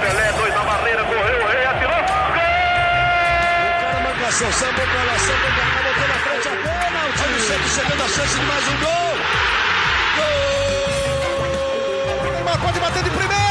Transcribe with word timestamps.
Pelé, 0.00 0.32
dois 0.32 0.54
na 0.54 0.62
barreira, 0.64 1.04
correu, 1.04 1.42
o 1.42 1.46
rei 1.48 1.66
atirou. 1.66 2.02
Gol! 2.34 2.50
O 4.00 4.14
cara 4.20 4.52
sambou 4.52 4.86
pra 4.86 5.02
lá, 5.04 5.18
sambou 5.18 5.50
pra 5.50 5.64
cá, 5.66 5.82
botou 5.84 6.08
na 6.08 6.14
frente 6.14 6.48
a 6.48 6.50
pênalti. 6.50 7.20
Olha 7.22 7.36
o 7.36 7.40
Santos 7.40 7.72
chegando 7.74 8.02
a 8.02 8.08
chance 8.08 8.34
de 8.38 8.44
mais 8.46 8.68
um 8.68 8.76
gol. 8.78 9.12
Gol! 10.16 10.30
O 12.26 12.30
Neymar 12.32 12.58
pode 12.58 12.80
bater 12.80 13.02
de 13.02 13.10
primeira. 13.10 13.49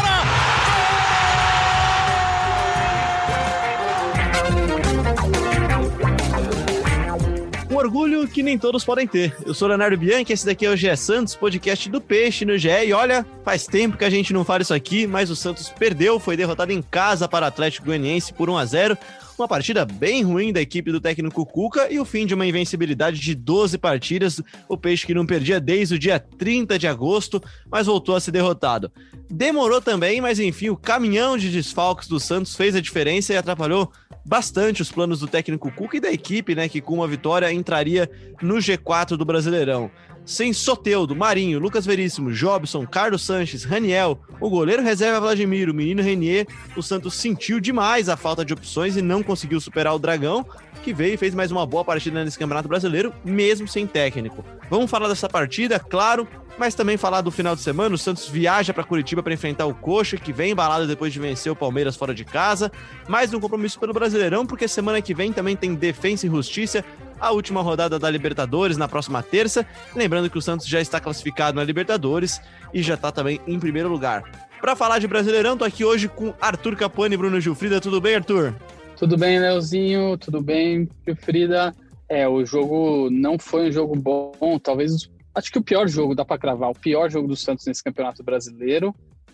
Orgulho 7.79 8.27
que 8.27 8.43
nem 8.43 8.57
todos 8.57 8.83
podem 8.83 9.07
ter. 9.07 9.35
Eu 9.45 9.53
sou 9.53 9.67
Leonardo 9.67 9.97
Bianchi, 9.97 10.33
esse 10.33 10.45
daqui 10.45 10.65
é 10.65 10.69
o 10.69 10.75
GE 10.75 10.95
Santos, 10.97 11.35
podcast 11.35 11.89
do 11.89 12.01
Peixe 12.01 12.45
no 12.45 12.57
GE. 12.57 12.69
E 12.69 12.93
olha, 12.93 13.25
faz 13.43 13.65
tempo 13.65 13.97
que 13.97 14.05
a 14.05 14.09
gente 14.09 14.33
não 14.33 14.43
fala 14.43 14.61
isso 14.61 14.73
aqui, 14.73 15.07
mas 15.07 15.29
o 15.29 15.35
Santos 15.35 15.69
perdeu, 15.69 16.19
foi 16.19 16.35
derrotado 16.35 16.71
em 16.71 16.81
casa 16.81 17.27
para 17.27 17.45
o 17.45 17.47
Atlético 17.47 17.87
Goianiense 17.87 18.33
por 18.33 18.49
1 18.49 18.57
a 18.57 18.65
0 18.65 18.97
uma 19.39 19.47
partida 19.47 19.85
bem 19.85 20.23
ruim 20.23 20.51
da 20.51 20.61
equipe 20.61 20.91
do 20.91 20.99
técnico 20.99 21.45
Cuca 21.45 21.91
e 21.91 21.99
o 21.99 22.05
fim 22.05 22.25
de 22.25 22.33
uma 22.33 22.45
invencibilidade 22.45 23.19
de 23.19 23.33
12 23.33 23.77
partidas. 23.77 24.41
O 24.67 24.77
Peixe 24.77 25.05
que 25.05 25.13
não 25.13 25.25
perdia 25.25 25.59
desde 25.59 25.95
o 25.95 25.99
dia 25.99 26.19
30 26.19 26.77
de 26.77 26.87
agosto, 26.87 27.41
mas 27.71 27.87
voltou 27.87 28.15
a 28.15 28.19
ser 28.19 28.31
derrotado. 28.31 28.91
Demorou 29.29 29.81
também, 29.81 30.19
mas 30.19 30.39
enfim, 30.39 30.69
o 30.69 30.77
caminhão 30.77 31.37
de 31.37 31.49
desfalques 31.49 32.07
do 32.07 32.19
Santos 32.19 32.55
fez 32.55 32.75
a 32.75 32.81
diferença 32.81 33.33
e 33.33 33.37
atrapalhou 33.37 33.91
bastante 34.25 34.81
os 34.81 34.91
planos 34.91 35.19
do 35.19 35.27
técnico 35.27 35.71
Cuca 35.71 35.97
e 35.97 35.99
da 35.99 36.11
equipe, 36.11 36.53
né, 36.53 36.67
que 36.67 36.81
com 36.81 36.95
uma 36.95 37.07
vitória 37.07 37.51
entraria 37.51 38.09
no 38.41 38.55
G4 38.55 39.17
do 39.17 39.25
Brasileirão. 39.25 39.89
Sem 40.29 40.53
Soteudo, 40.53 41.15
Marinho, 41.15 41.57
Lucas 41.57 41.87
Veríssimo, 41.87 42.31
Jobson, 42.31 42.85
Carlos 42.85 43.23
Sanches, 43.23 43.63
Raniel, 43.63 44.19
o 44.39 44.47
goleiro 44.47 44.83
reserva 44.83 45.19
Vladimir, 45.19 45.71
o 45.71 45.73
menino 45.73 46.03
Renier, 46.03 46.45
o 46.77 46.83
Santos 46.83 47.15
sentiu 47.15 47.59
demais 47.59 48.07
a 48.07 48.15
falta 48.15 48.45
de 48.45 48.53
opções 48.53 48.95
e 48.95 49.01
não 49.01 49.23
conseguiu 49.23 49.59
superar 49.59 49.95
o 49.95 49.97
Dragão, 49.97 50.45
que 50.83 50.93
veio 50.93 51.15
e 51.15 51.17
fez 51.17 51.33
mais 51.33 51.51
uma 51.51 51.65
boa 51.65 51.83
partida 51.83 52.23
nesse 52.23 52.37
Campeonato 52.37 52.69
Brasileiro, 52.69 53.11
mesmo 53.25 53.67
sem 53.67 53.87
técnico. 53.87 54.45
Vamos 54.69 54.91
falar 54.91 55.07
dessa 55.07 55.27
partida, 55.27 55.79
claro, 55.79 56.27
mas 56.59 56.75
também 56.75 56.95
falar 56.95 57.21
do 57.21 57.31
final 57.31 57.55
de 57.55 57.63
semana. 57.63 57.95
O 57.95 57.97
Santos 57.97 58.29
viaja 58.29 58.71
para 58.71 58.83
Curitiba 58.83 59.23
para 59.23 59.33
enfrentar 59.33 59.65
o 59.65 59.73
Coxa, 59.73 60.15
que 60.15 60.31
vem 60.31 60.51
embalado 60.51 60.85
depois 60.85 61.11
de 61.11 61.19
vencer 61.19 61.51
o 61.51 61.55
Palmeiras 61.55 61.95
fora 61.95 62.13
de 62.13 62.23
casa. 62.23 62.71
Mais 63.07 63.33
um 63.33 63.39
compromisso 63.39 63.79
pelo 63.79 63.93
Brasileirão, 63.93 64.45
porque 64.45 64.67
semana 64.67 65.01
que 65.01 65.15
vem 65.15 65.33
também 65.33 65.55
tem 65.55 65.73
Defensa 65.73 66.27
e 66.27 66.29
Justiça, 66.29 66.85
a 67.19 67.31
última 67.31 67.61
rodada 67.61 67.99
da 67.99 68.09
Libertadores 68.09 68.77
na 68.77 68.87
próxima 68.87 69.21
terça. 69.21 69.65
Lembrando 69.95 70.29
que 70.29 70.37
o 70.37 70.41
Santos 70.41 70.67
já 70.67 70.79
está 70.79 70.99
classificado 70.99 71.55
na 71.55 71.63
Libertadores 71.63 72.41
e 72.73 72.81
já 72.81 72.95
está 72.95 73.11
também 73.11 73.39
em 73.47 73.59
primeiro 73.59 73.89
lugar. 73.89 74.23
Para 74.61 74.75
falar 74.75 74.99
de 74.99 75.07
Brasileirão, 75.07 75.57
tô 75.57 75.63
aqui 75.63 75.85
hoje 75.85 76.07
com 76.07 76.33
Arthur 76.39 76.75
Capone 76.75 77.13
e 77.13 77.17
Bruno 77.17 77.39
Gilfrida. 77.39 77.79
Tudo 77.79 78.01
bem, 78.01 78.15
Arthur? 78.15 78.53
Tudo 78.97 79.17
bem, 79.17 79.39
Leozinho? 79.39 80.17
Tudo 80.17 80.41
bem, 80.41 80.89
Gilfrida? 81.05 81.73
É, 82.09 82.27
o 82.27 82.43
jogo 82.43 83.09
não 83.09 83.37
foi 83.39 83.69
um 83.69 83.71
jogo 83.71 83.95
bom, 83.95 84.59
talvez 84.61 85.09
acho 85.33 85.51
que 85.51 85.59
o 85.59 85.63
pior 85.63 85.87
jogo, 85.87 86.15
dá 86.15 86.25
para 86.25 86.39
cravar, 86.39 86.69
o 86.69 86.75
pior 86.75 87.09
jogo 87.09 87.27
do 87.27 87.35
Santos 87.35 87.65
nesse 87.65 87.83
Campeonato 87.83 88.23
Brasileiro, 88.23 88.93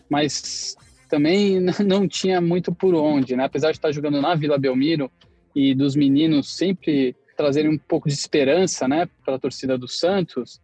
mas 0.10 0.76
também 1.10 1.60
não 1.86 2.08
tinha 2.08 2.40
muito 2.40 2.74
por 2.74 2.94
onde, 2.94 3.36
né? 3.36 3.46
Apesar 3.46 3.72
de 3.72 3.78
estar 3.78 3.92
jogando 3.92 4.22
na 4.22 4.36
Vila 4.36 4.58
Belmiro 4.58 5.10
e 5.56 5.74
dos 5.74 5.96
meninos 5.96 6.56
sempre 6.56 7.16
trazerem 7.36 7.72
um 7.72 7.78
pouco 7.78 8.08
de 8.08 8.14
esperança, 8.14 8.88
né, 8.88 9.08
para 9.24 9.36
a 9.36 9.40
torcida 9.40 9.78
do 9.78 9.88
Santos, 9.88 10.62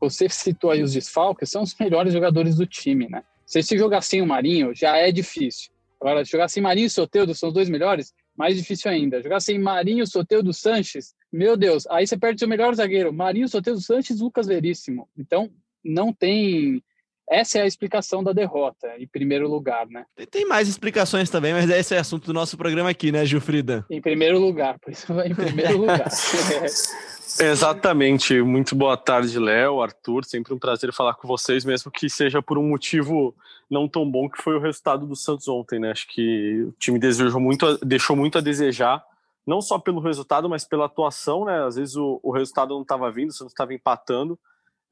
você 0.00 0.28
citou 0.28 0.70
aí 0.70 0.82
os 0.82 0.92
desfalques, 0.92 1.50
são 1.50 1.62
os 1.62 1.74
melhores 1.78 2.12
jogadores 2.12 2.56
do 2.56 2.66
time, 2.66 3.08
né? 3.08 3.22
Se 3.46 3.62
se 3.62 3.76
jogar 3.76 4.02
sem 4.02 4.22
o 4.22 4.26
Marinho, 4.26 4.74
já 4.74 4.96
é 4.96 5.12
difícil. 5.12 5.70
Agora, 6.00 6.24
jogar 6.24 6.48
sem 6.48 6.62
Marinho 6.62 6.86
e 6.86 6.90
Soteudo 6.90 7.34
são 7.34 7.48
os 7.48 7.54
dois 7.54 7.68
melhores, 7.68 8.12
mais 8.36 8.56
difícil 8.56 8.90
ainda. 8.90 9.22
Jogar 9.22 9.40
sem 9.40 9.58
Marinho, 9.58 10.06
Soteudo, 10.06 10.52
Sanches, 10.52 11.14
meu 11.32 11.56
Deus, 11.56 11.86
aí 11.88 12.06
você 12.06 12.16
perde 12.16 12.38
seu 12.38 12.48
melhor 12.48 12.74
zagueiro, 12.74 13.12
Marinho, 13.12 13.48
Soteudo, 13.48 13.80
Sanches, 13.80 14.20
Lucas 14.20 14.46
Veríssimo. 14.46 15.08
Então, 15.16 15.50
não 15.84 16.12
tem 16.12 16.82
essa 17.28 17.58
é 17.58 17.62
a 17.62 17.66
explicação 17.66 18.22
da 18.22 18.32
derrota, 18.32 18.88
em 18.98 19.06
primeiro 19.06 19.48
lugar, 19.48 19.86
né? 19.86 20.04
Tem 20.30 20.46
mais 20.46 20.68
explicações 20.68 21.30
também, 21.30 21.52
mas 21.52 21.68
esse 21.70 21.94
é 21.94 21.98
assunto 21.98 22.26
do 22.26 22.34
nosso 22.34 22.56
programa 22.56 22.90
aqui, 22.90 23.10
né, 23.10 23.24
Gilfrida? 23.24 23.84
Em 23.90 24.00
primeiro 24.00 24.38
lugar, 24.38 24.78
por 24.78 24.92
isso 24.92 25.12
vai 25.12 25.28
em 25.28 25.34
primeiro 25.34 25.78
lugar. 25.78 26.08
Exatamente. 27.40 28.40
Muito 28.42 28.76
boa 28.76 28.96
tarde, 28.96 29.38
Léo, 29.38 29.80
Arthur. 29.80 30.24
Sempre 30.24 30.54
um 30.54 30.58
prazer 30.58 30.92
falar 30.92 31.14
com 31.14 31.26
vocês, 31.26 31.64
mesmo 31.64 31.90
que 31.90 32.08
seja 32.08 32.40
por 32.40 32.58
um 32.58 32.68
motivo 32.68 33.34
não 33.68 33.88
tão 33.88 34.08
bom 34.08 34.28
que 34.28 34.42
foi 34.42 34.54
o 34.54 34.60
resultado 34.60 35.06
do 35.06 35.16
Santos 35.16 35.48
ontem, 35.48 35.80
né? 35.80 35.90
Acho 35.90 36.06
que 36.06 36.62
o 36.68 36.72
time 36.78 36.98
desejou 36.98 37.40
muito, 37.40 37.78
deixou 37.84 38.14
muito 38.14 38.38
a 38.38 38.40
desejar, 38.40 39.02
não 39.46 39.60
só 39.60 39.78
pelo 39.78 40.00
resultado, 40.00 40.48
mas 40.48 40.64
pela 40.64 40.84
atuação, 40.84 41.44
né? 41.46 41.64
Às 41.64 41.76
vezes 41.76 41.96
o, 41.96 42.20
o 42.22 42.30
resultado 42.30 42.74
não 42.74 42.82
estava 42.82 43.10
vindo, 43.10 43.30
o 43.30 43.32
Santos 43.32 43.52
estava 43.52 43.74
empatando 43.74 44.38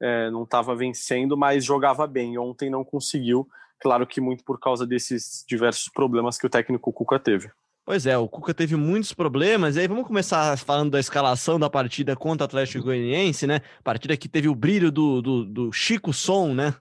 é, 0.01 0.29
não 0.29 0.43
estava 0.43 0.75
vencendo, 0.75 1.37
mas 1.37 1.63
jogava 1.63 2.05
bem. 2.07 2.37
Ontem 2.37 2.69
não 2.69 2.83
conseguiu, 2.83 3.47
claro 3.79 4.05
que 4.05 4.21
muito 4.21 4.43
por 4.43 4.59
causa 4.59 4.85
desses 4.85 5.43
diversos 5.47 5.89
problemas 5.89 6.37
que 6.37 6.45
o 6.45 6.49
técnico 6.49 6.91
Cuca 6.91 7.19
teve. 7.19 7.49
Pois 7.85 8.05
é, 8.05 8.17
o 8.17 8.29
Cuca 8.29 8.53
teve 8.53 8.75
muitos 8.77 9.13
problemas. 9.13 9.75
E 9.75 9.81
aí 9.81 9.87
vamos 9.87 10.07
começar 10.07 10.57
falando 10.57 10.91
da 10.91 10.99
escalação 10.99 11.59
da 11.59 11.69
partida 11.69 12.15
contra 12.15 12.45
o 12.45 12.47
Atlético 12.47 12.85
Goianiense, 12.85 13.45
né? 13.45 13.61
Partida 13.83 14.15
que 14.15 14.29
teve 14.29 14.47
o 14.47 14.55
brilho 14.55 14.89
do, 14.89 15.21
do, 15.21 15.45
do 15.45 15.71
Chico 15.73 16.13
Som, 16.13 16.53
né? 16.53 16.73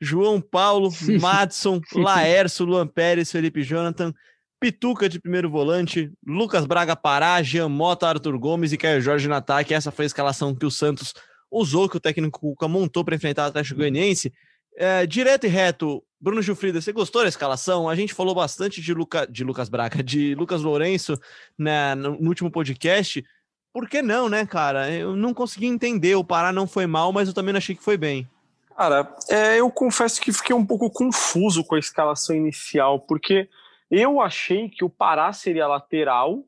João 0.00 0.40
Paulo, 0.40 0.90
Madson, 1.20 1.80
Laércio, 1.94 2.64
Luan 2.64 2.86
Pérez, 2.86 3.30
Felipe 3.30 3.62
Jonathan, 3.62 4.14
Pituca 4.60 5.08
de 5.08 5.20
primeiro 5.20 5.50
volante, 5.50 6.10
Lucas 6.26 6.66
Braga 6.66 6.96
Pará, 6.96 7.40
Jean 7.42 7.68
Mota, 7.68 8.08
Arthur 8.08 8.38
Gomes 8.38 8.72
e 8.72 8.78
Caio 8.78 9.00
Jorge 9.00 9.28
no 9.28 9.34
ataque. 9.34 9.74
Essa 9.74 9.90
foi 9.90 10.04
a 10.04 10.06
escalação 10.06 10.54
que 10.54 10.66
o 10.66 10.70
Santos 10.70 11.12
usou, 11.50 11.88
que 11.88 11.96
o 11.96 12.00
técnico 12.00 12.40
Cuca 12.40 12.68
montou 12.68 13.04
para 13.04 13.14
enfrentar 13.14 13.44
o 13.44 13.48
Atlético 13.48 13.78
Goianiense. 13.78 14.32
É, 14.76 15.06
direto 15.06 15.44
e 15.44 15.48
reto, 15.48 16.04
Bruno 16.20 16.42
Gilfrida, 16.42 16.80
você 16.80 16.92
gostou 16.92 17.22
da 17.22 17.28
escalação? 17.28 17.88
A 17.88 17.94
gente 17.94 18.14
falou 18.14 18.34
bastante 18.34 18.80
de, 18.80 18.94
Luca, 18.94 19.26
de 19.26 19.44
Lucas 19.44 19.68
Braga, 19.68 20.02
de 20.02 20.34
Lucas 20.34 20.62
Lourenço 20.62 21.18
né, 21.58 21.94
no, 21.94 22.20
no, 22.20 22.28
último 22.28 22.50
podcast. 22.50 23.24
Por 23.72 23.88
que 23.88 24.02
não, 24.02 24.28
né, 24.28 24.46
cara? 24.46 24.90
Eu 24.90 25.16
não 25.16 25.34
consegui 25.34 25.66
entender. 25.66 26.14
O 26.14 26.24
Pará 26.24 26.52
não 26.52 26.66
foi 26.66 26.86
mal, 26.86 27.12
mas 27.12 27.28
eu 27.28 27.34
também 27.34 27.52
não 27.52 27.58
achei 27.58 27.74
que 27.74 27.82
foi 27.82 27.96
bem. 27.96 28.28
Cara, 28.76 29.12
é, 29.28 29.58
eu 29.58 29.70
confesso 29.70 30.20
que 30.20 30.32
fiquei 30.32 30.54
um 30.54 30.64
pouco 30.64 30.90
confuso 30.90 31.64
com 31.64 31.74
a 31.74 31.78
escalação 31.80 32.34
inicial, 32.34 33.00
porque 33.00 33.48
eu 33.90 34.20
achei 34.20 34.68
que 34.68 34.84
o 34.84 34.90
Pará 34.90 35.32
seria 35.32 35.66
lateral 35.66 36.44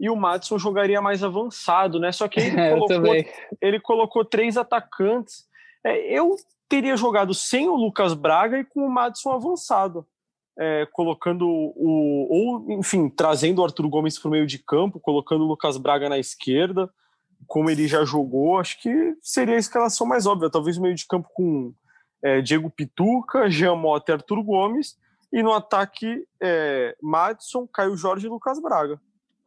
e 0.00 0.08
o 0.08 0.16
Madison 0.16 0.58
jogaria 0.58 1.02
mais 1.02 1.22
avançado, 1.22 2.00
né? 2.00 2.10
Só 2.10 2.26
que 2.26 2.40
ele, 2.40 2.56
é, 2.58 2.70
colocou, 2.70 3.14
ele 3.60 3.80
colocou 3.80 4.24
três 4.24 4.56
atacantes. 4.56 5.44
É, 5.84 6.18
eu 6.18 6.34
teria 6.66 6.96
jogado 6.96 7.34
sem 7.34 7.68
o 7.68 7.76
Lucas 7.76 8.14
Braga 8.14 8.58
e 8.58 8.64
com 8.64 8.80
o 8.80 8.90
Madison 8.90 9.30
avançado. 9.30 10.06
É, 10.58 10.86
colocando 10.92 11.46
o. 11.46 12.26
Ou, 12.30 12.72
enfim, 12.72 13.08
trazendo 13.08 13.60
o 13.60 13.64
Arthur 13.64 13.88
Gomes 13.88 14.18
para 14.18 14.28
o 14.28 14.30
meio 14.30 14.46
de 14.46 14.58
campo, 14.58 14.98
colocando 14.98 15.44
o 15.44 15.46
Lucas 15.46 15.76
Braga 15.76 16.08
na 16.08 16.18
esquerda, 16.18 16.90
como 17.46 17.70
ele 17.70 17.86
já 17.86 18.04
jogou, 18.04 18.58
acho 18.58 18.80
que 18.80 19.14
seria 19.22 19.54
a 19.54 19.58
escalação 19.58 20.06
mais 20.06 20.26
óbvia. 20.26 20.50
Talvez 20.50 20.76
o 20.76 20.82
meio 20.82 20.94
de 20.94 21.06
campo 21.06 21.28
com 21.32 21.72
é, 22.22 22.40
Diego 22.40 22.70
Pituca, 22.70 23.50
Jean 23.50 23.76
Mota 23.76 24.12
e 24.12 24.14
Arthur 24.14 24.42
Gomes, 24.42 24.98
e 25.32 25.42
no 25.42 25.52
ataque 25.52 26.26
é, 26.42 26.96
Madison, 27.02 27.66
Caio 27.66 27.96
Jorge 27.96 28.26
e 28.26 28.30
Lucas 28.30 28.60
Braga. 28.60 29.00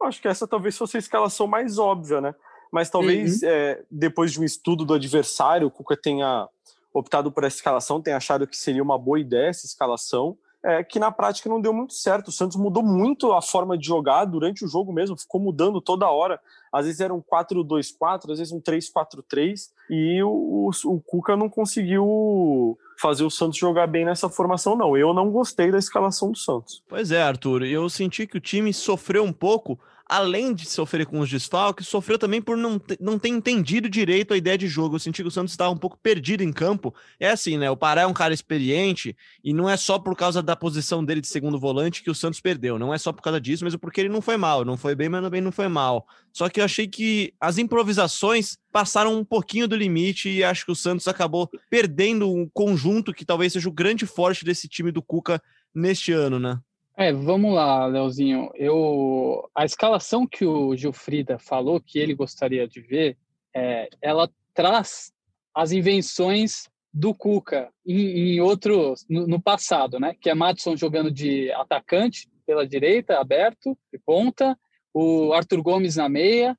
Acho 0.06 0.22
que 0.22 0.28
essa 0.28 0.48
talvez 0.48 0.78
fosse 0.78 0.98
a 0.98 1.00
escalação 1.00 1.48
mais 1.48 1.78
óbvia, 1.78 2.22
né? 2.22 2.36
Mas 2.72 2.90
talvez 2.90 3.42
uhum. 3.42 3.50
é, 3.50 3.84
depois 3.90 4.32
de 4.32 4.42
um 4.42 4.44
estudo 4.44 4.84
do 4.84 4.96
adversário, 4.96 5.68
o 5.68 5.72
Cuca 5.72 5.96
tenha 5.96 6.48
optado 6.94 7.32
por 7.32 7.44
essa 7.44 7.58
escalação, 7.58 8.02
tenha 8.02 8.18
achado 8.18 8.48
que 8.48 8.58
seria 8.58 8.82
uma 8.82 8.98
boa 8.98 9.20
ideia 9.20 9.50
essa 9.50 9.66
escalação, 9.66 10.38
é, 10.64 10.84
que 10.84 10.98
na 10.98 11.12
prática 11.12 11.50
não 11.50 11.60
deu 11.60 11.74
muito 11.74 11.94
certo. 11.94 12.30
O 12.30 12.32
Santos 12.32 12.56
mudou 12.56 12.82
muito 12.82 13.34
a 13.34 13.42
forma 13.42 13.78
de 13.78 13.86
jogar 13.86 14.26
durante 14.26 14.64
o 14.64 14.68
jogo 14.68 14.94
mesmo, 14.94 15.18
ficou 15.18 15.42
mudando 15.42 15.82
toda 15.82 16.10
hora. 16.10 16.40
Às 16.72 16.86
vezes 16.86 17.02
era 17.02 17.14
um 17.14 17.22
4-2-4, 17.22 18.32
às 18.32 18.40
vezes 18.40 18.52
um 18.52 18.62
3-4-3, 18.62 19.70
e 19.90 20.24
o, 20.24 20.30
o, 20.30 20.70
o 20.86 21.02
Cuca 21.02 21.36
não 21.36 21.50
conseguiu 21.50 22.78
fazer 23.00 23.24
o 23.24 23.30
Santos 23.30 23.58
jogar 23.58 23.88
bem 23.88 24.06
nessa 24.06 24.30
formação, 24.30 24.76
não. 24.76 24.96
Eu 24.96 25.14
não 25.14 25.30
gostei 25.30 25.72
da 25.72 25.78
escalação 25.78 26.32
do 26.32 26.38
Santos. 26.38 26.82
Pois 26.88 27.12
é, 27.12 27.22
Arthur, 27.22 27.64
eu 27.64 27.90
senti 27.90 28.26
que 28.26 28.38
o 28.38 28.42
time 28.42 28.74
sofreu 28.74 29.24
um 29.24 29.34
pouco 29.34 29.78
além 30.06 30.54
de 30.54 30.66
sofrer 30.66 31.06
com 31.06 31.20
os 31.20 31.30
desfalques, 31.30 31.88
sofreu 31.88 32.20
também 32.20 32.42
por 32.42 32.58
não, 32.58 32.80
não 33.00 33.18
ter 33.18 33.30
entendido 33.30 33.90
direito 33.90 34.34
a 34.34 34.38
ideia 34.38 34.58
de 34.58 34.68
jogo. 34.68 34.96
Eu 34.96 35.00
senti 35.00 35.22
que 35.22 35.28
o 35.28 35.32
Santos 35.32 35.54
estava 35.54 35.72
um 35.72 35.78
pouco 35.78 35.98
perdido 35.98 36.44
em 36.44 36.52
campo. 36.52 36.94
É 37.20 37.30
assim, 37.30 37.58
né? 37.58 37.70
O 37.70 37.78
Pará 37.78 38.02
é 38.02 38.08
um 38.08 38.14
cara 38.14 38.34
experiente 38.34 39.16
e 39.44 39.54
não 39.54 39.70
é 39.70 39.78
só 39.78 39.98
por 39.98 40.16
causa 40.16 40.42
da 40.42 40.56
posição 40.56 41.04
dele 41.04 41.22
de 41.22 41.28
segundo 41.28 41.60
volante 41.60 42.04
que 42.04 42.12
o 42.12 42.16
Santos 42.16 42.42
perdeu. 42.42 42.78
Não 42.78 42.94
é 42.94 42.98
só 42.98 43.12
por 43.12 43.22
causa 43.22 43.40
disso, 43.40 43.64
mas 43.64 43.76
porque 43.76 44.02
ele 44.02 44.10
não 44.10 44.22
foi 44.22 44.38
mal. 44.38 44.66
Não 44.66 44.78
foi 44.78 44.94
bem, 44.94 45.10
mas 45.10 45.22
também 45.22 45.42
não 45.42 45.52
foi 45.52 45.68
mal. 45.68 46.06
Só 46.32 46.50
que 46.50 46.60
eu 46.60 46.66
achei 46.66 46.88
que 46.88 47.34
as 47.40 47.58
improvisações 47.58 48.58
passaram 48.72 49.18
um 49.18 49.24
pouquinho 49.24 49.68
do 49.68 49.76
limite 49.76 50.30
e 50.30 50.44
acho 50.44 50.66
que 50.66 50.72
o 50.72 50.76
Santos 50.76 51.08
acabou 51.08 51.50
perdendo 51.70 52.32
um 52.32 52.50
conjunto 52.54 53.14
que 53.14 53.24
talvez 53.24 53.54
seja 53.54 53.70
o 53.70 53.74
grande 53.74 54.06
forte 54.06 54.44
desse 54.44 54.68
time 54.68 54.92
do 54.92 55.02
Cuca 55.02 55.42
neste 55.74 56.12
ano, 56.12 56.40
né? 56.40 56.60
É, 56.96 57.12
vamos 57.12 57.54
lá, 57.56 57.88
Leozinho. 57.88 58.52
Eu 58.54 59.50
a 59.56 59.66
escalação 59.66 60.28
que 60.28 60.46
o 60.46 60.76
Gilfrida 60.76 61.40
falou 61.40 61.82
que 61.82 61.98
ele 61.98 62.14
gostaria 62.14 62.68
de 62.68 62.82
ver, 62.82 63.18
é, 63.56 63.90
ela 64.00 64.30
traz 64.54 65.12
as 65.56 65.72
invenções 65.72 66.70
do 66.94 67.14
Cuca 67.16 67.72
em, 67.84 68.36
em 68.36 68.42
outro 68.42 68.94
no, 69.10 69.26
no, 69.26 69.42
passado, 69.42 70.00
né? 70.00 70.16
Que 70.22 70.30
é 70.30 70.36
Madison 70.36 70.78
jogando 70.78 71.10
de 71.10 71.52
atacante 71.54 72.30
pela 72.46 72.68
direita, 72.68 73.20
aberto, 73.20 73.76
de 73.92 73.98
ponta, 73.98 74.56
o 74.94 75.34
Arthur 75.34 75.64
Gomes 75.64 75.96
na 75.96 76.08
meia. 76.08 76.56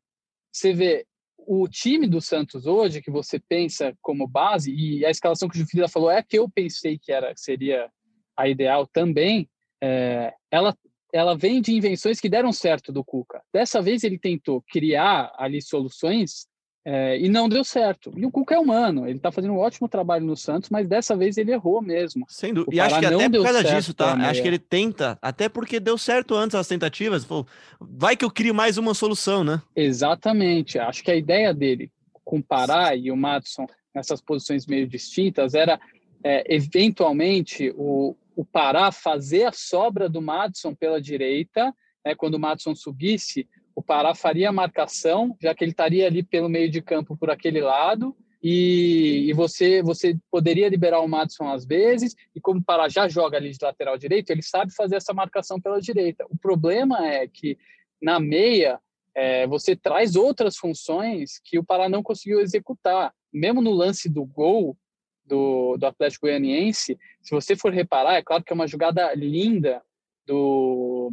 Você 0.53 0.73
vê 0.73 1.07
o 1.39 1.69
time 1.69 2.09
do 2.09 2.21
Santos 2.21 2.67
hoje 2.67 3.01
que 3.01 3.11
você 3.11 3.39
pensa 3.39 3.97
como 4.03 4.27
base 4.27 4.75
e 4.75 5.07
a 5.07 5.11
escalação 5.11 5.49
que 5.49 5.55
o 5.55 5.59
Gilfrida 5.59 5.87
falou 5.89 6.11
é 6.11 6.19
a 6.19 6.23
que 6.25 6.39
eu 6.39 6.49
pensei 6.49 6.99
que 6.99 7.13
era 7.13 7.33
seria 7.37 7.89
a 8.37 8.49
ideal 8.49 8.85
também 8.87 9.49
é, 9.85 10.33
ela, 10.51 10.75
ela 11.13 11.37
vem 11.37 11.61
de 11.61 11.75
invenções 11.75 12.19
que 12.19 12.29
deram 12.29 12.53
certo 12.53 12.91
do 12.91 13.05
Cuca. 13.05 13.43
Dessa 13.53 13.83
vez 13.83 14.03
ele 14.03 14.19
tentou 14.19 14.65
criar 14.67 15.31
ali 15.37 15.61
soluções 15.61 16.47
é, 16.87 17.19
e 17.19 17.29
não 17.29 17.49
deu 17.51 17.63
certo. 17.63 18.13
E 18.17 18.25
o 18.25 18.31
Cuca 18.31 18.55
é 18.55 18.59
humano, 18.59 19.07
ele 19.07 19.19
está 19.19 19.31
fazendo 19.31 19.53
um 19.53 19.59
ótimo 19.59 19.87
trabalho 19.87 20.25
no 20.25 20.37
Santos, 20.37 20.71
mas 20.71 20.89
dessa 20.89 21.15
vez 21.15 21.37
ele 21.37 21.53
errou 21.53 21.83
mesmo. 21.83 22.25
Sem 22.29 22.55
dúvida. 22.55 22.75
E 22.75 22.81
acho 22.81 22.99
que 22.99 23.07
até 23.07 23.29
por 23.29 23.43
causa 23.43 23.65
disso, 23.65 23.93
tá? 23.93 24.15
Acho 24.15 24.41
que 24.41 24.49
ele 24.49 24.59
tenta, 24.59 25.19
até 25.21 25.49
porque 25.51 25.79
deu 25.79 25.99
certo 25.99 26.35
antes 26.35 26.55
as 26.55 26.67
tentativas. 26.67 27.25
Falou, 27.25 27.47
vai 27.79 28.17
que 28.17 28.25
eu 28.25 28.31
crio 28.31 28.55
mais 28.55 28.79
uma 28.79 28.95
solução, 28.95 29.45
né? 29.45 29.61
Exatamente. 29.77 30.79
Acho 30.79 31.03
que 31.03 31.11
a 31.11 31.17
ideia 31.17 31.53
dele 31.53 31.91
com 32.25 32.39
o 32.39 32.43
Pará 32.43 32.97
e 32.97 33.11
o 33.11 33.17
Matson 33.17 33.67
nessas 33.95 34.21
posições 34.21 34.67
meio 34.67 34.89
distintas 34.89 35.55
era 35.55 35.79
é, 36.25 36.55
eventualmente 36.55 37.71
o, 37.77 38.17
o 38.35 38.45
Pará 38.45 38.91
fazer 38.91 39.45
a 39.45 39.53
sobra 39.53 40.09
do 40.09 40.23
Madison 40.23 40.75
pela 40.75 41.01
direita, 41.01 41.75
né, 42.05 42.15
quando 42.15 42.35
o 42.35 42.41
Madison 42.41 42.75
subisse, 42.75 43.47
o 43.77 43.83
Pará 43.83 44.15
faria 44.15 44.49
a 44.49 44.53
marcação, 44.53 45.37
já 45.41 45.55
que 45.55 45.63
ele 45.63 45.73
estaria 45.73 46.07
ali 46.07 46.23
pelo 46.23 46.49
meio 46.49 46.71
de 46.71 46.81
campo 46.81 47.17
por 47.17 47.31
aquele 47.31 47.61
lado, 47.61 48.17
e, 48.43 49.27
e, 49.29 49.33
você 49.33 49.83
você 49.83 50.19
poderia 50.31 50.69
liberar 50.69 51.01
o 51.01 51.09
Madison 51.09 51.49
às 51.49 51.65
vezes, 51.65 52.15
e 52.35 52.41
como 52.41 52.61
o 52.61 52.65
Pará 52.65 52.89
já 52.89 53.09
joga 53.09 53.39
ali 53.39 53.51
de 53.51 53.59
lateral 53.63 53.97
direito, 53.97 54.31
ele 54.31 54.43
sabe 54.43 54.75
fazer 54.75 54.97
essa 54.97 55.15
marcação 55.15 55.59
pela 55.59 55.81
direita. 55.81 56.27
O 56.29 56.37
problema 56.37 57.07
é 57.07 57.27
que 57.27 57.57
na 58.03 58.21
meia 58.21 58.79
é, 59.15 59.47
você 59.47 59.75
traz 59.75 60.15
outras 60.15 60.57
funções 60.57 61.41
que 61.43 61.59
o 61.59 61.65
Pará 61.65 61.89
não 61.89 62.03
conseguiu 62.03 62.41
executar. 62.41 63.15
Mesmo 63.33 63.63
no 63.63 63.73
lance 63.73 64.11
do 64.11 64.27
gol, 64.27 64.77
do, 65.25 65.77
do 65.77 65.87
Atlético 65.87 66.27
Goianiense, 66.27 66.99
se 67.23 67.31
você 67.31 67.57
for 67.57 67.73
reparar, 67.73 68.15
é 68.15 68.23
claro 68.23 68.45
que 68.45 68.53
é 68.53 68.55
uma 68.55 68.69
jogada 68.69 69.15
linda 69.15 69.83
do. 70.27 71.13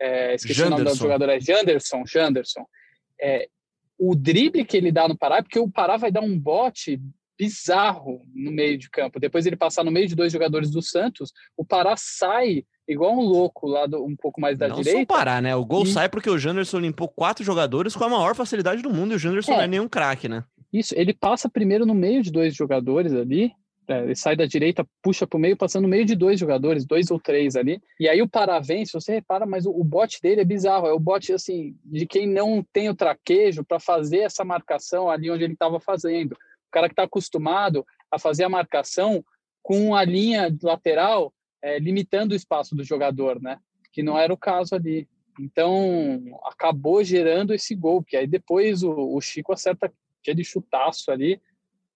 É, 0.00 0.34
esqueci 0.34 0.60
Janderson. 0.60 0.76
o 0.76 0.84
nome 0.84 0.96
do 0.96 1.02
jogador, 1.02 1.28
é 1.28 1.40
Janderson. 1.40 2.06
Janderson. 2.06 2.64
É, 3.20 3.48
o 3.98 4.14
drible 4.14 4.64
que 4.64 4.76
ele 4.76 4.92
dá 4.92 5.08
no 5.08 5.18
Pará, 5.18 5.38
é 5.38 5.42
porque 5.42 5.58
o 5.58 5.70
Pará 5.70 5.96
vai 5.96 6.12
dar 6.12 6.20
um 6.20 6.38
bote 6.38 7.00
bizarro 7.36 8.22
no 8.34 8.50
meio 8.50 8.78
de 8.78 8.88
campo. 8.90 9.20
Depois 9.20 9.46
ele 9.46 9.56
passar 9.56 9.84
no 9.84 9.90
meio 9.90 10.08
de 10.08 10.14
dois 10.14 10.32
jogadores 10.32 10.70
do 10.70 10.82
Santos, 10.82 11.32
o 11.56 11.64
Pará 11.64 11.94
sai 11.96 12.64
igual 12.86 13.14
um 13.14 13.20
louco 13.20 13.66
lá 13.66 13.86
do, 13.86 14.04
um 14.04 14.16
pouco 14.16 14.40
mais 14.40 14.56
da 14.56 14.68
não 14.68 14.76
direita. 14.76 14.98
Não 14.98 15.06
parar, 15.06 15.42
né? 15.42 15.54
O 15.54 15.64
gol 15.64 15.84
e... 15.84 15.86
sai 15.86 16.08
porque 16.08 16.30
o 16.30 16.38
Janderson 16.38 16.78
limpou 16.78 17.08
quatro 17.08 17.44
jogadores 17.44 17.94
com 17.94 18.04
a 18.04 18.08
maior 18.08 18.34
facilidade 18.34 18.82
do 18.82 18.90
mundo 18.90 19.12
e 19.12 19.16
o 19.16 19.18
Janderson 19.18 19.52
é. 19.52 19.56
não 19.56 19.62
é 19.62 19.66
nenhum 19.68 19.88
craque, 19.88 20.28
né? 20.28 20.44
Isso, 20.72 20.94
ele 20.96 21.14
passa 21.14 21.48
primeiro 21.48 21.86
no 21.86 21.94
meio 21.94 22.22
de 22.22 22.30
dois 22.30 22.54
jogadores 22.54 23.14
ali, 23.14 23.52
é, 23.88 24.02
ele 24.02 24.14
sai 24.14 24.36
da 24.36 24.44
direita, 24.44 24.86
puxa 25.02 25.26
para 25.26 25.38
o 25.38 25.40
meio, 25.40 25.56
passando 25.56 25.84
no 25.84 25.88
meio 25.88 26.04
de 26.04 26.14
dois 26.14 26.38
jogadores, 26.38 26.84
dois 26.84 27.10
ou 27.10 27.18
três 27.18 27.56
ali. 27.56 27.80
E 27.98 28.06
aí 28.06 28.20
o 28.20 28.28
se 28.84 28.92
você 28.92 29.14
repara, 29.14 29.46
mas 29.46 29.64
o, 29.64 29.70
o 29.70 29.82
bote 29.82 30.20
dele 30.20 30.42
é 30.42 30.44
bizarro. 30.44 30.86
É 30.86 30.92
o 30.92 31.00
bote, 31.00 31.32
assim, 31.32 31.74
de 31.82 32.06
quem 32.06 32.26
não 32.26 32.62
tem 32.70 32.90
o 32.90 32.94
traquejo 32.94 33.64
para 33.64 33.80
fazer 33.80 34.18
essa 34.18 34.44
marcação 34.44 35.10
ali 35.10 35.30
onde 35.30 35.44
ele 35.44 35.54
estava 35.54 35.80
fazendo. 35.80 36.32
O 36.32 36.70
cara 36.70 36.86
que 36.86 36.92
está 36.92 37.04
acostumado 37.04 37.84
a 38.10 38.18
fazer 38.18 38.44
a 38.44 38.48
marcação 38.48 39.24
com 39.62 39.94
a 39.94 40.04
linha 40.04 40.54
lateral 40.62 41.32
é, 41.62 41.78
limitando 41.78 42.32
o 42.32 42.36
espaço 42.36 42.76
do 42.76 42.84
jogador, 42.84 43.40
né? 43.40 43.58
Que 43.90 44.02
não 44.02 44.18
era 44.18 44.32
o 44.32 44.36
caso 44.36 44.74
ali. 44.74 45.08
Então, 45.40 46.22
acabou 46.44 47.02
gerando 47.02 47.54
esse 47.54 47.74
gol, 47.74 48.02
que 48.02 48.18
aí 48.18 48.26
depois 48.26 48.82
o, 48.82 49.14
o 49.14 49.20
Chico 49.20 49.52
acerta 49.52 49.90
aquele 50.28 50.44
chutaço 50.44 51.10
ali. 51.10 51.40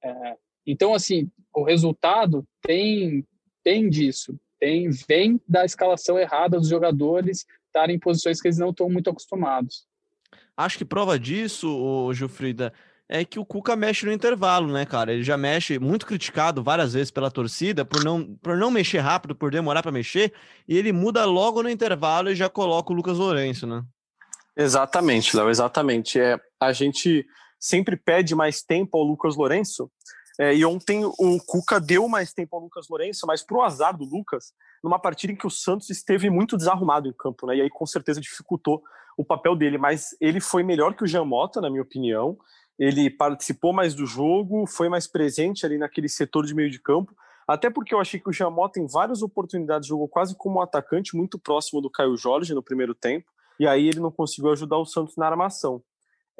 É, 0.02 0.36
então, 0.66 0.94
assim, 0.94 1.30
o 1.54 1.62
resultado 1.62 2.46
tem, 2.62 3.26
tem 3.62 3.88
disso, 3.88 4.38
tem, 4.58 4.88
vem 5.08 5.40
da 5.46 5.64
escalação 5.64 6.18
errada 6.18 6.58
dos 6.58 6.68
jogadores 6.68 7.46
estarem 7.66 7.96
em 7.96 8.00
posições 8.00 8.40
que 8.40 8.48
eles 8.48 8.58
não 8.58 8.70
estão 8.70 8.88
muito 8.88 9.10
acostumados. 9.10 9.86
Acho 10.56 10.78
que 10.78 10.84
prova 10.84 11.18
disso, 11.18 12.12
Gilfrida, 12.12 12.72
é 13.08 13.24
que 13.24 13.38
o 13.38 13.44
Cuca 13.44 13.74
mexe 13.74 14.06
no 14.06 14.12
intervalo, 14.12 14.72
né, 14.72 14.86
cara? 14.86 15.12
Ele 15.12 15.22
já 15.22 15.36
mexe, 15.36 15.78
muito 15.78 16.06
criticado 16.06 16.62
várias 16.62 16.92
vezes 16.94 17.10
pela 17.10 17.30
torcida 17.30 17.84
por 17.84 18.04
não, 18.04 18.36
por 18.36 18.56
não 18.56 18.70
mexer 18.70 18.98
rápido, 18.98 19.34
por 19.34 19.50
demorar 19.50 19.82
para 19.82 19.92
mexer, 19.92 20.32
e 20.68 20.76
ele 20.76 20.92
muda 20.92 21.24
logo 21.24 21.62
no 21.62 21.70
intervalo 21.70 22.30
e 22.30 22.34
já 22.34 22.48
coloca 22.48 22.92
o 22.92 22.96
Lucas 22.96 23.18
Lourenço, 23.18 23.66
né? 23.66 23.82
Exatamente, 24.56 25.34
Léo, 25.36 25.48
exatamente. 25.48 26.20
É, 26.20 26.38
a 26.60 26.72
gente 26.72 27.26
sempre 27.62 27.96
pede 27.96 28.34
mais 28.34 28.60
tempo 28.60 28.98
ao 28.98 29.04
Lucas 29.04 29.36
Lourenço. 29.36 29.88
É, 30.40 30.52
e 30.52 30.64
ontem 30.64 31.04
o 31.04 31.38
Cuca 31.46 31.78
deu 31.78 32.08
mais 32.08 32.32
tempo 32.32 32.56
ao 32.56 32.62
Lucas 32.62 32.88
Lourenço, 32.90 33.24
mas 33.24 33.42
pro 33.42 33.62
azar 33.62 33.96
do 33.96 34.04
Lucas, 34.04 34.52
numa 34.82 34.98
partida 34.98 35.32
em 35.32 35.36
que 35.36 35.46
o 35.46 35.50
Santos 35.50 35.88
esteve 35.88 36.28
muito 36.28 36.56
desarrumado 36.56 37.08
em 37.08 37.12
campo, 37.12 37.46
né? 37.46 37.56
E 37.56 37.60
aí 37.60 37.70
com 37.70 37.86
certeza 37.86 38.20
dificultou 38.20 38.82
o 39.16 39.24
papel 39.24 39.54
dele, 39.54 39.78
mas 39.78 40.16
ele 40.20 40.40
foi 40.40 40.64
melhor 40.64 40.94
que 40.94 41.04
o 41.04 41.06
Jean 41.06 41.24
Mota, 41.24 41.60
na 41.60 41.70
minha 41.70 41.82
opinião. 41.82 42.36
Ele 42.78 43.08
participou 43.08 43.72
mais 43.72 43.94
do 43.94 44.06
jogo, 44.06 44.66
foi 44.66 44.88
mais 44.88 45.06
presente 45.06 45.64
ali 45.64 45.78
naquele 45.78 46.08
setor 46.08 46.44
de 46.44 46.54
meio 46.54 46.70
de 46.70 46.80
campo. 46.80 47.14
Até 47.46 47.70
porque 47.70 47.94
eu 47.94 48.00
achei 48.00 48.18
que 48.18 48.28
o 48.28 48.32
Jean 48.32 48.50
Mota, 48.50 48.80
em 48.80 48.86
várias 48.86 49.22
oportunidades, 49.22 49.86
jogou 49.86 50.08
quase 50.08 50.34
como 50.36 50.58
um 50.58 50.62
atacante, 50.62 51.14
muito 51.14 51.38
próximo 51.38 51.80
do 51.80 51.90
Caio 51.90 52.16
Jorge 52.16 52.54
no 52.54 52.62
primeiro 52.62 52.94
tempo. 52.94 53.30
E 53.60 53.68
aí 53.68 53.86
ele 53.86 54.00
não 54.00 54.10
conseguiu 54.10 54.50
ajudar 54.50 54.78
o 54.78 54.86
Santos 54.86 55.16
na 55.16 55.26
armação. 55.26 55.82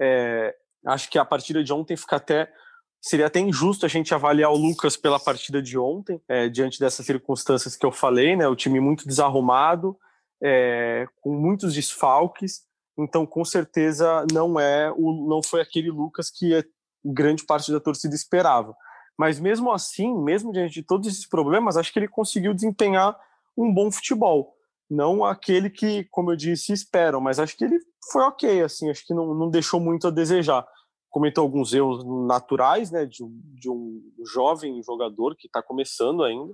É, 0.01 0.57
Acho 0.87 1.11
que 1.11 1.19
a 1.19 1.25
partida 1.25 1.63
de 1.63 1.73
ontem 1.73 1.97
fica 1.97 2.17
até 2.17 2.53
seria 3.01 3.27
até 3.27 3.41
injusto 3.41 3.85
a 3.85 3.89
gente 3.89 4.15
avaliar 4.15 4.53
o 4.53 4.57
Lucas 4.57 4.97
pela 4.97 5.19
partida 5.19 5.61
de 5.61 5.77
ontem, 5.77 6.23
é, 6.29 6.49
diante 6.49 6.79
dessas 6.79 7.05
circunstâncias 7.05 7.75
que 7.75 7.85
eu 7.85 7.91
falei, 7.91 8.37
né? 8.37 8.47
O 8.47 8.55
time 8.55 8.79
muito 8.79 9.07
desarrumado, 9.09 9.99
é, 10.41 11.07
com 11.21 11.35
muitos 11.35 11.75
desfalques. 11.75 12.63
Então, 12.97 13.27
com 13.27 13.45
certeza, 13.45 14.25
não 14.33 14.59
é 14.61 14.93
o, 14.93 15.29
não 15.29 15.43
foi 15.43 15.61
aquele 15.61 15.91
Lucas 15.91 16.31
que 16.31 16.55
a 16.55 16.65
grande 17.05 17.45
parte 17.45 17.73
da 17.73 17.81
torcida 17.81 18.15
esperava. 18.15 18.75
Mas 19.19 19.41
mesmo 19.41 19.73
assim, 19.73 20.17
mesmo 20.23 20.53
diante 20.53 20.75
de 20.75 20.83
todos 20.83 21.09
esses 21.09 21.27
problemas, 21.27 21.77
acho 21.77 21.93
que 21.93 21.99
ele 21.99 22.09
conseguiu 22.09 22.55
desempenhar 22.55 23.19
um 23.57 23.73
bom 23.73 23.91
futebol. 23.91 24.55
Não 24.89 25.25
aquele 25.25 25.71
que, 25.71 26.05
como 26.11 26.33
eu 26.33 26.37
disse, 26.37 26.73
esperam, 26.73 27.21
mas 27.21 27.39
acho 27.39 27.57
que 27.57 27.65
ele 27.65 27.79
foi 28.11 28.23
ok, 28.23 28.63
assim, 28.63 28.91
acho 28.91 29.07
que 29.07 29.15
não, 29.15 29.35
não 29.35 29.51
deixou 29.51 29.81
muito 29.81 30.07
a 30.07 30.11
desejar. 30.11 30.67
Cometeu 31.13 31.45
alguns 31.45 31.73
erros 31.73 32.05
naturais, 32.27 32.91
né, 32.91 33.07
de 33.07 33.23
um, 33.23 33.41
de 33.55 33.71
um 33.71 34.03
jovem 34.27 34.83
jogador 34.83 35.37
que 35.37 35.47
está 35.47 35.63
começando 35.63 36.25
ainda. 36.25 36.53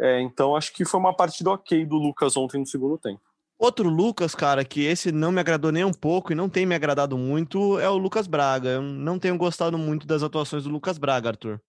É, 0.00 0.22
então 0.22 0.56
acho 0.56 0.72
que 0.72 0.84
foi 0.84 0.98
uma 0.98 1.14
partida 1.14 1.50
ok 1.50 1.84
do 1.84 1.96
Lucas 1.96 2.36
ontem 2.36 2.58
no 2.58 2.66
segundo 2.66 2.96
tempo. 2.96 3.20
Outro 3.58 3.88
Lucas, 3.88 4.36
cara, 4.36 4.64
que 4.64 4.84
esse 4.84 5.10
não 5.10 5.32
me 5.32 5.40
agradou 5.40 5.72
nem 5.72 5.84
um 5.84 5.92
pouco 5.92 6.30
e 6.30 6.34
não 6.34 6.48
tem 6.48 6.64
me 6.64 6.76
agradado 6.76 7.18
muito 7.18 7.78
é 7.80 7.90
o 7.90 7.98
Lucas 7.98 8.28
Braga. 8.28 8.68
Eu 8.68 8.82
não 8.82 9.18
tenho 9.18 9.36
gostado 9.36 9.76
muito 9.76 10.06
das 10.06 10.22
atuações 10.22 10.62
do 10.62 10.70
Lucas 10.70 10.96
Braga, 10.96 11.30
Arthur. 11.30 11.60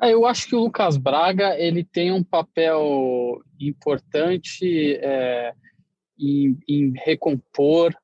É, 0.00 0.12
eu 0.12 0.26
acho 0.26 0.46
que 0.46 0.54
o 0.54 0.60
Lucas 0.60 0.98
Braga 0.98 1.58
ele 1.58 1.82
tem 1.82 2.12
um 2.12 2.22
papel 2.22 3.40
importante 3.58 4.94
é, 5.00 5.54
em, 6.20 6.58
em, 6.68 6.92
recompor 7.04 7.94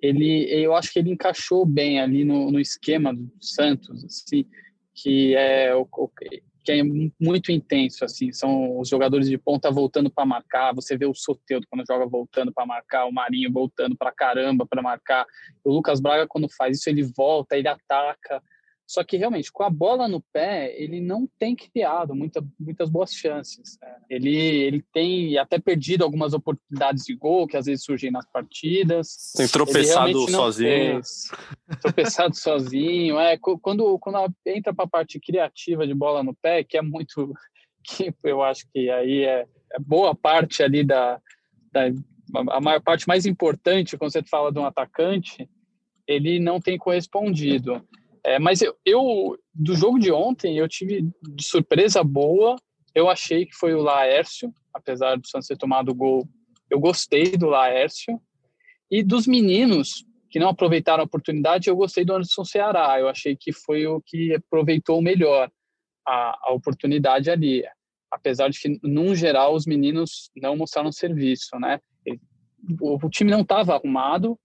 ele, 0.00 0.44
eu 0.50 0.74
acho 0.74 0.92
que 0.92 0.98
ele 0.98 1.10
encaixou 1.10 1.66
bem 1.66 2.00
ali 2.00 2.24
no, 2.24 2.50
no 2.50 2.60
esquema 2.60 3.14
do 3.14 3.30
Santos, 3.40 4.04
assim, 4.04 4.46
que 4.94 5.34
é 5.34 5.74
o, 5.74 5.86
que 6.64 6.72
é 6.72 6.82
muito 7.18 7.50
intenso, 7.50 8.04
assim, 8.04 8.32
são 8.32 8.78
os 8.78 8.88
jogadores 8.88 9.28
de 9.28 9.38
ponta 9.38 9.70
voltando 9.70 10.10
para 10.10 10.26
marcar, 10.26 10.74
você 10.74 10.96
vê 10.96 11.06
o 11.06 11.14
Soteldo 11.14 11.66
quando 11.70 11.86
joga 11.86 12.06
voltando 12.06 12.52
para 12.52 12.66
marcar, 12.66 13.06
o 13.06 13.12
Marinho 13.12 13.50
voltando 13.50 13.96
para 13.96 14.12
caramba 14.12 14.66
para 14.66 14.82
marcar, 14.82 15.24
o 15.64 15.72
Lucas 15.72 16.00
Braga 16.00 16.26
quando 16.28 16.48
faz 16.56 16.78
isso 16.78 16.90
ele 16.90 17.02
volta, 17.16 17.56
ele 17.56 17.68
ataca, 17.68 18.42
só 18.88 19.04
que 19.04 19.18
realmente, 19.18 19.52
com 19.52 19.62
a 19.62 19.68
bola 19.68 20.08
no 20.08 20.18
pé, 20.32 20.74
ele 20.74 20.98
não 20.98 21.28
tem 21.38 21.54
criado 21.54 22.14
muita, 22.14 22.42
muitas 22.58 22.88
boas 22.88 23.12
chances. 23.12 23.78
Né? 23.82 23.94
Ele, 24.08 24.34
ele 24.34 24.82
tem 24.90 25.36
até 25.36 25.58
perdido 25.58 26.04
algumas 26.04 26.32
oportunidades 26.32 27.04
de 27.04 27.14
gol 27.14 27.46
que 27.46 27.58
às 27.58 27.66
vezes 27.66 27.84
surgem 27.84 28.10
nas 28.10 28.24
partidas. 28.26 29.34
Tem 29.36 29.46
tropeçado 29.46 30.30
sozinho. 30.30 31.02
Tropeçado 31.82 32.32
sozinho. 32.40 33.20
É, 33.20 33.36
quando, 33.36 33.98
quando 33.98 34.34
entra 34.46 34.72
para 34.72 34.86
a 34.86 34.88
parte 34.88 35.20
criativa 35.20 35.86
de 35.86 35.92
bola 35.92 36.22
no 36.22 36.34
pé, 36.34 36.64
que 36.64 36.78
é 36.78 36.82
muito. 36.82 37.34
que 37.84 38.10
eu 38.24 38.42
acho 38.42 38.64
que 38.72 38.88
aí 38.88 39.22
é, 39.24 39.46
é 39.70 39.78
boa 39.78 40.14
parte 40.14 40.62
ali 40.62 40.82
da, 40.82 41.20
da. 41.70 41.82
a 42.52 42.60
maior 42.60 42.80
parte 42.80 43.06
mais 43.06 43.26
importante 43.26 43.98
quando 43.98 44.12
você 44.12 44.22
fala 44.22 44.50
de 44.50 44.58
um 44.58 44.64
atacante, 44.64 45.46
ele 46.06 46.40
não 46.40 46.58
tem 46.58 46.78
correspondido. 46.78 47.86
É, 48.24 48.38
mas 48.38 48.62
eu, 48.62 48.76
eu, 48.84 49.38
do 49.54 49.74
jogo 49.74 49.98
de 49.98 50.10
ontem, 50.12 50.56
eu 50.56 50.68
tive 50.68 51.02
de 51.02 51.44
surpresa 51.44 52.02
boa. 52.02 52.56
Eu 52.94 53.08
achei 53.08 53.46
que 53.46 53.54
foi 53.54 53.74
o 53.74 53.82
Laércio, 53.82 54.52
apesar 54.72 55.16
do 55.16 55.26
Santos 55.26 55.48
ter 55.48 55.56
tomado 55.56 55.90
o 55.90 55.94
gol. 55.94 56.28
Eu 56.70 56.80
gostei 56.80 57.36
do 57.36 57.46
Laércio. 57.46 58.20
E 58.90 59.02
dos 59.02 59.26
meninos 59.26 60.04
que 60.30 60.38
não 60.38 60.48
aproveitaram 60.48 61.02
a 61.02 61.06
oportunidade, 61.06 61.68
eu 61.68 61.76
gostei 61.76 62.04
do 62.04 62.14
Anderson 62.14 62.44
Ceará. 62.44 62.98
Eu 62.98 63.08
achei 63.08 63.36
que 63.36 63.52
foi 63.52 63.86
o 63.86 64.00
que 64.00 64.34
aproveitou 64.34 65.00
melhor 65.00 65.50
a, 66.06 66.38
a 66.48 66.52
oportunidade 66.52 67.30
ali. 67.30 67.62
Apesar 68.10 68.48
de 68.48 68.58
que, 68.58 68.80
num 68.82 69.14
geral, 69.14 69.54
os 69.54 69.66
meninos 69.66 70.30
não 70.36 70.56
mostraram 70.56 70.90
serviço, 70.90 71.58
né? 71.58 71.78
o, 72.80 72.96
o 72.96 73.10
time 73.10 73.30
não 73.30 73.42
estava 73.42 73.74
arrumado, 73.74 74.38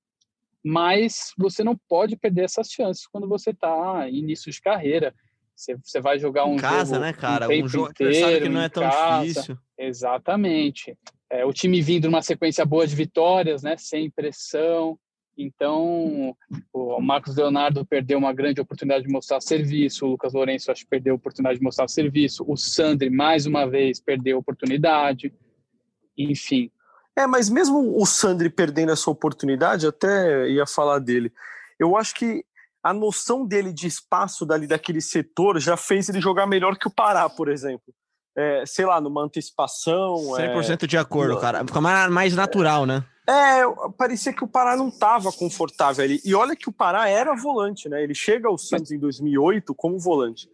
mas 0.64 1.34
você 1.38 1.64
não 1.64 1.78
pode 1.90 2.16
perder 2.16 2.46
essas 2.46 2.70
chances 2.70 3.06
quando 3.06 3.28
você 3.28 3.50
está 3.50 4.08
início 4.10 4.52
de 4.52 4.62
carreira. 4.62 5.14
Você, 5.56 5.76
você 5.76 6.02
vai 6.02 6.18
jogar 6.18 6.46
um 6.46 6.56
em 6.56 6.58
casa, 6.58 6.96
jogo 6.96 7.06
né, 7.06 7.14
cara? 7.14 7.48
Um, 7.48 7.64
um 7.64 7.68
jogo 7.68 7.92
inteiro, 7.92 8.44
que 8.44 8.50
não 8.50 8.62
é 8.62 8.70
tão 8.70 8.84
casa. 8.84 9.24
difícil. 9.24 9.58
Exatamente. 9.78 10.98
É, 11.30 11.46
o 11.46 11.54
time 11.54 11.82
vindo 11.82 12.06
numa 12.06 12.22
sequência 12.22 12.66
boa 12.66 12.88
de 12.88 12.96
vitórias, 12.96 13.62
né, 13.62 13.76
sem 13.78 14.10
pressão. 14.10 14.98
Então, 15.38 16.36
o 16.72 17.02
Marcos 17.02 17.36
Leonardo 17.36 17.84
perdeu 17.86 18.20
uma 18.20 18.32
grande 18.32 18.62
oportunidade 18.62 19.06
de 19.06 19.12
mostrar 19.12 19.42
serviço, 19.42 20.06
o 20.06 20.10
Lucas 20.10 20.34
Lourenço 20.34 20.72
acho 20.72 20.84
que 20.84 20.90
perdeu 20.90 21.14
a 21.14 21.18
oportunidade 21.18 21.58
de 21.58 21.64
mostrar 21.64 21.88
serviço, 21.88 22.46
o 22.48 22.56
Sandri 22.56 23.10
mais 23.10 23.48
uma 23.48 23.66
vez 23.66 24.00
perdeu 24.00 24.38
a 24.38 24.40
oportunidade. 24.40 25.34
Enfim, 26.16 26.70
é, 27.16 27.28
mas 27.28 27.50
mesmo 27.50 28.00
o 28.00 28.06
Sandri 28.06 28.50
perdendo 28.50 28.92
essa 28.92 29.10
oportunidade, 29.10 29.86
até 29.86 30.50
ia 30.50 30.66
falar 30.66 31.00
dele. 31.00 31.32
Eu 31.80 31.96
acho 31.96 32.16
que 32.16 32.44
a 32.84 32.94
noção 32.94 33.46
dele 33.46 33.72
de 33.72 33.88
espaço 33.88 34.46
dali 34.46 34.68
daquele 34.68 35.00
setor 35.00 35.60
já 35.60 35.78
fez 35.78 36.10
ele 36.10 36.20
jogar 36.20 36.46
melhor 36.48 36.78
que 36.78 36.88
o 36.88 36.92
Pará, 36.92 37.30
por 37.30 37.50
exemplo. 37.50 37.94
É, 38.36 38.66
sei 38.66 38.86
lá, 38.86 39.00
numa 39.00 39.24
antecipação. 39.24 40.16
100% 40.16 40.84
é... 40.84 40.88
de 40.88 40.98
acordo, 40.98 41.40
cara. 41.40 41.64
Fica 41.66 41.80
mais 41.80 42.36
natural, 42.36 42.86
né? 42.86 43.06
É, 43.30 43.62
parecia 43.98 44.34
que 44.34 44.44
o 44.44 44.48
Pará 44.48 44.76
não 44.76 44.90
estava 44.90 45.32
confortável 45.32 46.04
ali. 46.04 46.20
E 46.26 46.36
olha 46.36 46.56
que 46.56 46.68
o 46.68 46.74
Pará 46.74 47.08
era 47.08 47.36
volante, 47.36 47.88
né? 47.88 48.04
Ele 48.04 48.14
chega 48.14 48.50
ao 48.50 48.58
Santos 48.58 48.92
em 48.92 49.00
2008 49.00 49.74
como 49.76 49.98
volante. 49.98 50.50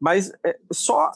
Mas 0.00 0.32
é, 0.44 0.56
só 0.72 1.12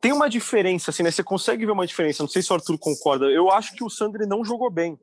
tem 0.00 0.12
uma 0.12 0.28
diferença, 0.28 0.90
assim, 0.90 1.02
né? 1.02 1.10
Você 1.10 1.22
consegue 1.22 1.64
ver 1.64 1.72
uma 1.72 1.86
diferença. 1.86 2.22
Não 2.22 2.28
sei 2.28 2.42
se 2.42 2.52
o 2.52 2.54
Arthur 2.54 2.78
concorda. 2.78 3.26
Eu 3.26 3.50
acho 3.50 3.74
que 3.74 3.82
o 3.82 3.90
Sandri 3.90 4.26
não 4.26 4.44
jogou 4.44 4.70
bem. 4.70 4.98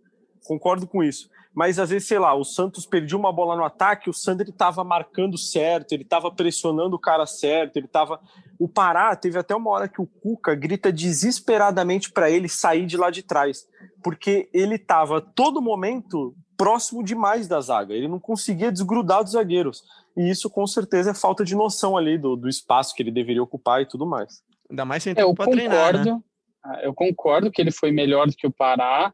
Concordo 0.46 0.88
com 0.88 1.04
isso. 1.04 1.30
Mas 1.56 1.80
às 1.80 1.90
vezes, 1.90 2.08
sei 2.08 2.20
lá, 2.20 2.36
o 2.36 2.44
Santos 2.44 2.86
perdia 2.86 3.18
uma 3.18 3.32
bola 3.32 3.56
no 3.56 3.64
ataque, 3.64 4.10
o 4.10 4.14
Sandri 4.14 4.50
estava 4.50 4.84
marcando 4.84 5.38
certo, 5.38 5.94
ele 5.94 6.04
estava 6.04 6.30
pressionando 6.30 6.98
o 6.98 7.00
cara 7.00 7.26
certo, 7.26 7.78
ele 7.78 7.86
estava. 7.86 8.20
O 8.60 8.68
Pará 8.68 9.16
teve 9.16 9.40
até 9.40 9.56
uma 9.56 9.72
hora 9.72 9.88
que 9.88 10.02
o 10.02 10.06
Cuca 10.06 10.54
grita 10.54 10.92
desesperadamente 10.92 12.12
para 12.12 12.30
ele 12.30 12.50
sair 12.50 12.86
de 12.86 12.98
lá 12.98 13.10
de 13.10 13.24
trás, 13.24 13.66
porque 14.04 14.50
ele 14.54 14.76
estava 14.76 15.22
todo 15.22 15.62
momento 15.62 16.36
próximo 16.58 17.02
demais 17.02 17.48
da 17.48 17.62
zaga, 17.62 17.94
ele 17.94 18.08
não 18.08 18.20
conseguia 18.20 18.72
desgrudar 18.72 19.24
dos 19.24 19.34
zagueiros. 19.34 19.82
E 20.16 20.30
isso 20.30 20.50
com 20.50 20.68
certeza 20.68 21.12
é 21.12 21.14
falta 21.14 21.44
de 21.44 21.56
noção 21.56 21.96
ali 21.96 22.18
do, 22.18 22.36
do 22.36 22.50
espaço 22.50 22.94
que 22.94 23.02
ele 23.02 23.12
deveria 23.12 23.44
ocupar 23.44 23.82
e 23.82 23.86
tudo 23.86 24.06
mais. 24.06 24.44
Ainda 24.70 24.86
mais 24.86 25.04
sem 25.04 25.14
tempo 25.14 25.34
para 25.34 25.52
treinar, 25.52 26.06
né? 26.06 26.20
Ah, 26.64 26.80
eu 26.82 26.94
concordo 26.94 27.52
que 27.52 27.62
ele 27.62 27.72
foi 27.72 27.92
melhor 27.92 28.28
do 28.28 28.36
que 28.36 28.48
o 28.48 28.52
Pará, 28.52 29.14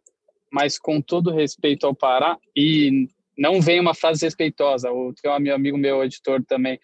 mas 0.51 0.77
com 0.79 1.01
todo 1.01 1.31
respeito 1.31 1.85
ao 1.85 1.95
Pará, 1.95 2.37
e 2.55 3.09
não 3.37 3.61
vem 3.61 3.79
uma 3.79 3.93
frase 3.93 4.25
respeitosa, 4.25 4.91
o 4.91 5.13
tem 5.13 5.31
um 5.31 5.53
amigo 5.53 5.77
meu, 5.77 6.03
editor 6.03 6.43
também, 6.45 6.79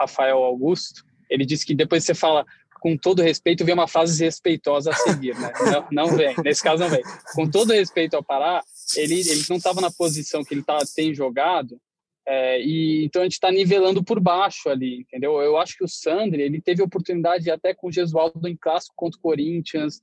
Rafael 0.00 0.38
Augusto, 0.38 1.04
ele 1.30 1.44
disse 1.44 1.64
que 1.64 1.74
depois 1.74 2.04
você 2.04 2.14
fala 2.14 2.44
com 2.80 2.96
todo 2.96 3.22
respeito, 3.22 3.64
vem 3.64 3.74
uma 3.74 3.86
frase 3.86 4.22
respeitosa 4.24 4.90
a 4.90 4.94
seguir, 4.94 5.38
né? 5.38 5.52
Não, 5.70 6.06
não 6.08 6.16
vem, 6.16 6.34
nesse 6.44 6.62
caso 6.62 6.82
não 6.82 6.90
vem. 6.90 7.02
Com 7.32 7.48
todo 7.48 7.72
respeito 7.72 8.14
ao 8.14 8.24
Pará, 8.24 8.60
ele, 8.96 9.20
ele 9.20 9.44
não 9.48 9.56
estava 9.56 9.80
na 9.80 9.90
posição 9.90 10.42
que 10.42 10.52
ele 10.52 10.64
tá, 10.64 10.78
tem 10.94 11.14
jogado, 11.14 11.80
é, 12.26 12.60
e 12.60 13.04
então 13.04 13.22
a 13.22 13.24
gente 13.24 13.32
está 13.32 13.50
nivelando 13.50 14.02
por 14.02 14.20
baixo 14.20 14.68
ali, 14.68 15.00
entendeu? 15.00 15.40
Eu 15.40 15.56
acho 15.56 15.76
que 15.76 15.84
o 15.84 15.88
Sandri 15.88 16.42
ele 16.42 16.60
teve 16.60 16.82
oportunidade 16.82 17.50
até 17.50 17.74
com 17.74 17.88
o 17.88 17.92
Gesualdo 17.92 18.46
em 18.48 18.56
clássico 18.56 18.94
contra 18.96 19.18
o 19.18 19.22
Corinthians, 19.22 20.00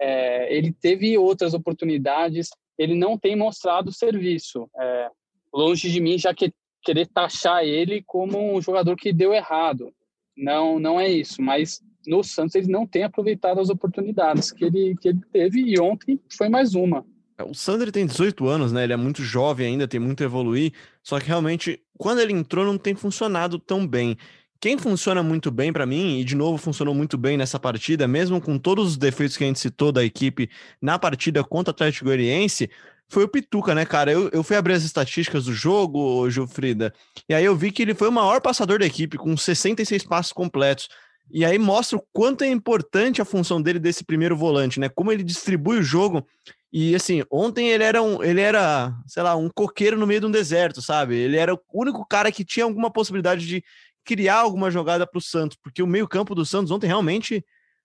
é, 0.00 0.54
ele 0.54 0.72
teve 0.72 1.16
outras 1.18 1.54
oportunidades, 1.54 2.48
ele 2.78 2.94
não 2.94 3.18
tem 3.18 3.36
mostrado 3.36 3.92
serviço. 3.92 4.68
É, 4.80 5.08
longe 5.52 5.90
de 5.90 6.00
mim 6.00 6.18
já 6.18 6.34
que, 6.34 6.52
querer 6.82 7.06
taxar 7.06 7.62
ele 7.62 8.02
como 8.06 8.56
um 8.56 8.60
jogador 8.60 8.96
que 8.96 9.12
deu 9.12 9.32
errado. 9.32 9.92
Não, 10.36 10.78
não 10.78 10.98
é 10.98 11.08
isso. 11.08 11.42
Mas 11.42 11.80
no 12.06 12.24
Santos 12.24 12.54
ele 12.54 12.68
não 12.68 12.86
tem 12.86 13.04
aproveitado 13.04 13.60
as 13.60 13.68
oportunidades 13.68 14.50
que 14.50 14.64
ele, 14.64 14.96
que 14.96 15.10
ele 15.10 15.20
teve 15.30 15.60
e 15.60 15.78
ontem 15.78 16.18
foi 16.36 16.48
mais 16.48 16.74
uma. 16.74 17.04
É, 17.40 17.44
o 17.44 17.54
Sandri 17.54 17.90
tem 17.90 18.06
18 18.06 18.46
anos, 18.46 18.72
né? 18.72 18.84
Ele 18.84 18.92
é 18.92 18.96
muito 18.96 19.22
jovem 19.22 19.66
ainda, 19.68 19.88
tem 19.88 19.98
muito 19.98 20.22
a 20.22 20.26
evoluir. 20.26 20.72
Só 21.02 21.18
que 21.18 21.26
realmente, 21.26 21.80
quando 21.98 22.20
ele 22.20 22.32
entrou, 22.32 22.64
não 22.64 22.76
tem 22.76 22.94
funcionado 22.94 23.58
tão 23.58 23.86
bem. 23.86 24.16
Quem 24.60 24.76
funciona 24.76 25.22
muito 25.22 25.50
bem 25.50 25.72
para 25.72 25.86
mim, 25.86 26.18
e 26.18 26.24
de 26.24 26.36
novo 26.36 26.58
funcionou 26.58 26.94
muito 26.94 27.16
bem 27.16 27.38
nessa 27.38 27.58
partida, 27.58 28.06
mesmo 28.06 28.40
com 28.42 28.58
todos 28.58 28.88
os 28.88 28.96
defeitos 28.98 29.36
que 29.38 29.44
a 29.44 29.46
gente 29.46 29.58
citou 29.58 29.90
da 29.90 30.04
equipe 30.04 30.50
na 30.82 30.98
partida 30.98 31.42
contra 31.42 31.70
o 31.70 31.74
Atlético 31.74 32.04
Goianiense, 32.04 32.70
foi 33.08 33.24
o 33.24 33.28
Pituca, 33.28 33.74
né, 33.74 33.86
cara? 33.86 34.12
Eu, 34.12 34.28
eu 34.28 34.42
fui 34.42 34.56
abrir 34.56 34.74
as 34.74 34.84
estatísticas 34.84 35.46
do 35.46 35.54
jogo, 35.54 36.28
Gilfrida, 36.28 36.92
e 37.26 37.32
aí 37.32 37.44
eu 37.44 37.56
vi 37.56 37.72
que 37.72 37.80
ele 37.80 37.94
foi 37.94 38.08
o 38.08 38.12
maior 38.12 38.40
passador 38.42 38.80
da 38.80 38.86
equipe, 38.86 39.16
com 39.16 39.34
66 39.34 40.04
passos 40.04 40.32
completos. 40.32 40.90
E 41.32 41.44
aí 41.44 41.58
mostra 41.58 41.98
o 41.98 42.04
quanto 42.12 42.42
é 42.42 42.48
importante 42.48 43.22
a 43.22 43.24
função 43.24 43.60
dele 43.60 43.78
desse 43.78 44.04
primeiro 44.04 44.36
volante, 44.36 44.80
né? 44.80 44.88
Como 44.88 45.12
ele 45.12 45.22
distribui 45.22 45.78
o 45.78 45.82
jogo 45.82 46.26
e 46.72 46.94
assim, 46.94 47.24
ontem 47.30 47.68
ele 47.68 47.82
era 47.82 48.00
um, 48.00 48.22
ele 48.22 48.40
era, 48.40 48.94
sei 49.06 49.22
lá, 49.22 49.34
um 49.34 49.48
coqueiro 49.48 49.98
no 49.98 50.06
meio 50.06 50.20
de 50.20 50.26
um 50.26 50.30
deserto, 50.30 50.80
sabe? 50.80 51.16
Ele 51.16 51.36
era 51.36 51.52
o 51.52 51.60
único 51.74 52.06
cara 52.06 52.30
que 52.30 52.44
tinha 52.44 52.64
alguma 52.64 52.90
possibilidade 52.90 53.46
de 53.46 53.62
criar 54.04 54.38
alguma 54.38 54.70
jogada 54.70 55.06
para 55.06 55.18
o 55.18 55.20
Santos, 55.20 55.58
porque 55.62 55.82
o 55.82 55.86
meio-campo 55.86 56.34
do 56.34 56.46
Santos 56.46 56.70
ontem 56.70 56.86
realmente 56.86 57.44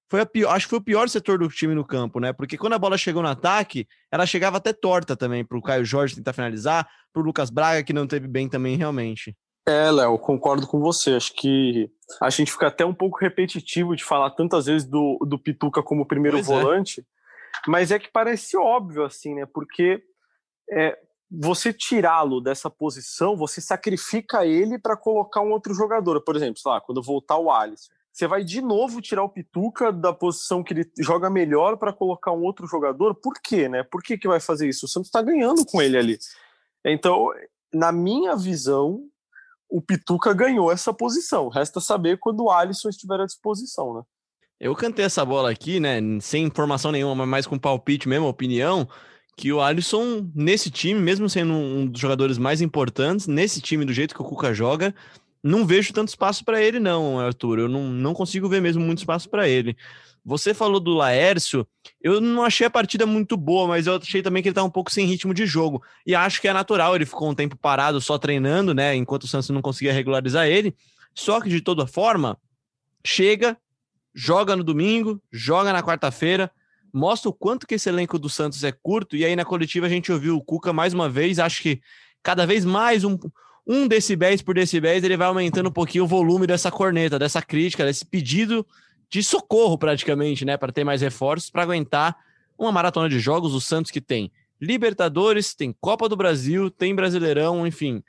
foi 0.09 0.21
a 0.21 0.25
pior, 0.25 0.51
acho 0.51 0.67
que 0.67 0.69
foi 0.69 0.79
o 0.79 0.83
pior 0.83 1.09
setor 1.09 1.39
do 1.39 1.47
time 1.49 1.73
no 1.73 1.83
campo, 1.83 2.19
né? 2.19 2.31
Porque 2.31 2.57
quando 2.57 2.73
a 2.73 2.79
bola 2.79 2.97
chegou 2.97 3.23
no 3.23 3.27
ataque, 3.27 3.87
ela 4.11 4.25
chegava 4.25 4.57
até 4.57 4.71
torta 4.71 5.15
também 5.15 5.43
para 5.43 5.57
o 5.57 5.61
Caio 5.61 5.83
Jorge 5.83 6.15
tentar 6.15 6.33
finalizar, 6.33 6.87
para 7.11 7.21
o 7.21 7.25
Lucas 7.25 7.49
Braga 7.49 7.83
que 7.83 7.91
não 7.91 8.05
teve 8.05 8.27
bem 8.27 8.47
também 8.47 8.77
realmente. 8.77 9.35
É, 9.67 9.89
Léo, 9.89 10.19
concordo 10.19 10.67
com 10.67 10.79
você. 10.79 11.15
Acho 11.15 11.33
que 11.33 11.89
a 12.21 12.29
gente 12.29 12.51
fica 12.51 12.67
até 12.67 12.85
um 12.85 12.93
pouco 12.93 13.17
repetitivo 13.17 13.95
de 13.95 14.03
falar 14.03 14.29
tantas 14.31 14.67
vezes 14.67 14.87
do, 14.87 15.17
do 15.27 15.39
Pituca 15.39 15.81
como 15.81 16.05
primeiro 16.05 16.37
pois 16.37 16.49
é. 16.49 16.53
volante. 16.53 17.01
É 17.01 17.15
mas 17.67 17.91
é 17.91 17.97
que 17.97 18.11
parece 18.11 18.55
óbvio, 18.55 19.03
assim, 19.03 19.33
né? 19.33 19.45
Porque 19.45 20.03
é, 20.71 20.97
você 21.31 21.73
tirá-lo 21.73 22.39
dessa 22.39 22.69
posição, 22.69 23.35
você 23.35 23.59
sacrifica 23.59 24.45
ele 24.45 24.77
para 24.77 24.95
colocar 24.95 25.41
um 25.41 25.51
outro 25.51 25.73
jogador. 25.73 26.21
Por 26.21 26.35
exemplo, 26.35 26.59
sei 26.59 26.71
lá, 26.71 26.79
quando 26.79 27.01
voltar 27.01 27.37
o 27.37 27.51
Alisson. 27.51 27.91
Você 28.13 28.27
vai 28.27 28.45
de 28.45 28.61
novo 28.61 29.01
tirar 29.01 29.23
o 29.23 29.29
Pituca 29.29 29.91
da 29.91 30.13
posição 30.13 30.63
que 30.63 30.73
ele 30.73 30.89
joga 30.99 31.29
melhor 31.29 31.75
para 31.75 31.91
colocar 31.91 32.31
um 32.31 32.43
outro 32.43 32.65
jogador? 32.65 33.13
Por 33.15 33.33
quê, 33.43 33.67
né? 33.67 33.83
Por 33.83 34.01
que, 34.01 34.17
que 34.17 34.27
vai 34.27 34.39
fazer 34.39 34.69
isso? 34.69 34.85
O 34.85 34.89
Santos 34.89 35.09
está 35.09 35.21
ganhando 35.21 35.65
com 35.65 35.81
ele 35.81 35.97
ali. 35.97 36.17
Então, 36.85 37.29
na 37.73 37.91
minha 37.91 38.33
visão, 38.37 39.03
o 39.69 39.81
Pituca 39.81 40.33
ganhou 40.33 40.71
essa 40.71 40.93
posição. 40.93 41.49
Resta 41.49 41.79
saber 41.79 42.17
quando 42.17 42.43
o 42.43 42.51
Alisson 42.51 42.89
estiver 42.89 43.19
à 43.19 43.25
disposição, 43.25 43.93
né? 43.95 44.01
Eu 44.59 44.73
cantei 44.75 45.03
essa 45.03 45.25
bola 45.25 45.51
aqui, 45.51 45.79
né? 45.79 45.99
Sem 46.21 46.45
informação 46.45 46.91
nenhuma, 46.91 47.15
mas 47.15 47.27
mais 47.27 47.47
com 47.47 47.59
palpite 47.59 48.07
mesmo, 48.07 48.27
opinião, 48.27 48.87
que 49.35 49.51
o 49.51 49.61
Alisson, 49.61 50.29
nesse 50.33 50.71
time, 50.71 50.99
mesmo 50.99 51.29
sendo 51.29 51.53
um 51.53 51.85
dos 51.85 51.99
jogadores 51.99 52.37
mais 52.37 52.61
importantes, 52.61 53.27
nesse 53.27 53.59
time, 53.59 53.83
do 53.83 53.91
jeito 53.91 54.15
que 54.15 54.21
o 54.21 54.25
Cuca 54.25 54.53
joga, 54.53 54.95
não 55.43 55.65
vejo 55.65 55.93
tanto 55.93 56.09
espaço 56.09 56.43
para 56.45 56.61
ele, 56.61 56.79
não, 56.79 57.19
Arthur. 57.19 57.59
Eu 57.59 57.69
não, 57.69 57.83
não 57.83 58.13
consigo 58.13 58.47
ver 58.47 58.61
mesmo 58.61 58.83
muito 58.83 58.99
espaço 58.99 59.29
para 59.29 59.47
ele. 59.47 59.75
Você 60.25 60.55
falou 60.55 60.79
do 60.79 60.91
Laércio, 60.91 61.67
eu 62.01 62.19
não 62.19 62.43
achei 62.43 62.65
a 62.65 62.69
partida 62.69 63.05
muito 63.05 63.37
boa, 63.37 63.67
mas 63.67 63.85
eu 63.85 63.95
achei 63.95 64.23
também 64.23 64.41
que 64.41 64.49
ele 64.49 64.55
tá 64.55 64.63
um 64.63 64.71
pouco 64.71 64.91
sem 64.91 65.05
ritmo 65.05 65.35
de 65.35 65.45
jogo. 65.45 65.83
E 66.03 66.15
acho 66.15 66.41
que 66.41 66.47
é 66.47 66.53
natural, 66.53 66.95
ele 66.95 67.05
ficou 67.05 67.29
um 67.29 67.35
tempo 67.35 67.55
parado 67.55 68.01
só 68.01 68.17
treinando, 68.17 68.73
né? 68.73 68.95
Enquanto 68.95 69.25
o 69.25 69.27
Santos 69.27 69.49
não 69.51 69.61
conseguia 69.61 69.93
regularizar 69.93 70.47
ele. 70.47 70.75
Só 71.13 71.39
que 71.39 71.47
de 71.47 71.61
toda 71.61 71.85
forma, 71.85 72.39
chega, 73.05 73.55
joga 74.15 74.55
no 74.55 74.63
domingo, 74.63 75.21
joga 75.31 75.71
na 75.71 75.83
quarta-feira, 75.83 76.49
mostra 76.91 77.29
o 77.29 77.33
quanto 77.33 77.67
que 77.67 77.75
esse 77.75 77.87
elenco 77.87 78.17
do 78.17 78.27
Santos 78.27 78.63
é 78.63 78.71
curto. 78.71 79.15
E 79.15 79.23
aí 79.23 79.35
na 79.35 79.45
coletiva 79.45 79.85
a 79.85 79.89
gente 79.89 80.11
ouviu 80.11 80.35
o 80.35 80.43
Cuca 80.43 80.73
mais 80.73 80.91
uma 80.91 81.07
vez, 81.07 81.37
acho 81.37 81.61
que 81.61 81.79
cada 82.23 82.47
vez 82.47 82.65
mais 82.65 83.03
um, 83.03 83.15
um 83.67 83.87
decibéis 83.87 84.41
por 84.41 84.55
decibéis, 84.55 85.03
ele 85.03 85.17
vai 85.17 85.27
aumentando 85.27 85.69
um 85.69 85.71
pouquinho 85.71 86.05
o 86.05 86.07
volume 86.07 86.47
dessa 86.47 86.71
corneta, 86.71 87.19
dessa 87.19 87.43
crítica, 87.43 87.85
desse 87.85 88.03
pedido 88.03 88.65
de 89.09 89.23
socorro 89.23 89.77
praticamente, 89.77 90.45
né, 90.45 90.57
para 90.57 90.71
ter 90.71 90.83
mais 90.83 91.01
reforços 91.01 91.49
para 91.49 91.63
aguentar 91.63 92.15
uma 92.57 92.71
maratona 92.71 93.09
de 93.09 93.19
jogos. 93.19 93.53
O 93.53 93.61
Santos 93.61 93.91
que 93.91 94.01
tem 94.01 94.31
Libertadores, 94.59 95.53
tem 95.53 95.73
Copa 95.79 96.07
do 96.07 96.15
Brasil, 96.15 96.69
tem 96.69 96.95
Brasileirão, 96.95 97.67
enfim. 97.67 98.01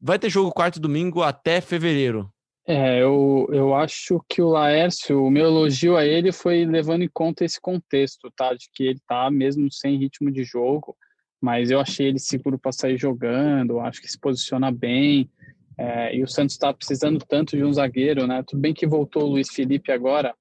Vai 0.00 0.18
ter 0.18 0.30
jogo 0.30 0.50
quarto 0.50 0.80
domingo 0.80 1.22
até 1.22 1.60
fevereiro. 1.60 2.32
É, 2.66 3.02
eu, 3.02 3.48
eu 3.52 3.74
acho 3.74 4.24
que 4.28 4.40
o 4.40 4.48
Laércio, 4.48 5.24
o 5.24 5.30
meu 5.30 5.46
elogio 5.46 5.96
a 5.96 6.06
ele 6.06 6.30
foi 6.30 6.64
levando 6.64 7.02
em 7.02 7.10
conta 7.12 7.44
esse 7.44 7.60
contexto, 7.60 8.30
tá? 8.36 8.54
De 8.54 8.68
que 8.72 8.84
ele 8.84 9.00
tá 9.06 9.30
mesmo 9.30 9.70
sem 9.70 9.96
ritmo 9.96 10.30
de 10.30 10.44
jogo, 10.44 10.96
mas 11.40 11.70
eu 11.70 11.80
achei 11.80 12.06
ele 12.06 12.20
seguro 12.20 12.58
para 12.58 12.70
sair 12.70 12.96
jogando, 12.96 13.80
acho 13.80 14.00
que 14.00 14.10
se 14.10 14.18
posiciona 14.18 14.70
bem. 14.70 15.28
É, 15.82 16.14
e 16.14 16.22
o 16.22 16.28
Santos 16.28 16.54
está 16.54 16.72
precisando 16.72 17.18
tanto 17.26 17.56
de 17.56 17.64
um 17.64 17.72
zagueiro, 17.72 18.24
né? 18.24 18.44
Tudo 18.46 18.60
bem 18.60 18.72
que 18.72 18.86
voltou 18.86 19.24
o 19.24 19.30
Luiz 19.30 19.48
Felipe 19.48 19.90
agora, 19.90 20.32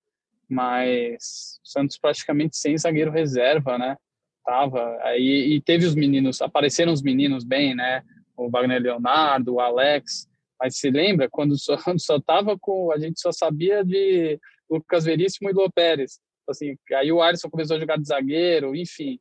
mas 0.47 1.59
o 1.63 1.67
Santos 1.67 1.97
praticamente 1.97 2.55
sem 2.55 2.77
zagueiro 2.77 3.09
reserva, 3.09 3.75
né? 3.75 3.97
Tava 4.45 4.99
aí 5.01 5.53
e 5.53 5.59
teve 5.59 5.87
os 5.87 5.95
meninos, 5.95 6.43
apareceram 6.43 6.93
os 6.93 7.01
meninos 7.01 7.43
bem, 7.43 7.73
né? 7.73 8.03
O 8.37 8.51
Wagner 8.51 8.79
Leonardo, 8.79 9.55
o 9.55 9.59
Alex, 9.59 10.29
mas 10.59 10.77
se 10.77 10.91
lembra 10.91 11.27
quando 11.27 11.57
só, 11.57 11.75
só 11.97 12.19
tava 12.19 12.55
com. 12.59 12.91
A 12.91 12.99
gente 12.99 13.19
só 13.19 13.31
sabia 13.31 13.83
de 13.83 14.39
Lucas 14.69 15.05
Veríssimo 15.05 15.49
e 15.49 15.53
Lô 15.53 15.71
Pérez. 15.71 16.19
Assim, 16.47 16.75
aí 16.93 17.11
o 17.11 17.19
Alisson 17.19 17.49
começou 17.49 17.77
a 17.77 17.79
jogar 17.79 17.97
de 17.97 18.07
zagueiro, 18.07 18.75
enfim. 18.75 19.19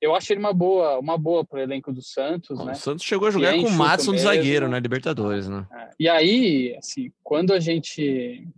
Eu 0.00 0.14
acho 0.14 0.32
ele 0.32 0.40
uma 0.40 0.52
boa, 0.52 0.98
uma 0.98 1.18
boa 1.18 1.44
para 1.44 1.58
o 1.58 1.62
elenco 1.62 1.92
do 1.92 2.02
Santos, 2.02 2.58
Bom, 2.58 2.64
né? 2.64 2.72
O 2.72 2.76
Santos 2.76 3.04
chegou 3.04 3.28
a 3.28 3.30
jogar 3.30 3.54
é 3.54 3.60
com 3.60 3.66
o 3.66 3.72
Matson 3.72 4.12
de 4.12 4.20
zagueiro, 4.20 4.68
né? 4.68 4.80
Libertadores, 4.80 5.48
né? 5.48 5.66
É, 5.72 5.90
E 5.98 6.08
aí, 6.08 6.74
assim, 6.78 7.12
quando 7.22 7.52
a 7.52 7.60
gente 7.60 8.48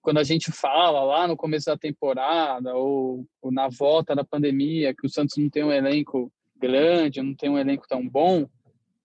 quando 0.00 0.18
a 0.18 0.24
gente 0.24 0.50
fala 0.50 1.04
lá 1.04 1.28
no 1.28 1.36
começo 1.36 1.66
da 1.66 1.76
temporada 1.76 2.74
ou, 2.74 3.26
ou 3.42 3.52
na 3.52 3.68
volta 3.68 4.14
da 4.14 4.24
pandemia 4.24 4.94
que 4.94 5.06
o 5.06 5.10
Santos 5.10 5.36
não 5.36 5.50
tem 5.50 5.62
um 5.62 5.72
elenco 5.72 6.32
grande, 6.56 7.22
não 7.22 7.34
tem 7.34 7.50
um 7.50 7.58
elenco 7.58 7.86
tão 7.86 8.08
bom, 8.08 8.48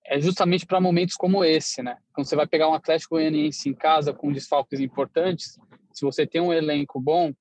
é 0.06 0.20
justamente 0.20 0.66
para 0.66 0.82
momentos 0.82 1.16
como 1.16 1.44
esse, 1.44 1.82
né? 1.82 1.98
Quando 2.14 2.28
você 2.28 2.36
vai 2.36 2.48
pegar 2.48 2.70
um 2.70 2.74
Atlético 2.74 3.16
Goianiense 3.16 3.70
em 3.70 3.74
casa 3.74 4.14
com 4.14 4.32
desfalques 4.32 4.80
importantes, 4.80 5.60
se 5.92 6.04
você 6.04 6.26
tem 6.26 6.42
um 6.42 6.54
elenco 6.54 7.00
bom, 7.00 7.34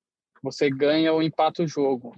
você 0.43 0.69
ganha 0.71 1.13
ou 1.13 1.23
empata 1.23 1.63
o 1.63 1.67
jogo. 1.67 2.15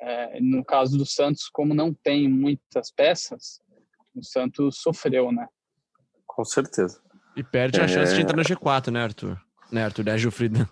É, 0.00 0.40
no 0.40 0.64
caso 0.64 0.96
do 0.96 1.04
Santos, 1.04 1.48
como 1.48 1.74
não 1.74 1.92
tem 1.92 2.28
muitas 2.28 2.90
peças, 2.90 3.60
o 4.14 4.24
Santos 4.24 4.78
sofreu, 4.80 5.30
né? 5.30 5.46
Com 6.26 6.44
certeza. 6.44 7.00
E 7.36 7.42
perde 7.42 7.80
a 7.80 7.86
chance 7.86 8.14
de 8.14 8.22
entrar 8.22 8.36
no 8.36 8.42
G4, 8.42 8.90
né, 8.90 9.02
Arthur? 9.02 9.40
Né, 9.70 9.84
Arthur? 9.84 10.04
Né, 10.04 10.18
Gilfrida? 10.18 10.68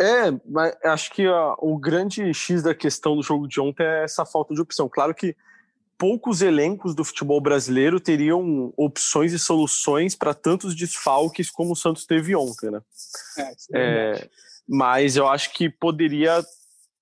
É, 0.00 0.30
mas 0.48 0.74
acho 0.84 1.12
que 1.12 1.28
ó, 1.28 1.54
o 1.58 1.78
grande 1.78 2.32
X 2.32 2.62
da 2.62 2.74
questão 2.74 3.14
do 3.14 3.22
jogo 3.22 3.46
de 3.46 3.60
ontem 3.60 3.84
é 3.84 4.04
essa 4.04 4.24
falta 4.24 4.54
de 4.54 4.60
opção. 4.60 4.88
Claro 4.88 5.14
que 5.14 5.36
poucos 5.96 6.42
elencos 6.42 6.96
do 6.96 7.04
futebol 7.04 7.40
brasileiro 7.40 8.00
teriam 8.00 8.74
opções 8.76 9.32
e 9.32 9.38
soluções 9.38 10.16
para 10.16 10.34
tantos 10.34 10.74
desfalques 10.74 11.48
como 11.48 11.72
o 11.72 11.76
Santos 11.76 12.04
teve 12.04 12.34
ontem, 12.34 12.70
né? 12.70 12.80
É, 13.38 13.42
é. 13.42 13.54
É, 13.74 14.28
mas 14.68 15.16
eu 15.16 15.28
acho 15.28 15.52
que 15.52 15.70
poderia, 15.70 16.42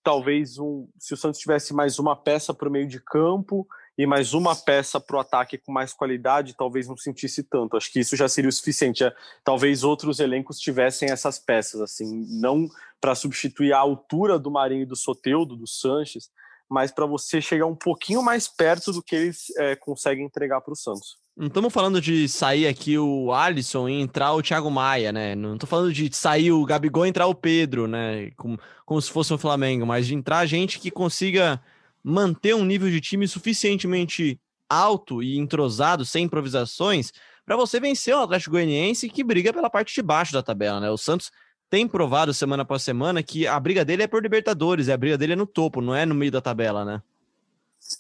talvez, 0.03 0.59
um, 0.59 0.89
se 0.99 1.15
o 1.15 1.17
Santos 1.17 1.41
tivesse 1.41 1.75
mais 1.75 1.99
uma 1.99 2.17
peça 2.17 2.55
para 2.55 2.69
o 2.69 2.73
meio 2.73 2.87
de 2.87 3.01
campo 3.01 3.67
e 3.97 4.07
mais 4.07 4.33
uma 4.33 4.57
peça 4.57 4.99
para 4.99 5.17
o 5.17 5.21
ataque 5.21 5.59
com 5.59 5.73
mais 5.73 5.93
qualidade, 5.93 6.57
talvez 6.57 6.89
não 6.89 6.97
sentisse 6.97 7.43
tanto. 7.43 7.77
Acho 7.77 7.93
que 7.93 8.01
isso 8.01 8.17
já 8.17 8.29
seria 8.29 8.49
o 8.49 8.53
suficiente. 8.53 9.05
É, 9.05 9.15
talvez 9.45 9.85
outros 9.85 10.21
elencos 10.21 10.59
tivessem 10.59 11.11
essas 11.11 11.39
peças, 11.39 11.81
assim, 11.81 12.27
não 12.41 12.69
para 13.01 13.15
substituir 13.15 13.73
a 13.73 13.79
altura 13.79 14.39
do 14.39 14.51
Marinho 14.51 14.83
e 14.83 14.87
do 14.87 14.97
Soteudo, 14.97 15.57
do 15.57 15.67
Sanches, 15.67 16.31
mas 16.69 16.93
para 16.93 17.05
você 17.05 17.41
chegar 17.41 17.67
um 17.67 17.77
pouquinho 17.77 18.23
mais 18.23 18.47
perto 18.47 18.93
do 18.93 19.03
que 19.03 19.17
eles 19.17 19.51
é, 19.59 19.75
conseguem 19.77 20.25
entregar 20.25 20.61
para 20.61 20.73
o 20.73 20.77
Santos. 20.77 21.19
Não 21.41 21.47
estamos 21.47 21.73
falando 21.73 22.03
de 22.03 22.29
sair 22.29 22.67
aqui 22.67 22.99
o 22.99 23.33
Alisson 23.33 23.89
e 23.89 23.99
entrar 23.99 24.35
o 24.35 24.43
Thiago 24.43 24.71
Maia, 24.71 25.11
né? 25.11 25.35
Não 25.35 25.55
estou 25.55 25.67
falando 25.67 25.91
de 25.91 26.15
sair 26.15 26.53
o 26.53 26.67
Gabigol 26.67 27.07
e 27.07 27.09
entrar 27.09 27.27
o 27.29 27.35
Pedro, 27.35 27.89
né? 27.89 28.31
Como, 28.37 28.61
como 28.85 29.01
se 29.01 29.11
fosse 29.11 29.33
o 29.33 29.39
Flamengo, 29.39 29.87
mas 29.87 30.07
de 30.07 30.15
entrar 30.15 30.45
gente 30.45 30.79
que 30.79 30.91
consiga 30.91 31.59
manter 32.05 32.55
um 32.55 32.63
nível 32.63 32.91
de 32.91 33.01
time 33.01 33.27
suficientemente 33.27 34.39
alto 34.69 35.23
e 35.23 35.39
entrosado, 35.39 36.05
sem 36.05 36.27
improvisações, 36.27 37.11
para 37.47 37.57
você 37.57 37.81
vencer 37.81 38.15
o 38.15 38.21
Atlético 38.21 38.51
Goianiense 38.51 39.09
que 39.09 39.25
briga 39.25 39.51
pela 39.51 39.71
parte 39.71 39.95
de 39.95 40.03
baixo 40.03 40.35
da 40.35 40.43
tabela, 40.43 40.79
né? 40.79 40.91
O 40.91 40.99
Santos 40.99 41.31
tem 41.71 41.89
provado 41.89 42.35
semana 42.35 42.65
após 42.65 42.83
semana 42.83 43.23
que 43.23 43.47
a 43.47 43.59
briga 43.59 43.83
dele 43.83 44.03
é 44.03 44.07
por 44.07 44.23
Libertadores, 44.23 44.91
a 44.91 44.97
briga 44.99 45.17
dele 45.17 45.33
é 45.33 45.37
no 45.37 45.47
topo, 45.47 45.81
não 45.81 45.95
é 45.95 46.05
no 46.05 46.15
meio 46.15 46.31
da 46.33 46.43
tabela, 46.43 46.85
né? 46.85 47.01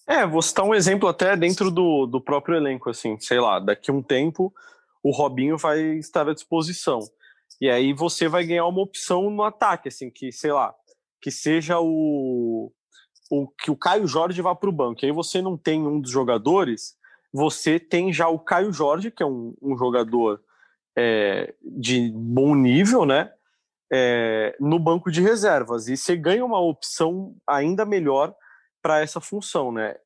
É, 0.06 0.26
vou 0.26 0.42
citar 0.42 0.64
um 0.64 0.74
exemplo 0.74 1.08
até 1.08 1.36
dentro 1.36 1.70
do, 1.70 2.06
do 2.06 2.20
próprio 2.20 2.56
elenco, 2.56 2.90
assim, 2.90 3.18
sei 3.18 3.40
lá, 3.40 3.58
daqui 3.58 3.90
a 3.90 3.94
um 3.94 4.02
tempo 4.02 4.52
o 5.02 5.10
Robinho 5.10 5.56
vai 5.56 5.80
estar 5.98 6.28
à 6.28 6.34
disposição. 6.34 7.00
E 7.60 7.68
aí 7.68 7.92
você 7.92 8.28
vai 8.28 8.44
ganhar 8.44 8.66
uma 8.66 8.82
opção 8.82 9.30
no 9.30 9.42
ataque, 9.42 9.88
assim, 9.88 10.10
que, 10.10 10.32
sei 10.32 10.52
lá, 10.52 10.74
que 11.20 11.30
seja 11.30 11.78
o, 11.80 12.72
o 13.30 13.48
que 13.48 13.70
o 13.70 13.76
Caio 13.76 14.06
Jorge 14.06 14.40
vá 14.40 14.54
para 14.54 14.68
o 14.68 14.72
banco. 14.72 15.04
E 15.04 15.06
aí 15.06 15.12
você 15.12 15.42
não 15.42 15.56
tem 15.56 15.86
um 15.86 16.00
dos 16.00 16.10
jogadores, 16.10 16.96
você 17.32 17.78
tem 17.78 18.12
já 18.12 18.28
o 18.28 18.38
Caio 18.38 18.72
Jorge, 18.72 19.10
que 19.10 19.22
é 19.22 19.26
um, 19.26 19.54
um 19.60 19.76
jogador 19.76 20.40
é, 20.96 21.54
de 21.62 22.10
bom 22.14 22.54
nível, 22.54 23.04
né? 23.04 23.32
É, 23.92 24.56
no 24.60 24.78
banco 24.78 25.10
de 25.10 25.20
reservas. 25.20 25.88
E 25.88 25.96
você 25.96 26.16
ganha 26.16 26.44
uma 26.44 26.60
opção 26.60 27.34
ainda 27.46 27.84
melhor 27.84 28.34
para 28.82 29.00
essa 29.00 29.20
função, 29.20 29.72
né? 29.72 29.96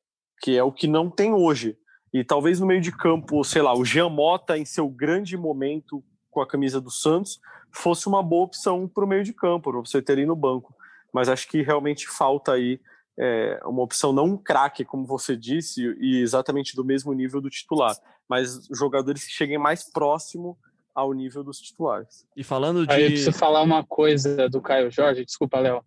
Que 0.41 0.57
é 0.57 0.63
o 0.63 0.71
que 0.71 0.87
não 0.87 1.09
tem 1.09 1.33
hoje. 1.33 1.77
E 2.13 2.23
talvez 2.23 2.59
no 2.59 2.65
meio 2.65 2.81
de 2.81 2.91
campo, 2.91 3.43
sei 3.43 3.61
lá, 3.61 3.73
o 3.73 3.83
Jean 3.83 4.09
Mota 4.09 4.57
em 4.57 4.65
seu 4.65 4.87
grande 4.89 5.37
momento 5.37 6.03
com 6.29 6.41
a 6.41 6.47
camisa 6.47 6.79
do 6.79 6.91
Santos 6.91 7.39
fosse 7.71 8.07
uma 8.07 8.23
boa 8.23 8.45
opção 8.45 8.87
para 8.87 9.03
o 9.03 9.07
meio 9.07 9.23
de 9.23 9.33
campo, 9.33 9.71
para 9.71 9.79
você 9.79 10.01
ter 10.01 10.17
aí 10.17 10.25
no 10.25 10.35
banco. 10.35 10.73
Mas 11.13 11.29
acho 11.29 11.47
que 11.47 11.61
realmente 11.61 12.07
falta 12.07 12.53
aí 12.53 12.79
é, 13.17 13.59
uma 13.65 13.81
opção 13.81 14.11
não 14.11 14.25
um 14.25 14.37
craque, 14.37 14.83
como 14.83 15.05
você 15.05 15.35
disse, 15.35 15.81
e 15.99 16.19
exatamente 16.21 16.75
do 16.75 16.83
mesmo 16.83 17.13
nível 17.13 17.39
do 17.39 17.49
titular, 17.49 17.95
mas 18.27 18.67
jogadores 18.73 19.25
que 19.25 19.31
cheguem 19.31 19.57
mais 19.57 19.89
próximo 19.89 20.57
ao 20.93 21.13
nível 21.13 21.43
dos 21.43 21.59
titulares. 21.59 22.25
E 22.35 22.43
falando 22.43 22.85
de. 22.87 22.93
Aí 22.93 23.03
eu 23.03 23.09
preciso 23.09 23.33
falar 23.33 23.61
uma 23.61 23.83
coisa 23.85 24.49
do 24.49 24.61
Caio 24.61 24.89
Jorge, 24.91 25.25
desculpa, 25.25 25.59
Léo. 25.59 25.83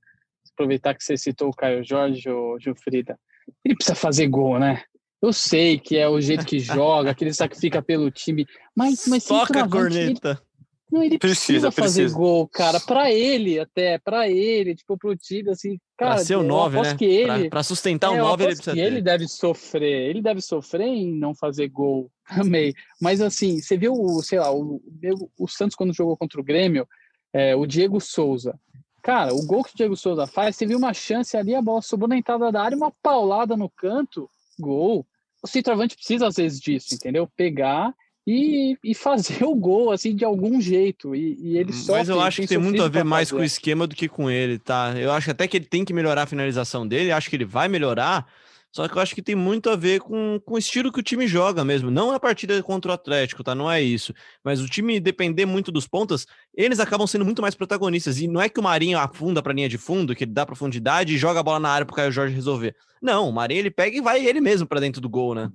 Aproveitar 0.59 0.93
que 0.93 1.05
você 1.05 1.17
citou 1.17 1.51
o 1.51 1.55
Caio 1.55 1.85
Jorge, 1.85 2.29
o 2.29 2.59
Gilfrida. 2.59 3.17
Ele 3.65 3.77
precisa 3.77 3.95
fazer 3.95 4.27
gol, 4.27 4.59
né? 4.59 4.83
Eu 5.23 5.33
sei 5.33 5.79
que 5.79 5.97
é 5.97 6.09
o 6.09 6.21
jeito 6.21 6.45
que 6.45 6.59
joga, 6.59 7.15
que 7.15 7.23
ele 7.23 7.33
sacrifica 7.33 7.81
pelo 7.81 8.11
time, 8.11 8.45
mas, 8.77 9.07
mas 9.07 9.25
Toca 9.25 9.43
a 9.43 9.47
centroavante, 9.63 9.97
ele- 9.97 10.15
corneta. 10.21 10.43
não, 10.91 11.01
ele 11.05 11.17
precisa, 11.17 11.69
Precisa, 11.69 11.71
fazer 11.71 12.01
precisa. 12.03 12.19
gol, 12.19 12.49
cara, 12.49 12.81
pra 12.81 13.13
ele 13.13 13.61
até, 13.61 13.99
pra 13.99 14.29
ele, 14.29 14.75
tipo, 14.75 14.99
pro 14.99 15.17
time, 15.17 15.51
assim, 15.51 15.79
cara, 15.97 16.17
Pra 16.17 16.25
ser 16.25 16.35
o 16.37 16.41
eu 16.41 16.43
9, 16.45 16.77
aposto 16.77 16.91
né? 16.93 16.97
que 16.99 17.25
Pra, 17.25 17.39
ele, 17.39 17.51
pra 17.51 17.63
sustentar 17.63 18.09
é, 18.09 18.11
o 18.11 18.17
eu 18.17 18.25
9, 18.25 18.43
ele 18.45 18.55
precisa 18.57 18.75
que 18.75 18.81
ter. 18.81 18.87
ele 18.87 19.01
deve 19.01 19.29
sofrer, 19.29 20.11
ele 20.11 20.21
deve 20.23 20.41
sofrer 20.41 20.87
em 20.89 21.15
não 21.17 21.35
fazer 21.37 21.69
gol 21.69 22.11
também. 22.53 22.75
Mas 23.01 23.21
assim, 23.21 23.61
você 23.61 23.77
viu, 23.77 23.93
o, 23.93 24.21
sei 24.25 24.41
lá, 24.41 24.53
o, 24.53 24.83
o- 24.83 25.31
o 25.39 25.47
Santos 25.49 25.77
quando 25.77 25.95
jogou 25.95 26.17
contra 26.17 26.41
o 26.41 26.45
Grêmio, 26.45 26.85
é, 27.33 27.55
o 27.55 27.67
Diego 27.67 28.01
Souza. 28.01 28.59
Cara, 29.03 29.33
o 29.33 29.47
gol 29.47 29.65
que 29.65 29.73
o 29.73 29.77
Diego 29.77 29.97
Souza 29.97 30.27
faz, 30.27 30.59
viu 30.59 30.79
uma 30.79 30.93
chance 30.93 31.37
ali, 31.37 31.55
a 31.55 31.63
bola 31.63 31.81
sobrou 31.81 32.09
na 32.09 32.17
entrada 32.17 32.51
da 32.51 32.63
área, 32.63 32.77
uma 32.77 32.91
paulada 33.03 33.57
no 33.57 33.69
canto, 33.69 34.29
gol. 34.59 35.07
O 35.43 35.47
centroavante 35.47 35.97
precisa 35.97 36.27
às 36.27 36.37
vezes 36.37 36.61
disso, 36.61 36.95
entendeu? 36.95 37.29
Pegar 37.37 37.95
e, 38.27 38.77
e 38.85 38.95
fazer 38.95 39.43
o 39.45 39.55
gol, 39.55 39.91
assim, 39.91 40.15
de 40.15 40.25
algum 40.25 40.61
jeito. 40.61 41.15
E, 41.15 41.39
e 41.41 41.57
ele 41.57 41.73
sofre, 41.73 42.01
Mas 42.01 42.09
eu 42.11 42.21
acho 42.21 42.43
que 42.43 42.47
tem 42.47 42.59
muito 42.59 42.83
a 42.83 42.89
ver 42.89 43.05
mais 43.05 43.31
com 43.31 43.39
o 43.39 43.45
esquema 43.45 43.87
do 43.87 43.95
que 43.95 44.09
com 44.09 44.31
ele, 44.31 44.59
tá? 44.59 44.95
Eu 44.99 45.13
acho 45.13 45.31
até 45.31 45.49
que 45.49 45.57
ele 45.57 45.65
tem 45.65 45.85
que 45.85 45.95
melhorar 45.95 46.25
a 46.25 46.27
finalização 46.27 46.87
dele, 46.87 47.11
acho 47.11 47.31
que 47.31 47.37
ele 47.37 47.47
vai 47.47 47.69
melhorar, 47.69 48.27
só 48.71 48.87
que 48.87 48.97
eu 48.97 49.01
acho 49.03 49.15
que 49.15 49.23
tem 49.23 49.35
muito 49.35 49.71
a 49.71 49.77
ver 49.77 50.01
com, 50.01 50.41
com 50.45 50.55
o 50.55 50.59
estilo 50.59 50.93
que 50.93 51.01
o 51.01 51.03
time 51.03 51.27
joga 51.27 51.65
mesmo. 51.65 51.91
Não 51.91 52.13
a 52.13 52.21
partida 52.21 52.63
contra 52.63 52.91
o 52.91 52.95
Atlético, 52.95 53.43
tá? 53.43 53.55
Não 53.55 53.71
é 53.71 53.81
isso. 53.81 54.13
Mas 54.45 54.61
o 54.61 54.67
time 54.67 55.01
depender 55.01 55.47
muito 55.47 55.73
dos 55.73 55.87
pontas, 55.87 56.27
eles 56.55 56.79
acabam 56.79 57.07
sendo 57.07 57.25
muito 57.25 57.41
mais 57.41 57.55
protagonistas. 57.55 58.21
E 58.21 58.29
não 58.29 58.41
é 58.41 58.49
que 58.49 58.61
o 58.61 58.63
Marinho 58.63 58.99
afunda 58.99 59.43
pra 59.43 59.55
linha 59.55 59.69
de 59.69 59.79
fundo, 59.79 60.15
que 60.15 60.25
ele 60.25 60.33
dá 60.33 60.45
profundidade 60.45 61.15
e 61.15 61.19
joga 61.19 61.41
a 61.41 61.43
bola 61.43 61.59
na 61.59 61.71
área 61.71 61.87
pro 61.87 61.97
Caio 61.97 62.13
Jorge 62.13 62.35
resolver. 62.35 62.77
Não, 63.01 63.29
o 63.29 63.33
Marinho 63.33 63.61
ele 63.61 63.71
pega 63.71 63.97
e 63.97 64.01
vai 64.01 64.25
ele 64.25 64.41
mesmo 64.41 64.67
pra 64.67 64.81
dentro 64.81 65.01
do 65.01 65.09
gol, 65.09 65.35
né? 65.35 65.51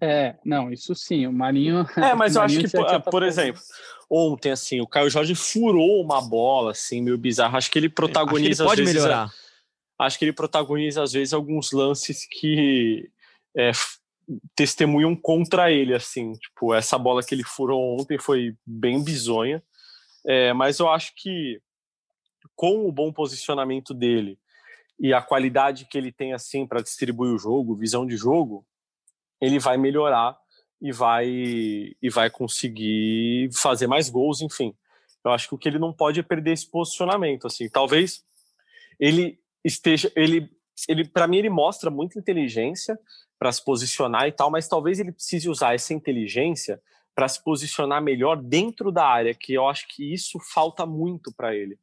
É, 0.00 0.34
não, 0.44 0.70
isso 0.70 0.94
sim, 0.94 1.26
o 1.26 1.32
Marinho. 1.32 1.86
É, 1.96 2.14
mas 2.14 2.36
eu 2.36 2.42
acho 2.42 2.58
que, 2.58 2.68
por, 2.68 3.00
por 3.02 3.22
exemplo, 3.22 3.60
ontem, 4.10 4.50
assim, 4.50 4.80
o 4.80 4.86
Caio 4.86 5.08
Jorge 5.08 5.34
furou 5.34 6.02
uma 6.02 6.20
bola, 6.20 6.72
assim, 6.72 7.00
meio 7.00 7.16
bizarro. 7.16 7.56
Acho 7.56 7.70
que 7.70 7.78
ele 7.78 7.86
Acho 7.86 7.94
que 7.94 8.02
ele 8.02 8.08
protagoniza, 8.12 8.64
pode 8.64 8.82
às 8.82 8.88
vezes, 8.88 9.02
melhorar. 9.02 9.30
Acho 9.98 10.18
que 10.18 10.24
ele 10.24 10.32
protagoniza, 10.32 11.02
às 11.02 11.12
vezes, 11.12 11.32
alguns 11.32 11.72
lances 11.72 12.26
que 12.26 13.10
é, 13.56 13.70
testemunham 14.54 15.14
contra 15.14 15.70
ele, 15.70 15.94
assim. 15.94 16.32
Tipo, 16.34 16.74
essa 16.74 16.98
bola 16.98 17.22
que 17.22 17.34
ele 17.34 17.44
furou 17.44 17.98
ontem 17.98 18.18
foi 18.18 18.56
bem 18.66 19.02
bizonha. 19.02 19.62
É, 20.26 20.52
mas 20.52 20.78
eu 20.78 20.88
acho 20.88 21.12
que 21.16 21.60
com 22.56 22.88
o 22.88 22.92
bom 22.92 23.12
posicionamento 23.12 23.92
dele 23.92 24.38
e 24.98 25.12
a 25.12 25.20
qualidade 25.20 25.86
que 25.86 25.98
ele 25.98 26.12
tem 26.12 26.32
assim 26.32 26.66
para 26.66 26.82
distribuir 26.82 27.32
o 27.32 27.38
jogo, 27.38 27.76
visão 27.76 28.06
de 28.06 28.16
jogo, 28.16 28.64
ele 29.40 29.58
vai 29.58 29.76
melhorar 29.76 30.38
e 30.80 30.92
vai 30.92 31.26
e 31.28 32.10
vai 32.10 32.30
conseguir 32.30 33.50
fazer 33.52 33.86
mais 33.86 34.08
gols, 34.08 34.40
enfim. 34.40 34.74
Eu 35.24 35.32
acho 35.32 35.48
que 35.48 35.54
o 35.54 35.58
que 35.58 35.68
ele 35.68 35.78
não 35.78 35.92
pode 35.92 36.20
é 36.20 36.22
perder 36.22 36.52
esse 36.52 36.70
posicionamento, 36.70 37.46
assim. 37.46 37.68
Talvez 37.68 38.24
ele 39.00 39.38
esteja 39.64 40.12
ele 40.14 40.50
ele 40.88 41.06
para 41.06 41.28
mim 41.28 41.38
ele 41.38 41.50
mostra 41.50 41.90
muita 41.90 42.18
inteligência 42.18 42.98
para 43.38 43.52
se 43.52 43.64
posicionar 43.64 44.26
e 44.26 44.32
tal, 44.32 44.50
mas 44.50 44.68
talvez 44.68 44.98
ele 44.98 45.12
precise 45.12 45.48
usar 45.48 45.74
essa 45.74 45.94
inteligência 45.94 46.80
para 47.14 47.28
se 47.28 47.42
posicionar 47.42 48.02
melhor 48.02 48.36
dentro 48.36 48.90
da 48.90 49.06
área, 49.06 49.34
que 49.34 49.54
eu 49.54 49.68
acho 49.68 49.86
que 49.88 50.12
isso 50.12 50.38
falta 50.52 50.84
muito 50.84 51.32
para 51.32 51.54
ele. 51.54 51.78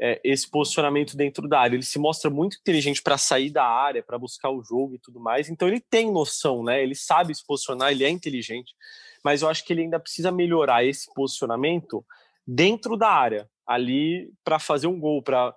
É, 0.00 0.20
esse 0.24 0.50
posicionamento 0.50 1.16
dentro 1.16 1.46
da 1.46 1.60
área. 1.60 1.76
Ele 1.76 1.84
se 1.84 1.96
mostra 1.96 2.28
muito 2.28 2.56
inteligente 2.56 3.00
para 3.00 3.16
sair 3.16 3.50
da 3.50 3.64
área, 3.64 4.02
para 4.02 4.18
buscar 4.18 4.50
o 4.50 4.60
jogo 4.60 4.96
e 4.96 4.98
tudo 4.98 5.20
mais. 5.20 5.48
Então 5.48 5.68
ele 5.68 5.78
tem 5.78 6.10
noção, 6.10 6.64
né? 6.64 6.82
Ele 6.82 6.96
sabe 6.96 7.32
se 7.32 7.46
posicionar, 7.46 7.92
ele 7.92 8.02
é 8.02 8.08
inteligente. 8.08 8.74
Mas 9.22 9.42
eu 9.42 9.48
acho 9.48 9.64
que 9.64 9.72
ele 9.72 9.82
ainda 9.82 10.00
precisa 10.00 10.32
melhorar 10.32 10.84
esse 10.84 11.12
posicionamento 11.14 12.04
dentro 12.44 12.96
da 12.96 13.10
área, 13.10 13.48
ali 13.64 14.32
para 14.42 14.58
fazer 14.58 14.88
um 14.88 14.98
gol, 14.98 15.22
para 15.22 15.54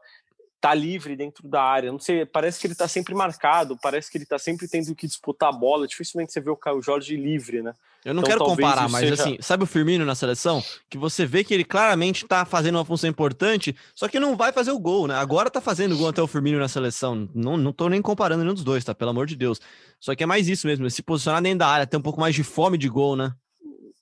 tá 0.66 0.74
livre 0.74 1.16
dentro 1.16 1.48
da 1.48 1.62
área. 1.62 1.92
Não 1.92 2.00
sei, 2.00 2.26
parece 2.26 2.60
que 2.60 2.66
ele 2.66 2.74
tá 2.74 2.88
sempre 2.88 3.14
marcado, 3.14 3.78
parece 3.80 4.10
que 4.10 4.18
ele 4.18 4.26
tá 4.26 4.40
sempre 4.40 4.68
tendo 4.68 4.96
que 4.96 5.06
disputar 5.06 5.50
a 5.50 5.52
bola. 5.52 5.88
Dificilmente 5.88 6.34
você 6.34 6.42
vê 6.42 6.50
o 6.50 6.58
Caio 6.58 6.82
Jorge 6.82 7.16
livre, 7.16 7.62
né? 7.62 7.72
Eu 8.04 8.16
não 8.16 8.24
então, 8.24 8.32
quero 8.32 8.46
comparar, 8.46 8.90
mas 8.90 9.02
seja... 9.02 9.14
assim, 9.14 9.38
sabe 9.42 9.64
o 9.64 9.68
Firmino 9.68 10.04
na 10.04 10.16
seleção? 10.16 10.64
Que 10.90 10.98
você 10.98 11.24
vê 11.24 11.44
que 11.44 11.54
ele 11.54 11.64
claramente 11.64 12.26
tá 12.26 12.46
fazendo 12.46 12.76
uma 12.76 12.86
função 12.86 13.08
importante, 13.08 13.76
só 13.94 14.08
que 14.08 14.20
não 14.20 14.36
vai 14.36 14.52
fazer 14.52 14.72
o 14.72 14.80
gol, 14.80 15.06
né? 15.06 15.14
Agora 15.14 15.52
tá 15.52 15.62
fazendo 15.62 15.96
gol 15.96 16.08
até 16.08 16.22
o 16.22 16.28
Firmino 16.28 16.58
na 16.58 16.68
seleção. 16.68 17.30
Não, 17.36 17.58
não 17.58 17.72
tô 17.72 17.88
nem 17.88 18.02
comparando 18.02 18.42
nenhum 18.44 18.56
dos 18.56 18.64
dois, 18.64 18.84
tá? 18.84 18.96
Pelo 18.96 19.12
amor 19.12 19.28
de 19.28 19.36
Deus. 19.36 19.62
Só 20.00 20.16
que 20.16 20.24
é 20.24 20.26
mais 20.26 20.48
isso 20.48 20.66
mesmo, 20.66 20.90
se 20.90 21.04
posicionar 21.04 21.44
dentro 21.44 21.60
da 21.60 21.68
área, 21.68 21.86
ter 21.86 21.98
um 21.98 22.02
pouco 22.02 22.20
mais 22.20 22.34
de 22.34 22.44
fome 22.44 22.76
de 22.76 22.90
gol, 22.90 23.16
né? 23.16 23.32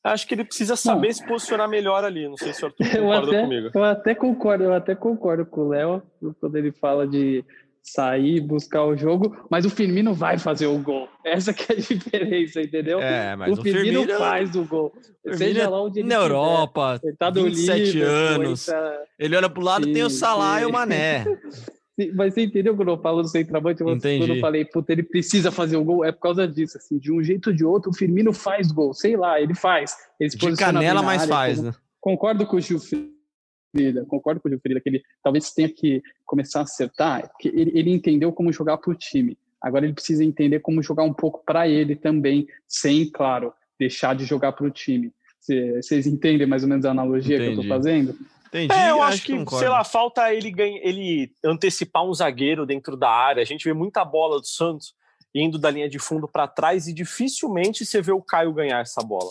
Acho 0.04 0.28
que 0.28 0.36
ele 0.36 0.44
precisa 0.44 0.76
saber 0.76 1.08
não. 1.08 1.14
se 1.14 1.26
posicionar 1.26 1.70
melhor 1.70 2.04
ali. 2.04 2.28
Não 2.28 2.36
sei 2.36 2.54
se 2.54 2.64
o 2.64 2.68
Arthur 2.68 2.86
concorda 2.92 3.28
até, 3.28 3.42
comigo. 3.42 3.70
Eu 3.74 3.84
até 3.84 4.16
concordo, 4.16 4.64
eu 4.66 4.74
até 4.74 4.96
concordo 4.96 5.46
com 5.46 5.62
o 5.62 5.70
Léo 5.70 6.04
quando 6.40 6.56
ele 6.58 6.72
fala 6.72 7.08
de 7.08 7.44
sair, 7.84 8.40
buscar 8.40 8.86
o 8.86 8.96
jogo, 8.96 9.46
mas 9.50 9.66
o 9.66 9.70
Firmino 9.70 10.14
vai 10.14 10.38
fazer 10.38 10.68
o 10.68 10.78
gol. 10.78 11.10
Essa 11.24 11.54
que 11.54 11.72
é 11.72 11.76
a 11.76 11.80
diferença, 11.80 12.62
entendeu? 12.62 13.00
É, 13.02 13.36
mas 13.36 13.58
o, 13.58 13.60
o 13.60 13.64
Firmino, 13.64 14.00
Firmino, 14.00 14.18
faz 14.18 14.56
o 14.56 14.64
gol. 14.64 14.94
Seja 15.34 15.70
lá 15.70 15.82
onde 15.82 16.00
ele 16.00 16.08
Na 16.08 16.16
Europa, 16.16 17.00
ele 17.04 17.16
tá 17.18 17.30
27 17.30 18.02
anos. 18.02 18.66
Tá... 18.66 19.02
Ele 19.20 19.36
olha 19.36 19.50
pro 19.50 19.62
lado, 19.62 19.86
sim, 19.86 19.94
tem 19.94 20.04
o 20.04 20.10
Salah 20.10 20.60
sim. 20.60 20.64
e 20.64 20.66
o 20.66 20.72
Mané. 20.72 21.26
Mas 22.16 22.34
você 22.34 22.44
entendeu 22.44 22.76
quando 22.76 22.90
eu 22.90 22.98
falo 22.98 23.22
do 23.22 23.28
centroavante? 23.28 23.84
Quando 23.84 24.36
eu 24.36 24.40
falei, 24.40 24.66
puta, 24.66 24.92
ele 24.92 25.04
precisa 25.04 25.52
fazer 25.52 25.78
o 25.78 25.84
gol, 25.84 26.04
é 26.04 26.12
por 26.12 26.22
causa 26.22 26.48
disso, 26.48 26.78
assim, 26.78 26.98
de 26.98 27.12
um 27.12 27.22
jeito 27.24 27.52
ou 27.52 27.56
de 27.56 27.64
outro, 27.64 27.92
o 27.92 27.94
Firmino 27.94 28.34
faz 28.34 28.72
gol, 28.72 28.94
sei 28.94 29.16
lá, 29.16 29.40
ele 29.40 29.54
faz. 29.54 29.96
Ele 30.20 30.30
de 30.30 30.56
canela 30.56 31.04
mais 31.04 31.22
área, 31.22 31.34
faz, 31.34 31.58
como... 31.58 31.70
né? 31.70 31.76
Concordo 32.02 32.48
com 32.48 32.58
o 32.58 32.60
Gil 32.60 32.80
Frida, 32.80 34.06
concordo 34.08 34.42
com 34.42 34.48
o 34.48 34.52
Gil 34.52 34.60
Frida, 34.60 34.82
que 34.82 34.90
ele 34.90 35.04
talvez 35.24 35.52
tenha 35.52 35.70
que 35.70 36.02
começar 36.26 36.62
a 36.62 36.64
acertar, 36.64 37.30
porque 37.30 37.50
ele, 37.50 37.72
ele 37.76 37.92
entendeu 37.92 38.32
como 38.34 38.52
jogar 38.52 38.78
para 38.78 38.92
o 38.92 38.96
time. 38.96 39.38
Agora 39.62 39.86
ele 39.86 39.94
precisa 39.94 40.24
entender 40.24 40.60
como 40.60 40.82
jogar 40.82 41.04
um 41.04 41.14
pouco 41.14 41.44
para 41.46 41.68
ele 41.68 41.96
também, 41.96 42.48
sem, 42.68 43.10
claro, 43.10 43.54
deixar 43.80 44.16
de 44.16 44.26
jogar 44.26 44.52
para 44.54 44.66
o 44.66 44.72
time. 44.72 45.14
Vocês 45.40 46.08
entendem 46.08 46.48
mais 46.48 46.64
ou 46.64 46.70
menos 46.70 46.86
a 46.86 46.92
analogia 46.92 47.36
Entendi. 47.36 47.52
que 47.52 47.60
eu 47.60 47.62
estou 47.62 47.78
fazendo? 47.78 48.18
Entendi. 48.54 48.72
É, 48.74 48.92
eu 48.92 49.02
acho, 49.02 49.16
acho 49.16 49.24
que, 49.24 49.46
que 49.46 49.56
sei 49.56 49.68
lá, 49.68 49.84
falta 49.84 50.32
ele, 50.32 50.52
ganha, 50.52 50.80
ele 50.84 51.34
antecipar 51.44 52.06
um 52.06 52.14
zagueiro 52.14 52.68
dentro 52.68 52.96
da 52.96 53.10
área. 53.10 53.42
A 53.42 53.46
gente 53.46 53.64
vê 53.64 53.74
muita 53.74 54.06
bola 54.06 54.40
do 54.40 54.46
Santos 54.46 54.94
indo 55.34 55.58
da 55.58 55.72
linha 55.72 55.90
de 55.90 55.98
fundo 55.98 56.28
para 56.28 56.48
trás 56.48 56.88
e 56.88 56.94
dificilmente 56.94 57.84
você 57.84 58.00
vê 58.00 58.12
o 58.12 58.22
Caio 58.22 58.54
ganhar 58.54 58.80
essa 58.82 59.02
bola. 59.02 59.30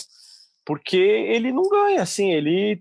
Porque 0.64 0.96
ele 0.96 1.52
não 1.52 1.68
ganha, 1.68 2.02
assim, 2.02 2.30
ele. 2.32 2.80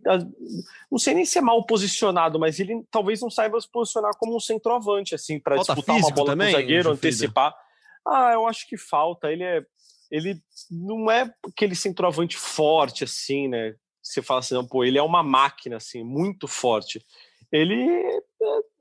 Não 0.91 0.99
sei 0.99 1.15
nem 1.15 1.25
se 1.25 1.37
é 1.37 1.41
mal 1.41 1.63
posicionado, 1.65 2.39
mas 2.39 2.59
ele 2.59 2.83
talvez 2.91 3.21
não 3.21 3.29
saiba 3.29 3.59
se 3.59 3.69
posicionar 3.71 4.11
como 4.19 4.35
um 4.35 4.39
centroavante, 4.39 5.15
assim, 5.15 5.39
para 5.39 5.57
disputar 5.57 5.97
uma 5.97 6.11
bola 6.11 6.31
também, 6.31 6.51
com 6.51 6.57
o 6.57 6.61
zagueiro, 6.61 6.91
antecipar. 6.91 7.55
Ah, 8.07 8.33
eu 8.33 8.47
acho 8.47 8.67
que 8.67 8.77
falta. 8.77 9.31
Ele 9.31 9.43
é. 9.43 9.63
Ele 10.11 10.39
não 10.69 11.09
é 11.09 11.33
aquele 11.47 11.73
centroavante 11.73 12.37
forte, 12.37 13.03
assim, 13.03 13.47
né? 13.47 13.73
Você 14.01 14.21
fala 14.21 14.39
assim, 14.39 14.55
não, 14.55 14.65
pô, 14.65 14.83
ele 14.83 14.97
é 14.97 15.03
uma 15.03 15.23
máquina, 15.23 15.77
assim, 15.77 16.03
muito 16.03 16.47
forte. 16.47 17.05
Ele 17.51 17.75
é, 17.81 18.21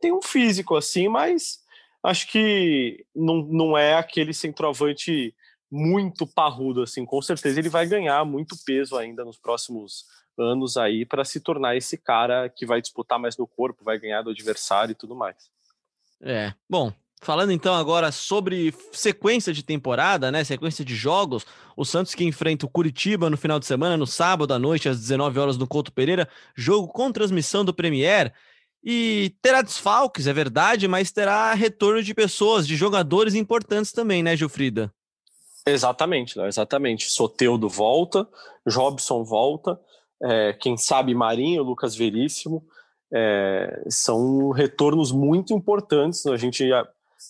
tem 0.00 0.12
um 0.12 0.22
físico, 0.22 0.76
assim, 0.76 1.08
mas 1.08 1.60
acho 2.02 2.28
que 2.28 3.04
não, 3.14 3.36
não 3.42 3.78
é 3.78 3.94
aquele 3.94 4.32
centroavante 4.32 5.34
muito 5.70 6.26
parrudo, 6.26 6.82
assim. 6.82 7.04
Com 7.04 7.20
certeza 7.22 7.60
ele 7.60 7.68
vai 7.68 7.86
ganhar 7.86 8.24
muito 8.24 8.56
peso 8.64 8.96
ainda 8.96 9.24
nos 9.24 9.38
próximos 9.38 10.04
anos 10.38 10.76
aí 10.76 11.04
para 11.04 11.24
se 11.24 11.40
tornar 11.40 11.76
esse 11.76 11.98
cara 11.98 12.48
que 12.48 12.64
vai 12.64 12.80
disputar 12.80 13.18
mais 13.18 13.36
no 13.36 13.46
corpo, 13.46 13.84
vai 13.84 13.98
ganhar 13.98 14.22
do 14.22 14.30
adversário 14.30 14.92
e 14.92 14.96
tudo 14.96 15.14
mais. 15.14 15.36
É, 16.22 16.52
bom, 16.68 16.92
Falando 17.22 17.52
então 17.52 17.74
agora 17.74 18.10
sobre 18.10 18.74
sequência 18.92 19.52
de 19.52 19.62
temporada, 19.62 20.32
né? 20.32 20.42
Sequência 20.42 20.82
de 20.82 20.94
jogos. 20.94 21.44
O 21.76 21.84
Santos 21.84 22.14
que 22.14 22.24
enfrenta 22.24 22.64
o 22.64 22.68
Curitiba 22.68 23.28
no 23.28 23.36
final 23.36 23.58
de 23.58 23.66
semana, 23.66 23.96
no 23.96 24.06
sábado 24.06 24.54
à 24.54 24.58
noite, 24.58 24.88
às 24.88 24.98
19 24.98 25.38
horas 25.38 25.58
no 25.58 25.66
Couto 25.66 25.92
Pereira. 25.92 26.26
Jogo 26.56 26.88
com 26.88 27.12
transmissão 27.12 27.62
do 27.62 27.74
Premier. 27.74 28.32
E 28.82 29.34
terá 29.42 29.60
desfalques, 29.60 30.26
é 30.26 30.32
verdade, 30.32 30.88
mas 30.88 31.12
terá 31.12 31.52
retorno 31.52 32.02
de 32.02 32.14
pessoas, 32.14 32.66
de 32.66 32.74
jogadores 32.76 33.34
importantes 33.34 33.92
também, 33.92 34.22
né, 34.22 34.34
Gilfrida? 34.34 34.90
Exatamente, 35.66 36.38
não, 36.38 36.46
exatamente. 36.46 37.10
Soteudo 37.10 37.68
volta, 37.68 38.26
Jobson 38.66 39.22
volta, 39.22 39.78
é, 40.22 40.54
quem 40.54 40.78
sabe 40.78 41.14
Marinho, 41.14 41.62
Lucas 41.62 41.94
Veríssimo. 41.94 42.64
É, 43.12 43.84
são 43.88 44.50
retornos 44.50 45.12
muito 45.12 45.52
importantes. 45.52 46.24
A 46.26 46.36
gente 46.36 46.64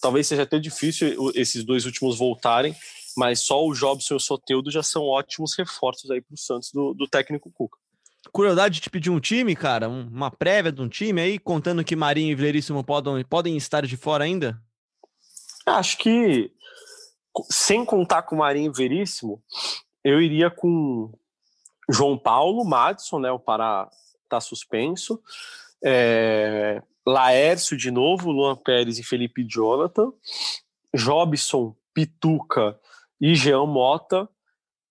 Talvez 0.00 0.26
seja 0.26 0.42
até 0.42 0.58
difícil 0.58 1.32
esses 1.34 1.64
dois 1.64 1.84
últimos 1.84 2.18
voltarem, 2.18 2.74
mas 3.16 3.40
só 3.40 3.64
o 3.64 3.74
Jobson 3.74 4.14
e 4.14 4.16
o 4.16 4.20
Soteudo 4.20 4.70
já 4.70 4.82
são 4.82 5.04
ótimos 5.04 5.54
reforços 5.56 6.10
aí 6.10 6.20
para 6.20 6.34
o 6.34 6.38
Santos 6.38 6.70
do, 6.72 6.94
do 6.94 7.08
técnico 7.08 7.50
Cuca. 7.50 7.78
Curiosidade 8.32 8.74
de 8.74 8.80
te 8.82 8.90
pedir 8.90 9.10
um 9.10 9.18
time, 9.18 9.56
cara, 9.56 9.88
uma 9.88 10.30
prévia 10.30 10.70
de 10.70 10.80
um 10.82 10.88
time 10.88 11.20
aí, 11.20 11.38
contando 11.38 11.82
que 11.82 11.96
Marinho 11.96 12.32
e 12.32 12.34
Veríssimo 12.34 12.84
podem, 12.84 13.24
podem 13.24 13.56
estar 13.56 13.86
de 13.86 13.96
fora 13.96 14.24
ainda? 14.24 14.60
Acho 15.66 15.96
que, 15.98 16.52
sem 17.50 17.84
contar 17.84 18.22
com 18.22 18.36
Marinho 18.36 18.70
e 18.70 18.76
Veríssimo, 18.76 19.42
eu 20.04 20.20
iria 20.20 20.50
com 20.50 21.12
João 21.90 22.16
Paulo, 22.18 22.64
Madison, 22.64 23.18
né? 23.18 23.30
O 23.30 23.38
Pará 23.38 23.88
tá 24.28 24.40
suspenso. 24.40 25.20
É, 25.82 26.82
Laércio 27.06 27.76
de 27.76 27.90
novo, 27.90 28.30
Luan 28.30 28.56
Pérez 28.56 28.98
e 28.98 29.02
Felipe 29.02 29.44
Jonathan, 29.44 30.12
Jobson, 30.94 31.74
Pituca 31.94 32.78
e 33.20 33.34
Jean 33.34 33.66
Mota, 33.66 34.28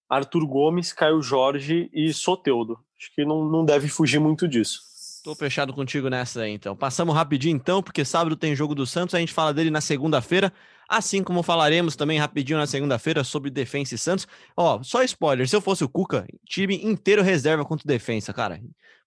Arthur 0.09 0.45
Gomes, 0.45 0.91
Caio 0.91 1.21
Jorge 1.21 1.89
e 1.93 2.11
Soteudo. 2.13 2.79
Acho 2.97 3.13
que 3.13 3.23
não, 3.23 3.45
não 3.45 3.63
deve 3.63 3.87
fugir 3.87 4.19
muito 4.19 4.47
disso. 4.47 4.81
Tô 5.23 5.35
fechado 5.35 5.73
contigo 5.73 6.09
nessa 6.09 6.41
aí, 6.41 6.51
então. 6.51 6.75
Passamos 6.75 7.13
rapidinho, 7.13 7.55
então, 7.55 7.83
porque 7.83 8.05
sábado 8.05 8.35
tem 8.35 8.55
jogo 8.55 8.73
do 8.73 8.85
Santos, 8.85 9.13
a 9.13 9.19
gente 9.19 9.33
fala 9.33 9.53
dele 9.53 9.69
na 9.69 9.81
segunda-feira, 9.81 10.51
assim 10.87 11.23
como 11.23 11.43
falaremos 11.43 11.95
também 11.95 12.17
rapidinho 12.17 12.57
na 12.57 12.65
segunda-feira 12.65 13.23
sobre 13.23 13.51
Defensa 13.51 13.95
e 13.95 13.97
Santos. 13.97 14.27
Ó, 14.55 14.81
só 14.81 15.03
spoiler, 15.03 15.47
se 15.47 15.55
eu 15.55 15.61
fosse 15.61 15.83
o 15.83 15.89
Cuca, 15.89 16.25
time 16.47 16.83
inteiro 16.83 17.21
reserva 17.21 17.65
contra 17.65 17.85
Defensa, 17.85 18.33
cara. 18.33 18.61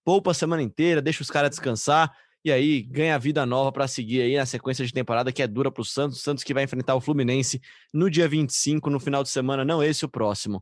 Poupa 0.05 0.31
a 0.31 0.33
semana 0.33 0.61
inteira, 0.61 1.01
deixa 1.01 1.23
os 1.23 1.31
caras 1.31 1.49
descansar 1.49 2.15
e 2.43 2.51
aí 2.51 2.81
ganha 2.81 3.17
vida 3.17 3.45
nova 3.45 3.71
para 3.71 3.87
seguir 3.87 4.21
aí 4.21 4.35
na 4.35 4.45
sequência 4.45 4.85
de 4.85 4.91
temporada 4.91 5.31
que 5.31 5.41
é 5.41 5.47
dura 5.47 5.71
para 5.71 5.81
o 5.81 5.85
Santos. 5.85 6.21
Santos 6.21 6.43
que 6.43 6.53
vai 6.53 6.63
enfrentar 6.63 6.95
o 6.95 7.01
Fluminense 7.01 7.61
no 7.93 8.09
dia 8.09 8.27
25, 8.27 8.89
no 8.89 8.99
final 8.99 9.23
de 9.23 9.29
semana, 9.29 9.63
não 9.63 9.81
esse 9.81 10.03
o 10.03 10.09
próximo. 10.09 10.61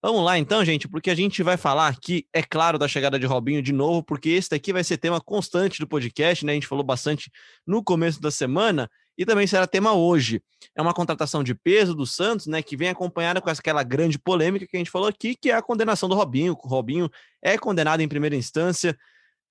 Vamos 0.00 0.24
lá 0.24 0.38
então, 0.38 0.64
gente, 0.64 0.88
porque 0.88 1.10
a 1.10 1.14
gente 1.14 1.42
vai 1.42 1.56
falar 1.56 1.88
aqui, 1.88 2.24
é 2.32 2.40
claro, 2.40 2.78
da 2.78 2.86
chegada 2.86 3.18
de 3.18 3.26
Robinho 3.26 3.60
de 3.60 3.72
novo, 3.72 4.00
porque 4.02 4.28
esse 4.28 4.48
daqui 4.48 4.72
vai 4.72 4.84
ser 4.84 4.96
tema 4.96 5.20
constante 5.20 5.80
do 5.80 5.88
podcast, 5.88 6.46
né? 6.46 6.52
A 6.52 6.54
gente 6.54 6.68
falou 6.68 6.84
bastante 6.84 7.32
no 7.66 7.82
começo 7.82 8.20
da 8.20 8.30
semana 8.30 8.88
e 9.18 9.26
também 9.26 9.44
será 9.48 9.66
tema 9.66 9.92
hoje. 9.92 10.40
É 10.76 10.80
uma 10.80 10.94
contratação 10.94 11.42
de 11.42 11.52
peso 11.52 11.96
do 11.96 12.06
Santos, 12.06 12.46
né, 12.46 12.62
que 12.62 12.76
vem 12.76 12.88
acompanhada 12.88 13.40
com 13.40 13.50
aquela 13.50 13.82
grande 13.82 14.16
polêmica 14.16 14.68
que 14.68 14.76
a 14.76 14.78
gente 14.78 14.90
falou 14.90 15.08
aqui, 15.08 15.34
que 15.34 15.50
é 15.50 15.54
a 15.54 15.62
condenação 15.62 16.08
do 16.08 16.14
Robinho. 16.14 16.56
O 16.62 16.68
Robinho 16.68 17.10
é 17.42 17.58
condenado 17.58 18.00
em 18.00 18.06
primeira 18.06 18.36
instância, 18.36 18.96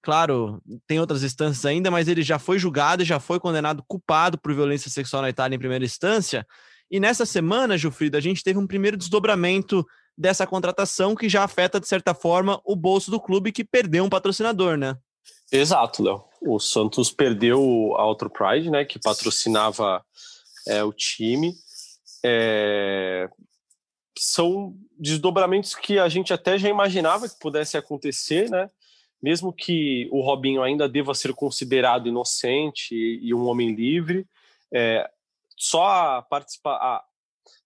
Claro, 0.01 0.61
tem 0.87 0.99
outras 0.99 1.23
instâncias 1.23 1.65
ainda, 1.65 1.91
mas 1.91 2.07
ele 2.07 2.21
já 2.21 2.39
foi 2.39 2.57
julgado 2.57 3.03
e 3.03 3.05
já 3.05 3.19
foi 3.19 3.39
condenado 3.39 3.83
culpado 3.87 4.37
por 4.37 4.53
violência 4.53 4.89
sexual 4.89 5.21
na 5.21 5.29
Itália 5.29 5.55
em 5.55 5.59
primeira 5.59 5.83
instância. 5.83 6.45
E 6.89 6.99
nessa 6.99 7.25
semana, 7.25 7.77
Gilfrida, 7.77 8.17
a 8.17 8.21
gente 8.21 8.43
teve 8.43 8.57
um 8.57 8.67
primeiro 8.67 8.95
desdobramento 8.95 9.85
dessa 10.17 10.47
contratação 10.47 11.15
que 11.15 11.27
já 11.27 11.43
afeta, 11.43 11.79
de 11.79 11.87
certa 11.87 12.13
forma, 12.13 12.61
o 12.65 12.75
bolso 12.75 13.11
do 13.11 13.19
clube 13.19 13.51
que 13.51 13.63
perdeu 13.63 14.03
um 14.03 14.09
patrocinador, 14.09 14.77
né? 14.77 14.95
Exato, 15.51 16.03
Léo. 16.03 16.23
O 16.41 16.59
Santos 16.59 17.11
perdeu 17.11 17.59
a 17.97 18.05
Outro 18.05 18.29
Pride, 18.29 18.69
né, 18.69 18.85
que 18.85 18.99
patrocinava 18.99 20.03
é, 20.67 20.83
o 20.83 20.91
time. 20.91 21.53
É... 22.23 23.29
São 24.17 24.73
desdobramentos 24.97 25.75
que 25.75 25.99
a 25.99 26.09
gente 26.09 26.33
até 26.33 26.57
já 26.57 26.69
imaginava 26.69 27.29
que 27.29 27.37
pudesse 27.39 27.77
acontecer, 27.77 28.49
né? 28.49 28.69
Mesmo 29.21 29.51
que 29.51 30.07
o 30.11 30.21
Robinho 30.21 30.61
ainda 30.61 30.87
deva 30.87 31.13
ser 31.13 31.33
considerado 31.33 32.07
inocente 32.07 32.93
e, 32.93 33.27
e 33.27 33.33
um 33.33 33.47
homem 33.47 33.73
livre, 33.73 34.25
é, 34.71 35.09
só 35.55 35.85
a 35.87 36.21
participa, 36.21 37.03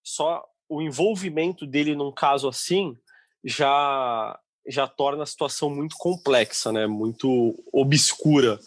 só 0.04 0.46
o 0.70 0.82
envolvimento 0.82 1.66
dele 1.66 1.96
num 1.96 2.12
caso 2.12 2.48
assim 2.48 2.96
já 3.44 4.40
já 4.68 4.88
torna 4.88 5.24
a 5.24 5.26
situação 5.26 5.70
muito 5.70 5.96
complexa, 5.98 6.72
né? 6.72 6.86
Muito 6.86 7.56
obscura, 7.74 8.60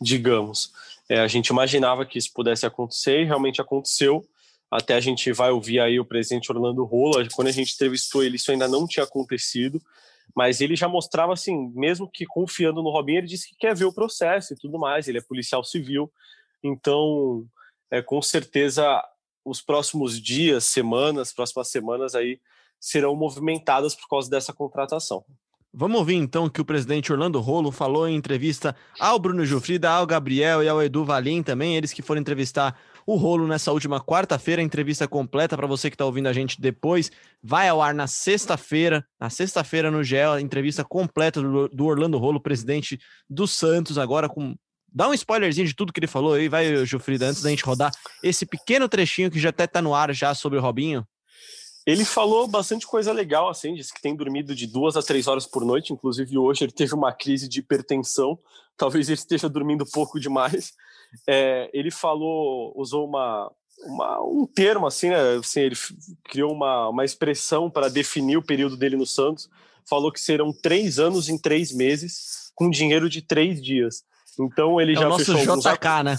digamos. 0.00 0.72
É, 1.08 1.20
a 1.20 1.28
gente 1.28 1.48
imaginava 1.48 2.06
que 2.06 2.18
isso 2.18 2.32
pudesse 2.32 2.64
acontecer 2.64 3.20
e 3.20 3.24
realmente 3.24 3.60
aconteceu. 3.60 4.26
Até 4.70 4.94
a 4.94 5.00
gente 5.00 5.30
vai 5.32 5.50
ouvir 5.50 5.78
aí 5.78 6.00
o 6.00 6.06
presidente 6.06 6.50
Orlando 6.50 6.84
Rola. 6.84 7.28
Quando 7.34 7.48
a 7.48 7.52
gente 7.52 7.74
entrevistou 7.74 8.24
ele, 8.24 8.36
isso 8.36 8.50
ainda 8.50 8.66
não 8.66 8.86
tinha 8.86 9.04
acontecido, 9.04 9.80
mas 10.34 10.60
ele 10.60 10.76
já 10.76 10.88
mostrava 10.88 11.32
assim, 11.32 11.70
mesmo 11.74 12.10
que 12.10 12.24
confiando 12.26 12.82
no 12.82 12.90
Robinho, 12.90 13.18
ele 13.18 13.26
disse 13.26 13.48
que 13.48 13.56
quer 13.56 13.74
ver 13.74 13.84
o 13.84 13.92
processo 13.92 14.52
e 14.52 14.56
tudo 14.56 14.78
mais. 14.78 15.08
Ele 15.08 15.18
é 15.18 15.22
policial 15.22 15.62
civil, 15.62 16.10
então 16.62 17.46
é, 17.90 18.00
com 18.00 18.20
certeza 18.22 18.84
os 19.44 19.60
próximos 19.60 20.20
dias, 20.20 20.64
semanas, 20.64 21.32
próximas 21.32 21.68
semanas 21.68 22.14
aí 22.14 22.40
serão 22.80 23.14
movimentadas 23.14 23.94
por 23.94 24.08
causa 24.08 24.30
dessa 24.30 24.52
contratação. 24.52 25.24
Vamos 25.74 25.98
ouvir 25.98 26.16
então 26.16 26.44
o 26.44 26.50
que 26.50 26.60
o 26.60 26.64
presidente 26.66 27.10
Orlando 27.10 27.40
Rolo 27.40 27.72
falou 27.72 28.06
em 28.06 28.14
entrevista 28.14 28.76
ao 29.00 29.18
Bruno 29.18 29.42
Jufrida, 29.46 29.88
ao 29.88 30.06
Gabriel 30.06 30.62
e 30.62 30.68
ao 30.68 30.82
Edu 30.82 31.02
Valim 31.02 31.42
também, 31.42 31.76
eles 31.76 31.94
que 31.94 32.02
foram 32.02 32.20
entrevistar 32.20 32.78
o 33.06 33.16
Rolo 33.16 33.48
nessa 33.48 33.72
última 33.72 33.98
quarta-feira, 33.98 34.60
entrevista 34.60 35.08
completa 35.08 35.56
para 35.56 35.66
você 35.66 35.88
que 35.88 35.94
está 35.94 36.04
ouvindo 36.04 36.26
a 36.26 36.32
gente 36.32 36.60
depois, 36.60 37.10
vai 37.42 37.70
ao 37.70 37.80
ar 37.80 37.94
na 37.94 38.06
sexta-feira, 38.06 39.02
na 39.18 39.30
sexta-feira 39.30 39.90
no 39.90 40.04
GEL, 40.04 40.38
entrevista 40.38 40.84
completa 40.84 41.40
do, 41.40 41.68
do 41.68 41.86
Orlando 41.86 42.18
Rolo, 42.18 42.38
presidente 42.38 43.00
do 43.28 43.46
Santos, 43.46 43.96
agora 43.96 44.28
com 44.28 44.54
Dá 44.94 45.08
um 45.08 45.14
spoilerzinho 45.14 45.66
de 45.66 45.74
tudo 45.74 45.90
que 45.90 45.98
ele 45.98 46.06
falou 46.06 46.34
aí, 46.34 46.50
vai, 46.50 46.84
Jufrida, 46.84 47.26
antes 47.26 47.40
da 47.40 47.48
gente 47.48 47.64
rodar 47.64 47.90
esse 48.22 48.44
pequeno 48.44 48.86
trechinho 48.86 49.30
que 49.30 49.40
já 49.40 49.48
até 49.48 49.66
tá 49.66 49.80
no 49.80 49.94
ar 49.94 50.12
já 50.12 50.34
sobre 50.34 50.58
o 50.58 50.60
Robinho. 50.60 51.06
Ele 51.84 52.04
falou 52.04 52.46
bastante 52.46 52.86
coisa 52.86 53.12
legal, 53.12 53.48
assim, 53.48 53.74
disse 53.74 53.92
que 53.92 54.00
tem 54.00 54.14
dormido 54.14 54.54
de 54.54 54.66
duas 54.66 54.96
a 54.96 55.02
três 55.02 55.26
horas 55.26 55.46
por 55.46 55.64
noite, 55.64 55.92
inclusive 55.92 56.38
hoje 56.38 56.64
ele 56.64 56.72
teve 56.72 56.94
uma 56.94 57.12
crise 57.12 57.48
de 57.48 57.58
hipertensão, 57.58 58.38
talvez 58.76 59.08
ele 59.08 59.18
esteja 59.18 59.48
dormindo 59.48 59.84
pouco 59.84 60.20
demais. 60.20 60.72
É, 61.26 61.68
ele 61.72 61.90
falou, 61.90 62.72
usou 62.76 63.06
uma, 63.06 63.50
uma, 63.84 64.22
um 64.22 64.46
termo, 64.46 64.86
assim, 64.86 65.10
né, 65.10 65.36
assim, 65.38 65.60
ele 65.60 65.76
criou 66.24 66.52
uma, 66.52 66.88
uma 66.88 67.04
expressão 67.04 67.68
para 67.68 67.88
definir 67.88 68.36
o 68.36 68.42
período 68.42 68.76
dele 68.76 68.96
no 68.96 69.06
Santos, 69.06 69.50
falou 69.84 70.12
que 70.12 70.20
serão 70.20 70.52
três 70.52 71.00
anos 71.00 71.28
em 71.28 71.36
três 71.36 71.72
meses, 71.72 72.52
com 72.54 72.70
dinheiro 72.70 73.10
de 73.10 73.22
três 73.22 73.60
dias. 73.60 74.04
Então 74.38 74.80
ele 74.80 74.92
é 74.92 74.96
já 74.96 75.06
o 75.06 75.10
nosso 75.10 75.24
fechou 75.24 75.58
JK, 75.58 75.86
alguns... 75.86 76.04
né? 76.04 76.18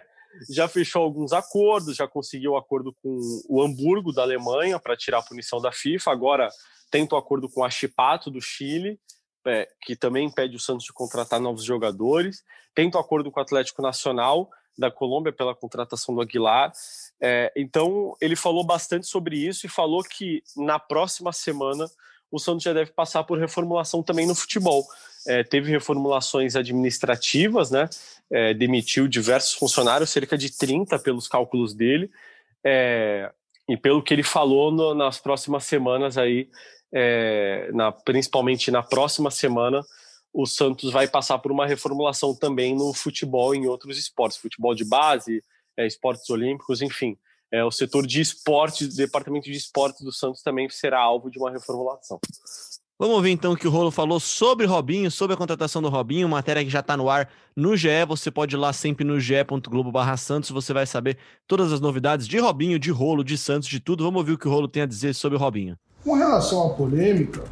já 0.48 0.68
fechou 0.68 1.02
alguns 1.02 1.32
acordos, 1.32 1.96
já 1.96 2.06
conseguiu 2.06 2.56
acordo 2.56 2.94
com 3.02 3.18
o 3.48 3.62
Hamburgo 3.62 4.12
da 4.12 4.22
Alemanha 4.22 4.78
para 4.78 4.96
tirar 4.96 5.18
a 5.18 5.22
punição 5.22 5.60
da 5.60 5.72
FIFA. 5.72 6.10
Agora 6.10 6.48
tenta 6.90 7.14
o 7.14 7.18
acordo 7.18 7.48
com 7.48 7.64
a 7.64 7.70
Chipato 7.70 8.30
do 8.30 8.40
Chile, 8.40 8.98
é, 9.46 9.68
que 9.82 9.94
também 9.96 10.26
impede 10.26 10.56
o 10.56 10.60
Santos 10.60 10.84
de 10.84 10.92
contratar 10.92 11.40
novos 11.40 11.64
jogadores. 11.64 12.42
Tenta 12.74 12.98
o 12.98 13.00
acordo 13.00 13.30
com 13.30 13.40
o 13.40 13.42
Atlético 13.42 13.82
Nacional 13.82 14.50
da 14.78 14.90
Colômbia 14.90 15.32
pela 15.32 15.54
contratação 15.54 16.14
do 16.14 16.20
Aguilar. 16.20 16.72
É, 17.20 17.52
então 17.56 18.14
ele 18.20 18.36
falou 18.36 18.64
bastante 18.64 19.06
sobre 19.06 19.36
isso 19.36 19.66
e 19.66 19.70
falou 19.70 20.02
que 20.02 20.42
na 20.56 20.78
próxima 20.78 21.32
semana 21.32 21.86
o 22.36 22.38
Santos 22.38 22.62
já 22.62 22.72
deve 22.72 22.92
passar 22.92 23.24
por 23.24 23.38
reformulação 23.38 24.02
também 24.02 24.26
no 24.26 24.34
futebol. 24.34 24.86
É, 25.26 25.42
teve 25.42 25.70
reformulações 25.70 26.54
administrativas, 26.54 27.70
né? 27.70 27.88
É, 28.30 28.54
demitiu 28.54 29.08
diversos 29.08 29.54
funcionários, 29.54 30.10
cerca 30.10 30.36
de 30.38 30.56
30 30.56 30.98
pelos 30.98 31.26
cálculos 31.26 31.74
dele, 31.74 32.10
é, 32.64 33.30
e 33.68 33.76
pelo 33.76 34.02
que 34.02 34.14
ele 34.14 34.22
falou 34.22 34.70
no, 34.70 34.94
nas 34.94 35.18
próximas 35.18 35.64
semanas 35.64 36.16
aí, 36.16 36.48
é, 36.92 37.70
na, 37.72 37.90
principalmente 37.90 38.70
na 38.70 38.82
próxima 38.82 39.30
semana, 39.30 39.84
o 40.32 40.46
Santos 40.46 40.92
vai 40.92 41.08
passar 41.08 41.38
por 41.38 41.50
uma 41.50 41.66
reformulação 41.66 42.34
também 42.34 42.74
no 42.74 42.92
futebol 42.92 43.54
em 43.54 43.66
outros 43.66 43.98
esportes, 43.98 44.38
futebol 44.38 44.74
de 44.74 44.84
base, 44.84 45.42
é, 45.76 45.86
esportes 45.86 46.28
olímpicos, 46.30 46.82
enfim 46.82 47.16
é, 47.52 47.64
o 47.64 47.70
setor 47.70 48.06
de 48.06 48.20
esportes, 48.20 48.94
o 48.94 48.96
departamento 48.96 49.46
de 49.46 49.56
esportes 49.56 50.02
do 50.02 50.12
Santos 50.12 50.42
também 50.42 50.68
será 50.68 51.00
alvo 51.00 51.30
de 51.30 51.38
uma 51.38 51.50
reformulação. 51.50 52.18
Vamos 52.98 53.16
ouvir 53.16 53.30
então 53.30 53.52
o 53.52 53.56
que 53.56 53.68
o 53.68 53.70
Rolo 53.70 53.90
falou 53.90 54.18
sobre 54.18 54.64
Robinho, 54.64 55.10
sobre 55.10 55.34
a 55.34 55.36
contratação 55.36 55.82
do 55.82 55.90
Robinho, 55.90 56.26
matéria 56.26 56.64
que 56.64 56.70
já 56.70 56.80
está 56.80 56.96
no 56.96 57.10
ar 57.10 57.28
no 57.54 57.76
GE. 57.76 58.06
Você 58.08 58.30
pode 58.30 58.56
ir 58.56 58.58
lá 58.58 58.72
sempre 58.72 59.04
no 59.04 59.20
ge.globo 59.20 59.92
Santos, 60.16 60.48
você 60.50 60.72
vai 60.72 60.86
saber 60.86 61.18
todas 61.46 61.74
as 61.74 61.80
novidades 61.80 62.26
de 62.26 62.38
Robinho, 62.38 62.78
de 62.78 62.90
Rolo, 62.90 63.22
de 63.22 63.36
Santos, 63.36 63.68
de 63.68 63.80
tudo. 63.80 64.02
Vamos 64.02 64.20
ouvir 64.20 64.32
o 64.32 64.38
que 64.38 64.48
o 64.48 64.50
Rolo 64.50 64.66
tem 64.66 64.82
a 64.82 64.86
dizer 64.86 65.14
sobre 65.14 65.36
o 65.36 65.38
Robinho. 65.38 65.76
Com 66.02 66.14
relação 66.14 66.68
à 66.68 66.70
polêmica 66.70 67.44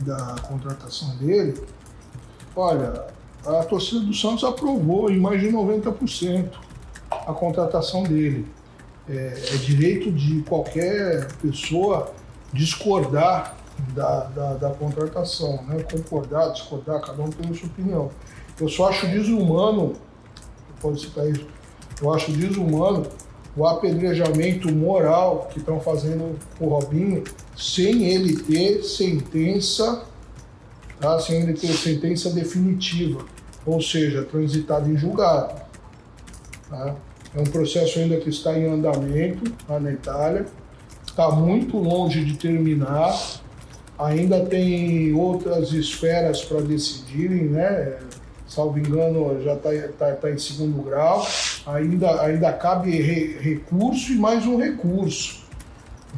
da 0.00 0.36
contratação 0.48 1.14
dele, 1.18 1.62
olha, 2.56 3.06
a 3.44 3.64
torcida 3.64 4.00
do 4.00 4.14
Santos 4.14 4.44
aprovou 4.44 5.10
em 5.10 5.20
mais 5.20 5.42
de 5.42 5.48
90% 5.48 6.52
a 7.10 7.34
contratação 7.34 8.02
dele 8.02 8.46
é, 9.08 9.34
é 9.54 9.56
direito 9.56 10.10
de 10.12 10.42
qualquer 10.42 11.32
pessoa 11.40 12.12
discordar 12.52 13.56
da, 13.94 14.24
da, 14.24 14.54
da, 14.54 14.70
contratação, 14.70 15.62
né? 15.64 15.82
concordar, 15.90 16.52
discordar, 16.52 17.00
cada 17.00 17.22
um 17.22 17.30
tem 17.30 17.50
a 17.50 17.54
sua 17.54 17.68
opinião. 17.68 18.10
Eu 18.60 18.68
só 18.68 18.88
acho 18.88 19.06
desumano, 19.06 19.94
pode 20.80 21.00
citar 21.00 21.28
isso, 21.28 21.46
eu 22.02 22.12
acho 22.12 22.32
desumano 22.32 23.06
o 23.56 23.66
apedrejamento 23.66 24.72
moral 24.72 25.48
que 25.52 25.58
estão 25.58 25.80
fazendo 25.80 26.38
com 26.58 26.66
o 26.66 26.68
Robinho 26.68 27.24
sem 27.56 28.04
ele 28.04 28.36
ter 28.36 28.82
sentença, 28.82 30.04
tá? 31.00 31.18
sem 31.18 31.42
ele 31.42 31.54
ter 31.54 31.72
sentença 31.72 32.30
definitiva, 32.30 33.24
ou 33.64 33.80
seja, 33.80 34.22
transitado 34.24 34.90
em 34.90 34.96
julgado. 34.96 35.60
Tá? 36.68 36.94
É 37.34 37.40
um 37.40 37.44
processo 37.44 37.98
ainda 37.98 38.16
que 38.16 38.30
está 38.30 38.58
em 38.58 38.66
andamento 38.66 39.52
lá 39.68 39.78
na 39.78 39.92
Itália, 39.92 40.46
está 41.06 41.30
muito 41.30 41.76
longe 41.76 42.24
de 42.24 42.36
terminar, 42.36 43.14
ainda 43.98 44.44
tem 44.46 45.12
outras 45.12 45.72
esferas 45.72 46.44
para 46.44 46.60
decidirem, 46.60 47.44
né? 47.44 47.98
Salvo 48.46 48.78
engano, 48.78 49.42
já 49.42 49.54
está 49.54 49.70
tá, 49.98 50.12
tá 50.12 50.30
em 50.30 50.38
segundo 50.38 50.82
grau, 50.82 51.26
ainda, 51.66 52.22
ainda 52.22 52.50
cabe 52.52 52.90
re, 52.92 53.36
recurso 53.38 54.12
e 54.12 54.16
mais 54.16 54.46
um 54.46 54.56
recurso, 54.56 55.44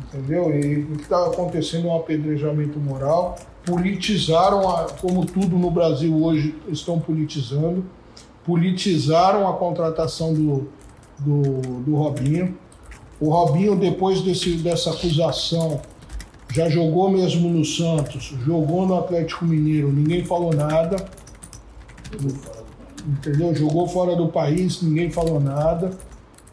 entendeu? 0.04 0.54
E 0.54 0.82
o 0.82 0.96
que 0.96 1.02
está 1.02 1.26
acontecendo 1.26 1.88
é 1.88 1.90
um 1.90 1.96
apedrejamento 1.96 2.78
moral, 2.78 3.36
politizaram, 3.66 4.68
a, 4.70 4.84
como 5.00 5.26
tudo 5.26 5.58
no 5.58 5.72
Brasil 5.72 6.14
hoje 6.22 6.54
estão 6.68 7.00
politizando, 7.00 7.84
politizaram 8.44 9.48
a 9.48 9.54
contratação 9.54 10.32
do, 10.32 10.68
do, 11.20 11.60
do 11.82 11.94
Robinho. 11.94 12.56
O 13.20 13.30
Robinho, 13.30 13.76
depois 13.76 14.22
desse, 14.22 14.56
dessa 14.56 14.90
acusação, 14.90 15.80
já 16.52 16.68
jogou 16.68 17.10
mesmo 17.10 17.48
no 17.48 17.64
Santos, 17.64 18.34
jogou 18.44 18.86
no 18.86 18.96
Atlético 18.96 19.44
Mineiro, 19.44 19.92
ninguém 19.92 20.24
falou 20.24 20.52
nada. 20.52 20.96
Entendeu? 23.06 23.54
Jogou 23.54 23.86
fora 23.86 24.16
do 24.16 24.28
país, 24.28 24.82
ninguém 24.82 25.10
falou 25.10 25.38
nada. 25.38 25.90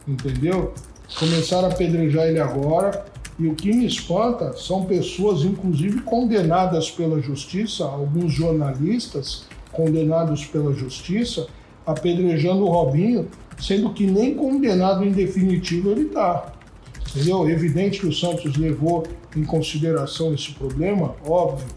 Entendeu? 0.08 0.74
Começaram 1.18 1.68
a 1.68 1.72
apedrejar 1.72 2.28
ele 2.28 2.40
agora. 2.40 3.06
E 3.40 3.48
o 3.48 3.56
que 3.56 3.72
me 3.72 3.86
espanta 3.86 4.54
são 4.54 4.86
pessoas, 4.86 5.44
inclusive 5.44 6.02
condenadas 6.02 6.90
pela 6.90 7.22
justiça, 7.22 7.86
alguns 7.86 8.34
jornalistas 8.34 9.46
condenados 9.72 10.46
pela 10.46 10.74
justiça, 10.74 11.48
apedrejando 11.86 12.64
o 12.64 12.70
Robinho 12.70 13.28
sendo 13.60 13.92
que 13.94 14.06
nem 14.06 14.36
condenado 14.36 15.04
em 15.04 15.12
definitivo 15.12 15.92
ele 15.92 16.04
está. 16.04 16.54
Entendeu? 17.10 17.48
É 17.48 17.52
evidente 17.52 18.00
que 18.00 18.08
o 18.08 18.14
Santos 18.14 18.56
levou 18.58 19.04
em 19.36 19.44
consideração 19.44 20.34
esse 20.34 20.52
problema, 20.52 21.16
óbvio. 21.26 21.68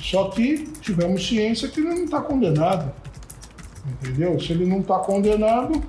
Só 0.00 0.28
que 0.30 0.66
tivemos 0.80 1.26
ciência 1.26 1.68
que 1.68 1.80
ele 1.80 1.88
não 1.88 2.04
está 2.04 2.20
condenado. 2.20 2.92
Entendeu? 3.86 4.38
Se 4.40 4.52
ele 4.52 4.66
não 4.66 4.80
está 4.80 4.98
condenado, 4.98 5.82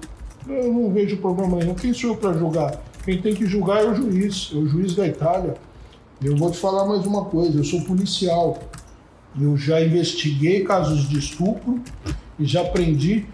eu 0.47 0.73
não 0.73 0.91
vejo 0.91 1.17
problema 1.17 1.57
nenhum. 1.57 1.75
Quem 1.75 1.93
sou 1.93 2.11
eu 2.11 2.17
para 2.17 2.33
julgar 2.33 2.81
Quem 3.05 3.21
tem 3.21 3.33
que 3.33 3.45
julgar 3.45 3.83
é 3.83 3.89
o 3.89 3.95
juiz, 3.95 4.51
é 4.53 4.57
o 4.57 4.67
juiz 4.67 4.95
da 4.95 5.07
Itália. 5.07 5.55
Eu 6.21 6.35
vou 6.35 6.51
te 6.51 6.57
falar 6.57 6.85
mais 6.85 7.05
uma 7.05 7.25
coisa, 7.25 7.57
eu 7.57 7.63
sou 7.63 7.81
policial. 7.81 8.59
Eu 9.39 9.57
já 9.57 9.81
investiguei 9.81 10.63
casos 10.63 11.07
de 11.09 11.19
estupro 11.19 11.81
e 12.39 12.45
já 12.45 12.63
prendi 12.63 13.25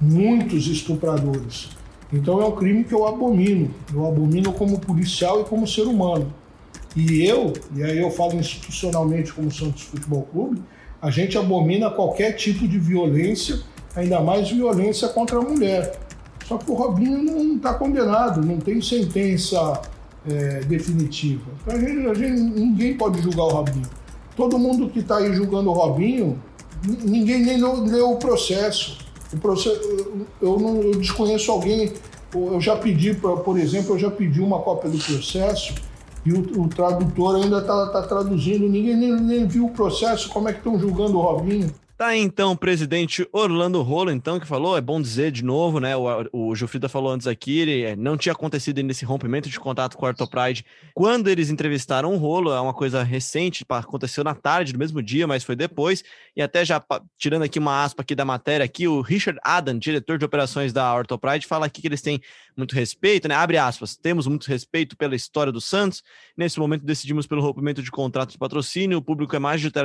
muitos 0.00 0.66
estupradores. 0.66 1.70
Então 2.12 2.40
é 2.40 2.44
um 2.44 2.52
crime 2.52 2.84
que 2.84 2.94
eu 2.94 3.06
abomino. 3.06 3.70
Eu 3.92 4.06
abomino 4.06 4.52
como 4.52 4.78
policial 4.78 5.40
e 5.40 5.44
como 5.44 5.66
ser 5.66 5.82
humano. 5.82 6.32
E 6.94 7.26
eu, 7.26 7.52
e 7.74 7.82
aí 7.82 7.98
eu 7.98 8.10
falo 8.10 8.34
institucionalmente 8.36 9.32
como 9.32 9.50
Santos 9.50 9.82
Futebol 9.82 10.22
Clube, 10.32 10.62
a 11.00 11.10
gente 11.10 11.36
abomina 11.36 11.90
qualquer 11.90 12.32
tipo 12.32 12.66
de 12.66 12.78
violência, 12.78 13.60
ainda 13.94 14.20
mais 14.20 14.50
violência 14.50 15.08
contra 15.08 15.38
a 15.38 15.42
mulher. 15.42 15.98
Só 16.46 16.56
que 16.56 16.70
o 16.70 16.74
Robinho 16.74 17.22
não 17.22 17.56
está 17.56 17.74
condenado, 17.74 18.40
não 18.40 18.58
tem 18.58 18.80
sentença 18.80 19.80
é, 20.26 20.60
definitiva. 20.60 21.50
Então, 21.62 21.76
a 21.76 21.78
gente, 21.78 22.06
a 22.08 22.14
gente, 22.14 22.40
ninguém 22.40 22.96
pode 22.96 23.20
julgar 23.20 23.44
o 23.44 23.48
Robinho. 23.48 23.86
Todo 24.34 24.58
mundo 24.58 24.88
que 24.88 25.00
está 25.00 25.18
aí 25.18 25.34
julgando 25.34 25.70
o 25.70 25.72
Robinho, 25.72 26.40
ninguém 27.04 27.42
nem 27.42 27.58
leu, 27.58 27.82
leu 27.84 28.10
o 28.12 28.16
processo. 28.16 28.98
O 29.32 29.38
processo 29.38 29.80
eu, 30.40 30.58
não, 30.58 30.82
eu 30.82 30.92
desconheço 30.92 31.50
alguém. 31.50 31.92
Eu 32.34 32.60
já 32.60 32.76
pedi, 32.76 33.14
por 33.14 33.58
exemplo, 33.58 33.94
eu 33.94 33.98
já 33.98 34.10
pedi 34.10 34.40
uma 34.40 34.58
cópia 34.58 34.90
do 34.90 34.98
processo 34.98 35.74
e 36.24 36.32
o, 36.32 36.62
o 36.62 36.68
tradutor 36.68 37.36
ainda 37.36 37.58
está 37.58 37.86
tá 37.86 38.02
traduzindo. 38.02 38.68
Ninguém 38.68 38.96
nem, 38.96 39.12
nem 39.12 39.46
viu 39.46 39.66
o 39.66 39.70
processo, 39.70 40.28
como 40.28 40.48
é 40.48 40.52
que 40.52 40.58
estão 40.58 40.78
julgando 40.78 41.18
o 41.18 41.22
Robinho. 41.22 41.72
Tá 41.96 42.08
aí, 42.08 42.20
então 42.20 42.52
o 42.52 42.56
presidente 42.58 43.26
Orlando 43.32 43.80
Rolo, 43.80 44.10
então, 44.10 44.38
que 44.38 44.46
falou, 44.46 44.76
é 44.76 44.82
bom 44.82 45.00
dizer 45.00 45.32
de 45.32 45.42
novo, 45.42 45.80
né? 45.80 45.96
O, 45.96 46.50
o 46.50 46.54
Gilfrida 46.54 46.90
falou 46.90 47.10
antes 47.10 47.26
aqui, 47.26 47.60
ele 47.60 47.82
é, 47.84 47.96
não 47.96 48.18
tinha 48.18 48.34
acontecido 48.34 48.76
ainda 48.76 48.92
esse 48.92 49.02
rompimento 49.06 49.48
de 49.48 49.58
contato 49.58 49.96
com 49.96 50.04
o 50.04 50.08
Artopride 50.08 50.62
quando 50.94 51.28
eles 51.28 51.48
entrevistaram 51.48 52.12
o 52.12 52.18
Rolo, 52.18 52.52
é 52.52 52.60
uma 52.60 52.74
coisa 52.74 53.02
recente, 53.02 53.64
aconteceu 53.70 54.22
na 54.22 54.34
tarde 54.34 54.74
do 54.74 54.78
mesmo 54.78 55.02
dia, 55.02 55.26
mas 55.26 55.42
foi 55.42 55.56
depois, 55.56 56.04
e 56.36 56.42
até 56.42 56.66
já 56.66 56.84
tirando 57.16 57.44
aqui 57.44 57.58
uma 57.58 57.82
aspa 57.82 58.02
aqui 58.02 58.14
da 58.14 58.26
matéria 58.26 58.62
aqui, 58.62 58.86
o 58.86 59.00
Richard 59.00 59.40
Adam, 59.42 59.78
diretor 59.78 60.18
de 60.18 60.24
operações 60.26 60.74
da 60.74 60.94
Ortopride, 60.94 61.46
fala 61.46 61.64
aqui 61.64 61.80
que 61.80 61.88
eles 61.88 62.02
têm 62.02 62.20
muito 62.54 62.74
respeito, 62.74 63.26
né? 63.26 63.34
Abre 63.34 63.56
aspas, 63.56 63.96
temos 63.96 64.26
muito 64.26 64.46
respeito 64.48 64.98
pela 64.98 65.16
história 65.16 65.50
do 65.50 65.62
Santos, 65.62 66.02
nesse 66.36 66.58
momento 66.58 66.84
decidimos 66.84 67.26
pelo 67.26 67.40
rompimento 67.40 67.82
de 67.82 67.90
contrato 67.90 68.32
de 68.32 68.38
patrocínio, 68.38 68.98
o 68.98 69.02
público 69.02 69.34
é 69.34 69.38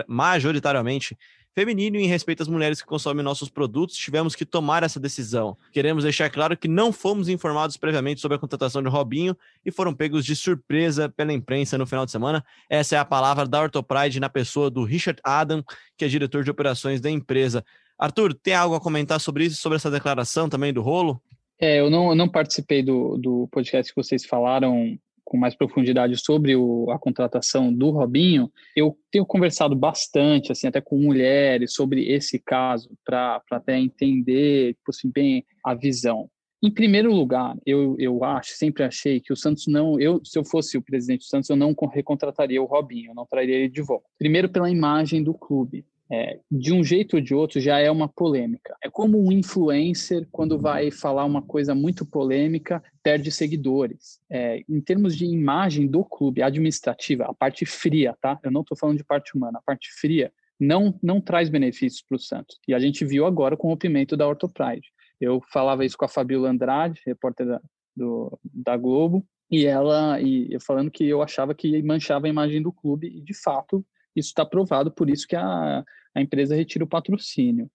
majoritariamente 0.07 1.17
feminino 1.53 1.97
e 1.97 2.03
em 2.03 2.07
respeito 2.07 2.41
às 2.41 2.47
mulheres 2.47 2.81
que 2.81 2.87
consomem 2.87 3.23
nossos 3.23 3.49
produtos, 3.49 3.95
tivemos 3.95 4.35
que 4.35 4.45
tomar 4.45 4.83
essa 4.83 4.99
decisão. 4.99 5.57
Queremos 5.71 6.03
deixar 6.03 6.29
claro 6.29 6.57
que 6.57 6.67
não 6.67 6.91
fomos 6.91 7.27
informados 7.29 7.77
previamente 7.77 8.21
sobre 8.21 8.37
a 8.37 8.39
contratação 8.39 8.81
de 8.81 8.89
Robinho 8.89 9.35
e 9.65 9.71
foram 9.71 9.93
pegos 9.93 10.25
de 10.25 10.35
surpresa 10.35 11.09
pela 11.09 11.33
imprensa 11.33 11.77
no 11.77 11.85
final 11.85 12.05
de 12.05 12.11
semana. 12.11 12.43
Essa 12.69 12.95
é 12.95 12.99
a 12.99 13.05
palavra 13.05 13.45
da 13.45 13.61
Ortopride 13.61 14.19
na 14.19 14.29
pessoa 14.29 14.69
do 14.69 14.83
Richard 14.83 15.19
Adam, 15.23 15.63
que 15.97 16.05
é 16.05 16.07
diretor 16.07 16.43
de 16.43 16.51
operações 16.51 17.01
da 17.01 17.09
empresa. 17.09 17.63
Arthur, 17.97 18.33
tem 18.33 18.53
algo 18.53 18.75
a 18.75 18.81
comentar 18.81 19.19
sobre 19.19 19.45
isso, 19.45 19.61
sobre 19.61 19.75
essa 19.75 19.91
declaração 19.91 20.49
também 20.49 20.73
do 20.73 20.81
rolo? 20.81 21.21
É, 21.59 21.79
eu 21.79 21.91
não, 21.91 22.09
eu 22.09 22.15
não 22.15 22.27
participei 22.27 22.81
do, 22.81 23.17
do 23.17 23.47
podcast 23.51 23.93
que 23.93 24.03
vocês 24.03 24.25
falaram 24.25 24.97
com 25.31 25.37
mais 25.37 25.55
profundidade 25.55 26.17
sobre 26.17 26.57
o, 26.57 26.91
a 26.91 26.99
contratação 26.99 27.73
do 27.73 27.89
Robinho, 27.89 28.51
eu 28.75 28.97
tenho 29.09 29.25
conversado 29.25 29.73
bastante, 29.73 30.51
assim, 30.51 30.67
até 30.67 30.81
com 30.81 30.97
mulheres 30.97 31.73
sobre 31.73 32.11
esse 32.11 32.37
caso, 32.37 32.91
para 33.05 33.41
até 33.49 33.79
entender, 33.79 34.73
tipo 34.73 34.89
assim, 34.89 35.09
bem 35.09 35.45
a 35.63 35.73
visão. 35.73 36.29
Em 36.61 36.69
primeiro 36.69 37.13
lugar, 37.13 37.55
eu, 37.65 37.95
eu 37.97 38.25
acho, 38.25 38.51
sempre 38.57 38.83
achei 38.83 39.21
que 39.21 39.31
o 39.31 39.37
Santos 39.37 39.67
não, 39.67 39.97
eu 40.01 40.19
se 40.21 40.37
eu 40.37 40.43
fosse 40.43 40.77
o 40.77 40.81
presidente 40.81 41.21
do 41.21 41.29
Santos, 41.29 41.49
eu 41.49 41.55
não 41.55 41.73
recontrataria 41.93 42.61
o 42.61 42.65
Robinho, 42.65 43.11
eu 43.11 43.15
não 43.15 43.25
traria 43.25 43.55
ele 43.55 43.69
de 43.69 43.81
volta. 43.81 44.03
Primeiro 44.19 44.49
pela 44.49 44.69
imagem 44.69 45.23
do 45.23 45.33
clube 45.33 45.85
é, 46.11 46.39
de 46.51 46.73
um 46.73 46.83
jeito 46.83 47.15
ou 47.15 47.21
de 47.21 47.33
outro, 47.33 47.61
já 47.61 47.79
é 47.79 47.89
uma 47.89 48.09
polêmica. 48.09 48.75
É 48.83 48.89
como 48.89 49.17
um 49.17 49.31
influencer, 49.31 50.27
quando 50.29 50.59
vai 50.59 50.91
falar 50.91 51.23
uma 51.23 51.41
coisa 51.41 51.73
muito 51.73 52.05
polêmica, 52.05 52.83
perde 53.01 53.31
seguidores. 53.31 54.19
É, 54.29 54.61
em 54.67 54.81
termos 54.81 55.15
de 55.15 55.25
imagem 55.25 55.87
do 55.87 56.03
clube, 56.03 56.43
administrativa, 56.43 57.25
a 57.25 57.33
parte 57.33 57.65
fria, 57.65 58.13
tá? 58.21 58.37
Eu 58.43 58.51
não 58.51 58.59
estou 58.59 58.77
falando 58.77 58.97
de 58.97 59.05
parte 59.05 59.37
humana, 59.37 59.59
a 59.59 59.61
parte 59.61 59.89
fria 59.93 60.33
não, 60.59 60.99
não 61.01 61.21
traz 61.21 61.47
benefícios 61.47 62.01
para 62.01 62.17
o 62.17 62.19
Santos. 62.19 62.59
E 62.67 62.73
a 62.73 62.79
gente 62.79 63.05
viu 63.05 63.25
agora 63.25 63.55
com 63.55 63.67
o 63.67 63.71
rompimento 63.71 64.17
da 64.17 64.27
Orthopride. 64.27 64.89
Eu 65.19 65.41
falava 65.51 65.85
isso 65.85 65.97
com 65.97 66.03
a 66.03 66.09
Fabiola 66.09 66.49
Andrade, 66.49 67.01
repórter 67.05 67.47
da, 67.47 67.61
do, 67.95 68.37
da 68.43 68.75
Globo, 68.75 69.25
e 69.49 69.65
ela 69.65 70.19
e 70.21 70.57
falando 70.59 70.91
que 70.91 71.05
eu 71.05 71.21
achava 71.21 71.55
que 71.55 71.81
manchava 71.81 72.25
a 72.25 72.29
imagem 72.29 72.61
do 72.61 72.71
clube, 72.71 73.07
e 73.07 73.21
de 73.21 73.33
fato 73.33 73.85
isso 74.15 74.29
está 74.29 74.45
provado, 74.45 74.91
por 74.91 75.09
isso 75.09 75.27
que 75.27 75.35
a, 75.35 75.83
a 76.15 76.21
empresa 76.21 76.55
retira 76.55 76.83
o 76.83 76.87
patrocínio. 76.87 77.69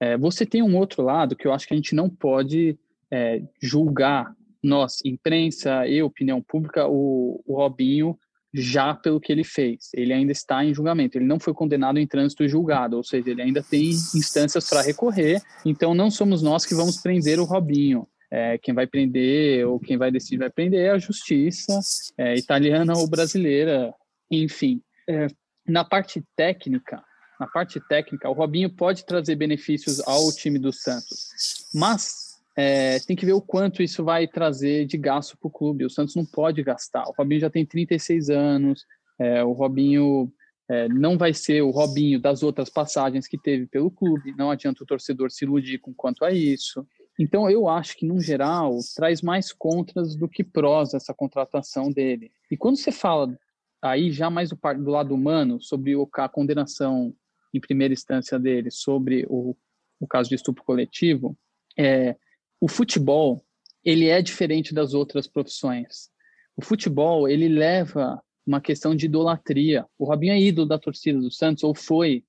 É, 0.00 0.16
você 0.16 0.44
tem 0.44 0.62
um 0.62 0.76
outro 0.76 1.02
lado 1.02 1.36
que 1.36 1.46
eu 1.46 1.52
acho 1.52 1.66
que 1.66 1.74
a 1.74 1.76
gente 1.76 1.94
não 1.94 2.10
pode 2.10 2.78
é, 3.10 3.42
julgar, 3.60 4.34
nós, 4.62 4.98
imprensa 5.04 5.86
e 5.86 6.02
opinião 6.02 6.40
pública, 6.40 6.86
o, 6.88 7.42
o 7.46 7.56
Robinho 7.56 8.18
já 8.54 8.94
pelo 8.94 9.20
que 9.20 9.32
ele 9.32 9.44
fez. 9.44 9.88
Ele 9.94 10.12
ainda 10.12 10.32
está 10.32 10.64
em 10.64 10.74
julgamento. 10.74 11.16
Ele 11.16 11.24
não 11.24 11.40
foi 11.40 11.54
condenado 11.54 11.98
em 11.98 12.06
trânsito 12.06 12.46
julgado, 12.46 12.96
ou 12.96 13.04
seja, 13.04 13.30
ele 13.30 13.42
ainda 13.42 13.62
tem 13.62 13.90
instâncias 13.90 14.68
para 14.68 14.82
recorrer. 14.82 15.40
Então, 15.64 15.94
não 15.94 16.10
somos 16.10 16.42
nós 16.42 16.66
que 16.66 16.74
vamos 16.74 16.98
prender 16.98 17.40
o 17.40 17.44
Robinho. 17.44 18.06
É, 18.30 18.56
quem 18.58 18.74
vai 18.74 18.86
prender 18.86 19.66
ou 19.66 19.78
quem 19.78 19.96
vai 19.96 20.10
decidir 20.10 20.38
vai 20.38 20.50
prender 20.50 20.80
é 20.80 20.90
a 20.90 20.98
justiça 20.98 21.78
é, 22.16 22.34
italiana 22.36 22.94
ou 22.96 23.08
brasileira, 23.08 23.92
enfim. 24.30 24.80
É, 25.08 25.26
na 25.72 25.84
parte 25.84 26.22
técnica, 26.36 27.02
na 27.40 27.46
parte 27.46 27.80
técnica, 27.80 28.28
o 28.28 28.34
Robinho 28.34 28.68
pode 28.68 29.06
trazer 29.06 29.34
benefícios 29.36 30.06
ao 30.06 30.30
time 30.30 30.58
do 30.58 30.70
Santos, 30.70 31.30
mas 31.74 32.38
é, 32.54 33.00
tem 33.00 33.16
que 33.16 33.24
ver 33.24 33.32
o 33.32 33.40
quanto 33.40 33.82
isso 33.82 34.04
vai 34.04 34.28
trazer 34.28 34.84
de 34.84 34.98
gasto 34.98 35.36
para 35.38 35.48
o 35.48 35.50
clube. 35.50 35.86
O 35.86 35.90
Santos 35.90 36.14
não 36.14 36.26
pode 36.26 36.62
gastar. 36.62 37.04
O 37.08 37.14
Robinho 37.16 37.40
já 37.40 37.48
tem 37.48 37.64
36 37.64 38.28
anos, 38.28 38.84
é, 39.18 39.42
o 39.42 39.52
Robinho 39.52 40.30
é, 40.68 40.88
não 40.88 41.16
vai 41.16 41.32
ser 41.32 41.62
o 41.62 41.70
Robinho 41.70 42.20
das 42.20 42.42
outras 42.42 42.68
passagens 42.68 43.26
que 43.26 43.38
teve 43.38 43.66
pelo 43.66 43.90
clube. 43.90 44.34
Não 44.36 44.50
adianta 44.50 44.82
o 44.82 44.86
torcedor 44.86 45.30
se 45.30 45.46
iludir 45.46 45.78
com 45.78 45.94
quanto 45.94 46.22
a 46.22 46.30
isso. 46.30 46.86
Então, 47.18 47.48
eu 47.48 47.66
acho 47.66 47.96
que, 47.96 48.06
no 48.06 48.20
geral, 48.20 48.78
traz 48.94 49.22
mais 49.22 49.52
contras 49.52 50.14
do 50.14 50.28
que 50.28 50.44
prós 50.44 50.92
essa 50.92 51.14
contratação 51.14 51.90
dele. 51.90 52.30
E 52.50 52.58
quando 52.58 52.76
você 52.76 52.92
fala 52.92 53.34
aí, 53.82 54.12
já 54.12 54.30
mais 54.30 54.50
do 54.50 54.90
lado 54.90 55.14
humano, 55.14 55.60
sobre 55.60 55.94
a 56.14 56.28
condenação 56.28 57.14
em 57.52 57.60
primeira 57.60 57.92
instância 57.92 58.38
dele 58.38 58.70
sobre 58.70 59.26
o, 59.28 59.56
o 60.00 60.06
caso 60.06 60.28
de 60.28 60.36
estupro 60.36 60.64
coletivo, 60.64 61.36
é, 61.78 62.16
o 62.60 62.68
futebol 62.68 63.44
ele 63.84 64.08
é 64.08 64.22
diferente 64.22 64.72
das 64.72 64.94
outras 64.94 65.26
profissões. 65.26 66.08
O 66.56 66.64
futebol 66.64 67.28
ele 67.28 67.48
leva 67.48 68.22
uma 68.46 68.60
questão 68.60 68.94
de 68.94 69.06
idolatria. 69.06 69.84
O 69.98 70.04
Robinho 70.04 70.32
é 70.32 70.40
ídolo 70.40 70.68
da 70.68 70.78
torcida 70.78 71.18
do 71.18 71.30
Santos 71.30 71.64
ou 71.64 71.74
foi. 71.74 72.24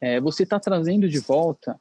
É, 0.00 0.20
você 0.20 0.42
está 0.42 0.58
trazendo 0.58 1.08
de 1.08 1.18
volta 1.18 1.78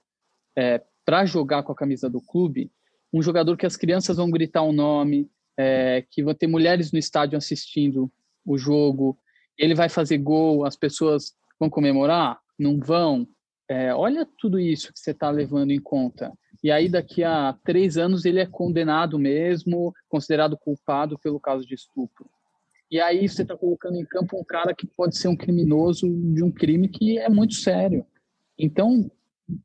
é, 0.57 0.81
para 1.05 1.25
jogar 1.25 1.63
com 1.63 1.71
a 1.71 1.75
camisa 1.75 2.09
do 2.09 2.21
clube 2.21 2.71
um 3.13 3.21
jogador 3.21 3.55
que 3.55 3.65
as 3.65 3.77
crianças 3.77 4.17
vão 4.17 4.29
gritar 4.29 4.63
o 4.63 4.69
um 4.69 4.73
nome, 4.73 5.29
é, 5.57 6.03
que 6.09 6.23
vão 6.23 6.33
ter 6.33 6.47
mulheres 6.47 6.91
no 6.91 6.97
estádio 6.97 7.37
assistindo 7.37 8.11
o 8.45 8.57
jogo. 8.57 9.17
Ele 9.57 9.75
vai 9.75 9.89
fazer 9.89 10.17
gol, 10.17 10.65
as 10.65 10.75
pessoas 10.75 11.33
vão 11.59 11.69
comemorar 11.69 12.39
não 12.57 12.79
vão. 12.79 13.27
É, 13.69 13.93
olha 13.93 14.27
tudo 14.37 14.59
isso 14.59 14.91
que 14.93 14.99
você 14.99 15.11
está 15.11 15.29
levando 15.29 15.71
em 15.71 15.79
conta. 15.79 16.31
E 16.63 16.71
aí, 16.71 16.87
daqui 16.87 17.23
a 17.23 17.57
três 17.63 17.97
anos, 17.97 18.25
ele 18.25 18.39
é 18.39 18.45
condenado 18.45 19.17
mesmo, 19.17 19.93
considerado 20.07 20.57
culpado 20.57 21.17
pelo 21.19 21.39
caso 21.39 21.65
de 21.65 21.73
estupro. 21.73 22.29
E 22.91 22.99
aí, 22.99 23.27
você 23.27 23.41
está 23.41 23.57
colocando 23.57 23.97
em 23.97 24.05
campo 24.05 24.39
um 24.39 24.43
cara 24.43 24.73
que 24.73 24.87
pode 24.87 25.17
ser 25.17 25.27
um 25.27 25.35
criminoso 25.35 26.07
de 26.07 26.43
um 26.43 26.51
crime 26.51 26.87
que 26.87 27.17
é 27.17 27.29
muito 27.29 27.55
sério. 27.55 28.05
Então, 28.57 29.09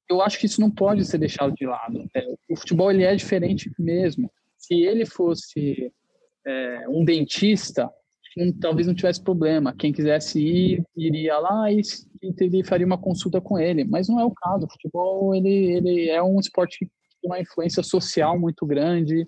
eu 0.08 0.22
acho 0.22 0.38
que 0.38 0.46
isso 0.46 0.60
não 0.60 0.70
pode 0.70 1.04
ser 1.04 1.18
deixado 1.18 1.54
de 1.54 1.66
lado. 1.66 2.08
É, 2.14 2.34
o 2.48 2.56
futebol 2.56 2.90
ele 2.90 3.04
é 3.04 3.14
diferente 3.14 3.70
mesmo. 3.78 4.30
Se 4.56 4.74
ele 4.74 5.04
fosse 5.04 5.92
é, 6.46 6.88
um 6.88 7.04
dentista, 7.04 7.90
talvez 8.60 8.86
não 8.86 8.94
tivesse 8.94 9.22
problema. 9.22 9.74
Quem 9.76 9.92
quisesse 9.92 10.40
ir, 10.40 10.84
iria 10.96 11.38
lá 11.38 11.70
e, 11.70 11.80
e 12.22 12.64
faria 12.64 12.86
uma 12.86 12.98
consulta 12.98 13.40
com 13.40 13.58
ele. 13.58 13.84
Mas 13.84 14.08
não 14.08 14.20
é 14.20 14.24
o 14.24 14.30
caso. 14.30 14.66
O 14.66 14.70
futebol 14.70 15.34
ele, 15.34 15.48
ele 15.48 16.08
é 16.08 16.22
um 16.22 16.38
esporte 16.40 16.78
que 16.78 16.86
tem 17.20 17.30
uma 17.30 17.40
influência 17.40 17.82
social 17.82 18.38
muito 18.38 18.64
grande, 18.66 19.26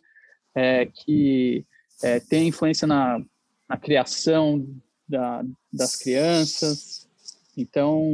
é, 0.54 0.86
que 0.86 1.64
é, 2.02 2.20
tem 2.20 2.48
influência 2.48 2.86
na, 2.86 3.20
na 3.68 3.76
criação 3.76 4.66
da, 5.08 5.44
das 5.72 5.96
crianças. 5.96 7.08
Então, 7.56 8.10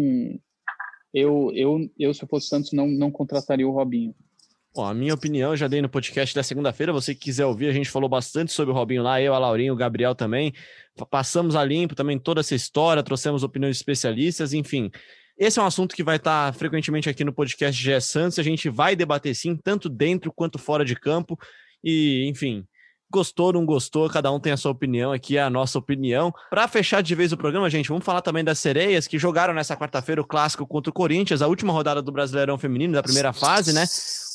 eu, 1.12 1.50
eu, 1.54 1.90
eu, 1.98 2.12
se 2.12 2.22
eu 2.22 2.28
fosse 2.28 2.48
Santos, 2.48 2.72
não, 2.72 2.86
não 2.86 3.10
contrataria 3.10 3.66
o 3.66 3.72
Robinho. 3.72 4.14
Bom, 4.76 4.84
a 4.84 4.92
minha 4.92 5.14
opinião 5.14 5.52
eu 5.52 5.56
já 5.56 5.66
dei 5.66 5.80
no 5.80 5.88
podcast 5.88 6.34
da 6.34 6.42
segunda-feira. 6.42 6.92
Você 6.92 7.14
que 7.14 7.22
quiser 7.22 7.46
ouvir, 7.46 7.66
a 7.68 7.72
gente 7.72 7.88
falou 7.88 8.10
bastante 8.10 8.52
sobre 8.52 8.72
o 8.72 8.74
Robinho 8.74 9.02
lá, 9.02 9.18
eu, 9.18 9.32
a 9.32 9.38
Laurinha, 9.38 9.72
o 9.72 9.76
Gabriel 9.76 10.14
também. 10.14 10.52
Passamos 11.08 11.56
a 11.56 11.64
limpo 11.64 11.94
também 11.94 12.18
toda 12.18 12.40
essa 12.40 12.54
história, 12.54 13.02
trouxemos 13.02 13.42
opiniões 13.42 13.76
de 13.76 13.78
especialistas, 13.78 14.52
enfim. 14.52 14.90
Esse 15.38 15.58
é 15.58 15.62
um 15.62 15.64
assunto 15.64 15.96
que 15.96 16.04
vai 16.04 16.16
estar 16.16 16.52
frequentemente 16.52 17.08
aqui 17.08 17.24
no 17.24 17.32
podcast 17.32 17.82
GE 17.82 17.98
Santos. 18.02 18.38
A 18.38 18.42
gente 18.42 18.68
vai 18.68 18.94
debater 18.94 19.34
sim, 19.34 19.56
tanto 19.56 19.88
dentro 19.88 20.30
quanto 20.30 20.58
fora 20.58 20.84
de 20.84 20.94
campo. 20.94 21.38
E, 21.82 22.28
enfim, 22.28 22.62
Gostou, 23.08 23.52
não 23.52 23.64
gostou, 23.64 24.10
cada 24.10 24.32
um 24.32 24.40
tem 24.40 24.52
a 24.52 24.56
sua 24.56 24.72
opinião, 24.72 25.12
aqui 25.12 25.36
é 25.36 25.42
a 25.42 25.48
nossa 25.48 25.78
opinião. 25.78 26.34
Para 26.50 26.66
fechar 26.66 27.02
de 27.02 27.14
vez 27.14 27.32
o 27.32 27.36
programa, 27.36 27.70
gente, 27.70 27.88
vamos 27.88 28.04
falar 28.04 28.20
também 28.20 28.42
das 28.42 28.58
sereias 28.58 29.06
que 29.06 29.16
jogaram 29.18 29.54
nessa 29.54 29.76
quarta-feira 29.76 30.20
o 30.20 30.26
clássico 30.26 30.66
contra 30.66 30.90
o 30.90 30.92
Corinthians, 30.92 31.40
a 31.40 31.46
última 31.46 31.72
rodada 31.72 32.02
do 32.02 32.10
Brasileirão 32.10 32.58
Feminino 32.58 32.94
da 32.94 33.02
primeira 33.02 33.32
fase, 33.32 33.72
né? 33.72 33.84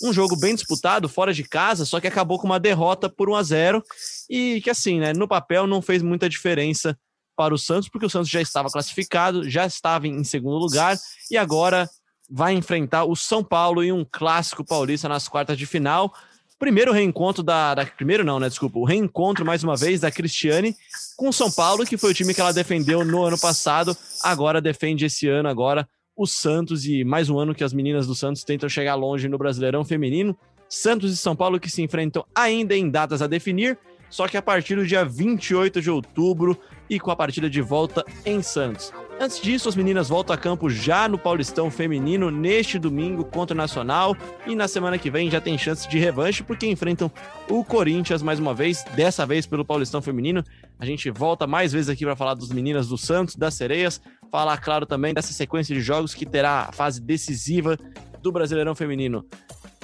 Um 0.03 0.13
jogo 0.13 0.37
bem 0.39 0.55
disputado, 0.55 1.09
fora 1.09 1.33
de 1.33 1.43
casa, 1.43 1.85
só 1.85 1.99
que 1.99 2.07
acabou 2.07 2.39
com 2.39 2.47
uma 2.47 2.59
derrota 2.59 3.09
por 3.09 3.29
1 3.29 3.35
a 3.35 3.43
0 3.43 3.83
e 4.29 4.61
que 4.61 4.69
assim, 4.69 4.99
né, 4.99 5.13
no 5.13 5.27
papel 5.27 5.67
não 5.67 5.81
fez 5.81 6.01
muita 6.01 6.29
diferença 6.29 6.97
para 7.35 7.53
o 7.53 7.57
Santos, 7.57 7.89
porque 7.89 8.05
o 8.05 8.09
Santos 8.09 8.29
já 8.29 8.41
estava 8.41 8.69
classificado, 8.69 9.49
já 9.49 9.65
estava 9.65 10.07
em 10.07 10.23
segundo 10.23 10.57
lugar 10.57 10.97
e 11.29 11.37
agora 11.37 11.89
vai 12.29 12.53
enfrentar 12.53 13.03
o 13.03 13.15
São 13.15 13.43
Paulo 13.43 13.83
em 13.83 13.91
um 13.91 14.05
clássico 14.09 14.63
paulista 14.63 15.09
nas 15.09 15.27
quartas 15.27 15.57
de 15.57 15.65
final 15.65 16.13
primeiro 16.61 16.91
reencontro 16.91 17.41
da, 17.41 17.73
da, 17.73 17.83
Primeiro 17.87 18.23
não, 18.23 18.39
né? 18.39 18.47
Desculpa. 18.47 18.77
O 18.77 18.85
reencontro, 18.85 19.43
mais 19.43 19.63
uma 19.63 19.75
vez, 19.75 19.99
da 19.99 20.11
Cristiane 20.11 20.75
com 21.17 21.29
o 21.29 21.33
São 21.33 21.51
Paulo, 21.51 21.83
que 21.85 21.97
foi 21.97 22.11
o 22.11 22.13
time 22.13 22.35
que 22.35 22.39
ela 22.39 22.53
defendeu 22.53 23.03
no 23.03 23.23
ano 23.23 23.37
passado, 23.37 23.97
agora 24.23 24.61
defende 24.61 25.05
esse 25.05 25.27
ano, 25.27 25.49
agora 25.49 25.89
o 26.15 26.27
Santos, 26.27 26.85
e 26.85 27.03
mais 27.03 27.31
um 27.31 27.39
ano 27.39 27.55
que 27.55 27.63
as 27.63 27.73
meninas 27.73 28.05
do 28.05 28.13
Santos 28.13 28.43
tentam 28.43 28.69
chegar 28.69 28.93
longe 28.93 29.27
no 29.27 29.39
Brasileirão 29.39 29.83
Feminino. 29.83 30.37
Santos 30.69 31.11
e 31.11 31.17
São 31.17 31.35
Paulo 31.35 31.59
que 31.59 31.69
se 31.69 31.81
enfrentam 31.81 32.23
ainda 32.33 32.75
em 32.75 32.89
datas 32.91 33.23
a 33.23 33.27
definir, 33.27 33.77
só 34.07 34.27
que 34.27 34.37
a 34.37 34.41
partir 34.41 34.75
do 34.75 34.85
dia 34.85 35.03
28 35.03 35.81
de 35.81 35.89
outubro 35.89 36.55
e 36.87 36.99
com 36.99 37.09
a 37.09 37.15
partida 37.15 37.49
de 37.49 37.61
volta 37.61 38.05
em 38.23 38.41
Santos. 38.43 38.93
Antes 39.21 39.39
disso, 39.39 39.69
as 39.69 39.75
meninas 39.75 40.09
voltam 40.09 40.33
a 40.33 40.37
campo 40.37 40.67
já 40.67 41.07
no 41.07 41.15
Paulistão 41.15 41.69
Feminino 41.69 42.31
neste 42.31 42.79
domingo 42.79 43.23
contra 43.23 43.53
o 43.53 43.57
Nacional 43.57 44.17
e 44.47 44.55
na 44.55 44.67
semana 44.67 44.97
que 44.97 45.11
vem 45.11 45.29
já 45.29 45.39
tem 45.39 45.59
chance 45.59 45.87
de 45.87 45.99
revanche 45.99 46.41
porque 46.41 46.65
enfrentam 46.65 47.11
o 47.47 47.63
Corinthians 47.63 48.23
mais 48.23 48.39
uma 48.39 48.51
vez, 48.51 48.83
dessa 48.95 49.23
vez 49.23 49.45
pelo 49.45 49.63
Paulistão 49.63 50.01
Feminino. 50.01 50.43
A 50.79 50.87
gente 50.87 51.11
volta 51.11 51.45
mais 51.45 51.71
vezes 51.71 51.87
aqui 51.87 52.03
para 52.03 52.15
falar 52.15 52.33
dos 52.33 52.51
meninas 52.51 52.87
do 52.87 52.97
Santos, 52.97 53.35
das 53.35 53.53
Sereias, 53.53 54.01
falar 54.31 54.57
claro 54.57 54.87
também 54.87 55.13
dessa 55.13 55.31
sequência 55.33 55.75
de 55.75 55.81
jogos 55.81 56.15
que 56.15 56.25
terá 56.25 56.69
a 56.69 56.71
fase 56.71 56.99
decisiva 56.99 57.77
do 58.23 58.31
Brasileirão 58.31 58.73
Feminino. 58.73 59.23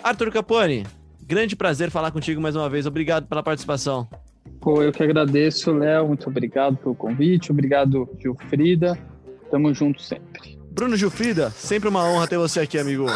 Arthur 0.03 0.31
Capone, 0.31 0.83
grande 1.21 1.55
prazer 1.55 1.91
falar 1.91 2.09
contigo 2.09 2.41
mais 2.41 2.55
uma 2.55 2.67
vez. 2.67 2.87
Obrigado 2.87 3.27
pela 3.27 3.43
participação. 3.43 4.07
Pô, 4.59 4.81
eu 4.81 4.91
que 4.91 5.03
agradeço, 5.03 5.71
Léo. 5.71 6.07
Muito 6.07 6.27
obrigado 6.27 6.75
pelo 6.77 6.95
convite. 6.95 7.51
Obrigado, 7.51 8.09
Gilfrida. 8.19 8.97
Tamo 9.49 9.73
junto 9.73 10.01
sempre. 10.01 10.57
Bruno 10.77 10.95
Gilfrida, 10.95 11.49
sempre 11.49 11.89
uma 11.89 12.03
honra 12.03 12.27
ter 12.27 12.37
você 12.37 12.59
aqui, 12.59 12.77
amigo. 12.77 13.07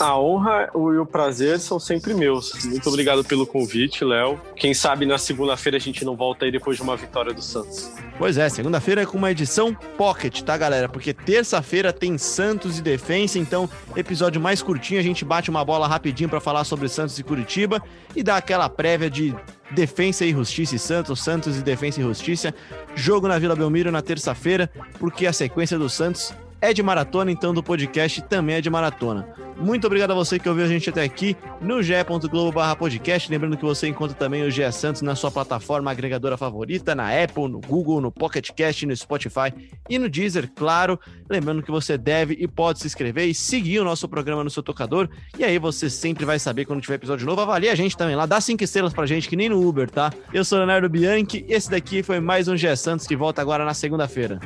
A 0.00 0.18
honra 0.18 0.68
e 0.74 0.98
o 0.98 1.06
prazer 1.06 1.60
são 1.60 1.78
sempre 1.78 2.12
meus. 2.12 2.64
Muito 2.64 2.88
obrigado 2.88 3.22
pelo 3.22 3.46
convite, 3.46 4.04
Léo. 4.04 4.40
Quem 4.56 4.74
sabe 4.74 5.06
na 5.06 5.16
segunda-feira 5.16 5.76
a 5.76 5.80
gente 5.80 6.04
não 6.04 6.16
volta 6.16 6.44
aí 6.44 6.50
depois 6.50 6.76
de 6.76 6.82
uma 6.82 6.96
vitória 6.96 7.32
do 7.32 7.40
Santos. 7.40 7.92
Pois 8.18 8.36
é, 8.36 8.48
segunda-feira 8.48 9.02
é 9.02 9.06
com 9.06 9.16
uma 9.16 9.30
edição 9.30 9.72
pocket, 9.96 10.42
tá, 10.42 10.56
galera? 10.56 10.88
Porque 10.88 11.14
terça-feira 11.14 11.92
tem 11.92 12.18
Santos 12.18 12.80
e 12.80 12.82
Defensa, 12.82 13.38
então 13.38 13.70
episódio 13.94 14.40
mais 14.40 14.60
curtinho, 14.60 14.98
a 14.98 15.04
gente 15.04 15.24
bate 15.24 15.50
uma 15.50 15.64
bola 15.64 15.86
rapidinho 15.86 16.28
para 16.28 16.40
falar 16.40 16.64
sobre 16.64 16.88
Santos 16.88 17.16
e 17.16 17.22
Curitiba 17.22 17.80
e 18.16 18.24
dá 18.24 18.38
aquela 18.38 18.68
prévia 18.68 19.08
de 19.08 19.32
Defensa 19.74 20.24
e 20.24 20.32
Justiça 20.32 20.76
e 20.76 20.78
Santos, 20.78 21.22
Santos 21.22 21.56
e 21.56 21.62
Defensa 21.62 22.00
e 22.00 22.02
Justiça. 22.02 22.54
Jogo 22.94 23.28
na 23.28 23.38
Vila 23.38 23.56
Belmiro 23.56 23.90
na 23.90 24.02
terça-feira, 24.02 24.70
porque 24.98 25.26
a 25.26 25.32
sequência 25.32 25.78
do 25.78 25.88
Santos 25.88 26.34
é 26.62 26.72
de 26.72 26.80
maratona, 26.80 27.32
então 27.32 27.52
do 27.52 27.60
podcast 27.60 28.22
também 28.22 28.54
é 28.54 28.60
de 28.60 28.70
maratona. 28.70 29.28
Muito 29.56 29.84
obrigado 29.86 30.12
a 30.12 30.14
você 30.14 30.38
que 30.38 30.48
ouviu 30.48 30.64
a 30.64 30.68
gente 30.68 30.88
até 30.88 31.02
aqui 31.02 31.36
no 31.60 31.82
ge.globo 31.82 32.60
podcast. 32.78 33.28
Lembrando 33.28 33.56
que 33.56 33.64
você 33.64 33.88
encontra 33.88 34.16
também 34.16 34.44
o 34.44 34.50
GE 34.50 34.70
Santos 34.72 35.02
na 35.02 35.16
sua 35.16 35.30
plataforma 35.30 35.90
agregadora 35.90 36.36
favorita, 36.36 36.94
na 36.94 37.10
Apple, 37.10 37.48
no 37.48 37.60
Google, 37.60 38.00
no 38.00 38.12
Pocket 38.12 38.50
Cast, 38.52 38.86
no 38.86 38.96
Spotify 38.96 39.52
e 39.90 39.98
no 39.98 40.08
Deezer, 40.08 40.50
claro. 40.54 40.98
Lembrando 41.28 41.62
que 41.64 41.70
você 41.70 41.98
deve 41.98 42.36
e 42.38 42.46
pode 42.46 42.78
se 42.78 42.86
inscrever 42.86 43.28
e 43.28 43.34
seguir 43.34 43.80
o 43.80 43.84
nosso 43.84 44.08
programa 44.08 44.44
no 44.44 44.50
seu 44.50 44.62
tocador. 44.62 45.08
E 45.36 45.44
aí 45.44 45.58
você 45.58 45.90
sempre 45.90 46.24
vai 46.24 46.38
saber 46.38 46.64
quando 46.64 46.80
tiver 46.80 46.94
episódio 46.94 47.26
novo. 47.26 47.40
Avalie 47.40 47.70
a 47.70 47.74
gente 47.74 47.96
também 47.96 48.14
lá, 48.14 48.24
dá 48.24 48.40
cinco 48.40 48.62
estrelas 48.62 48.92
pra 48.92 49.04
gente, 49.04 49.28
que 49.28 49.34
nem 49.34 49.48
no 49.48 49.60
Uber, 49.66 49.90
tá? 49.90 50.12
Eu 50.32 50.44
sou 50.44 50.58
Leonardo 50.58 50.88
Bianchi, 50.88 51.44
esse 51.48 51.68
daqui 51.68 52.04
foi 52.04 52.20
mais 52.20 52.46
um 52.46 52.56
GE 52.56 52.76
Santos 52.76 53.06
que 53.06 53.16
volta 53.16 53.42
agora 53.42 53.64
na 53.64 53.74
segunda-feira. 53.74 54.38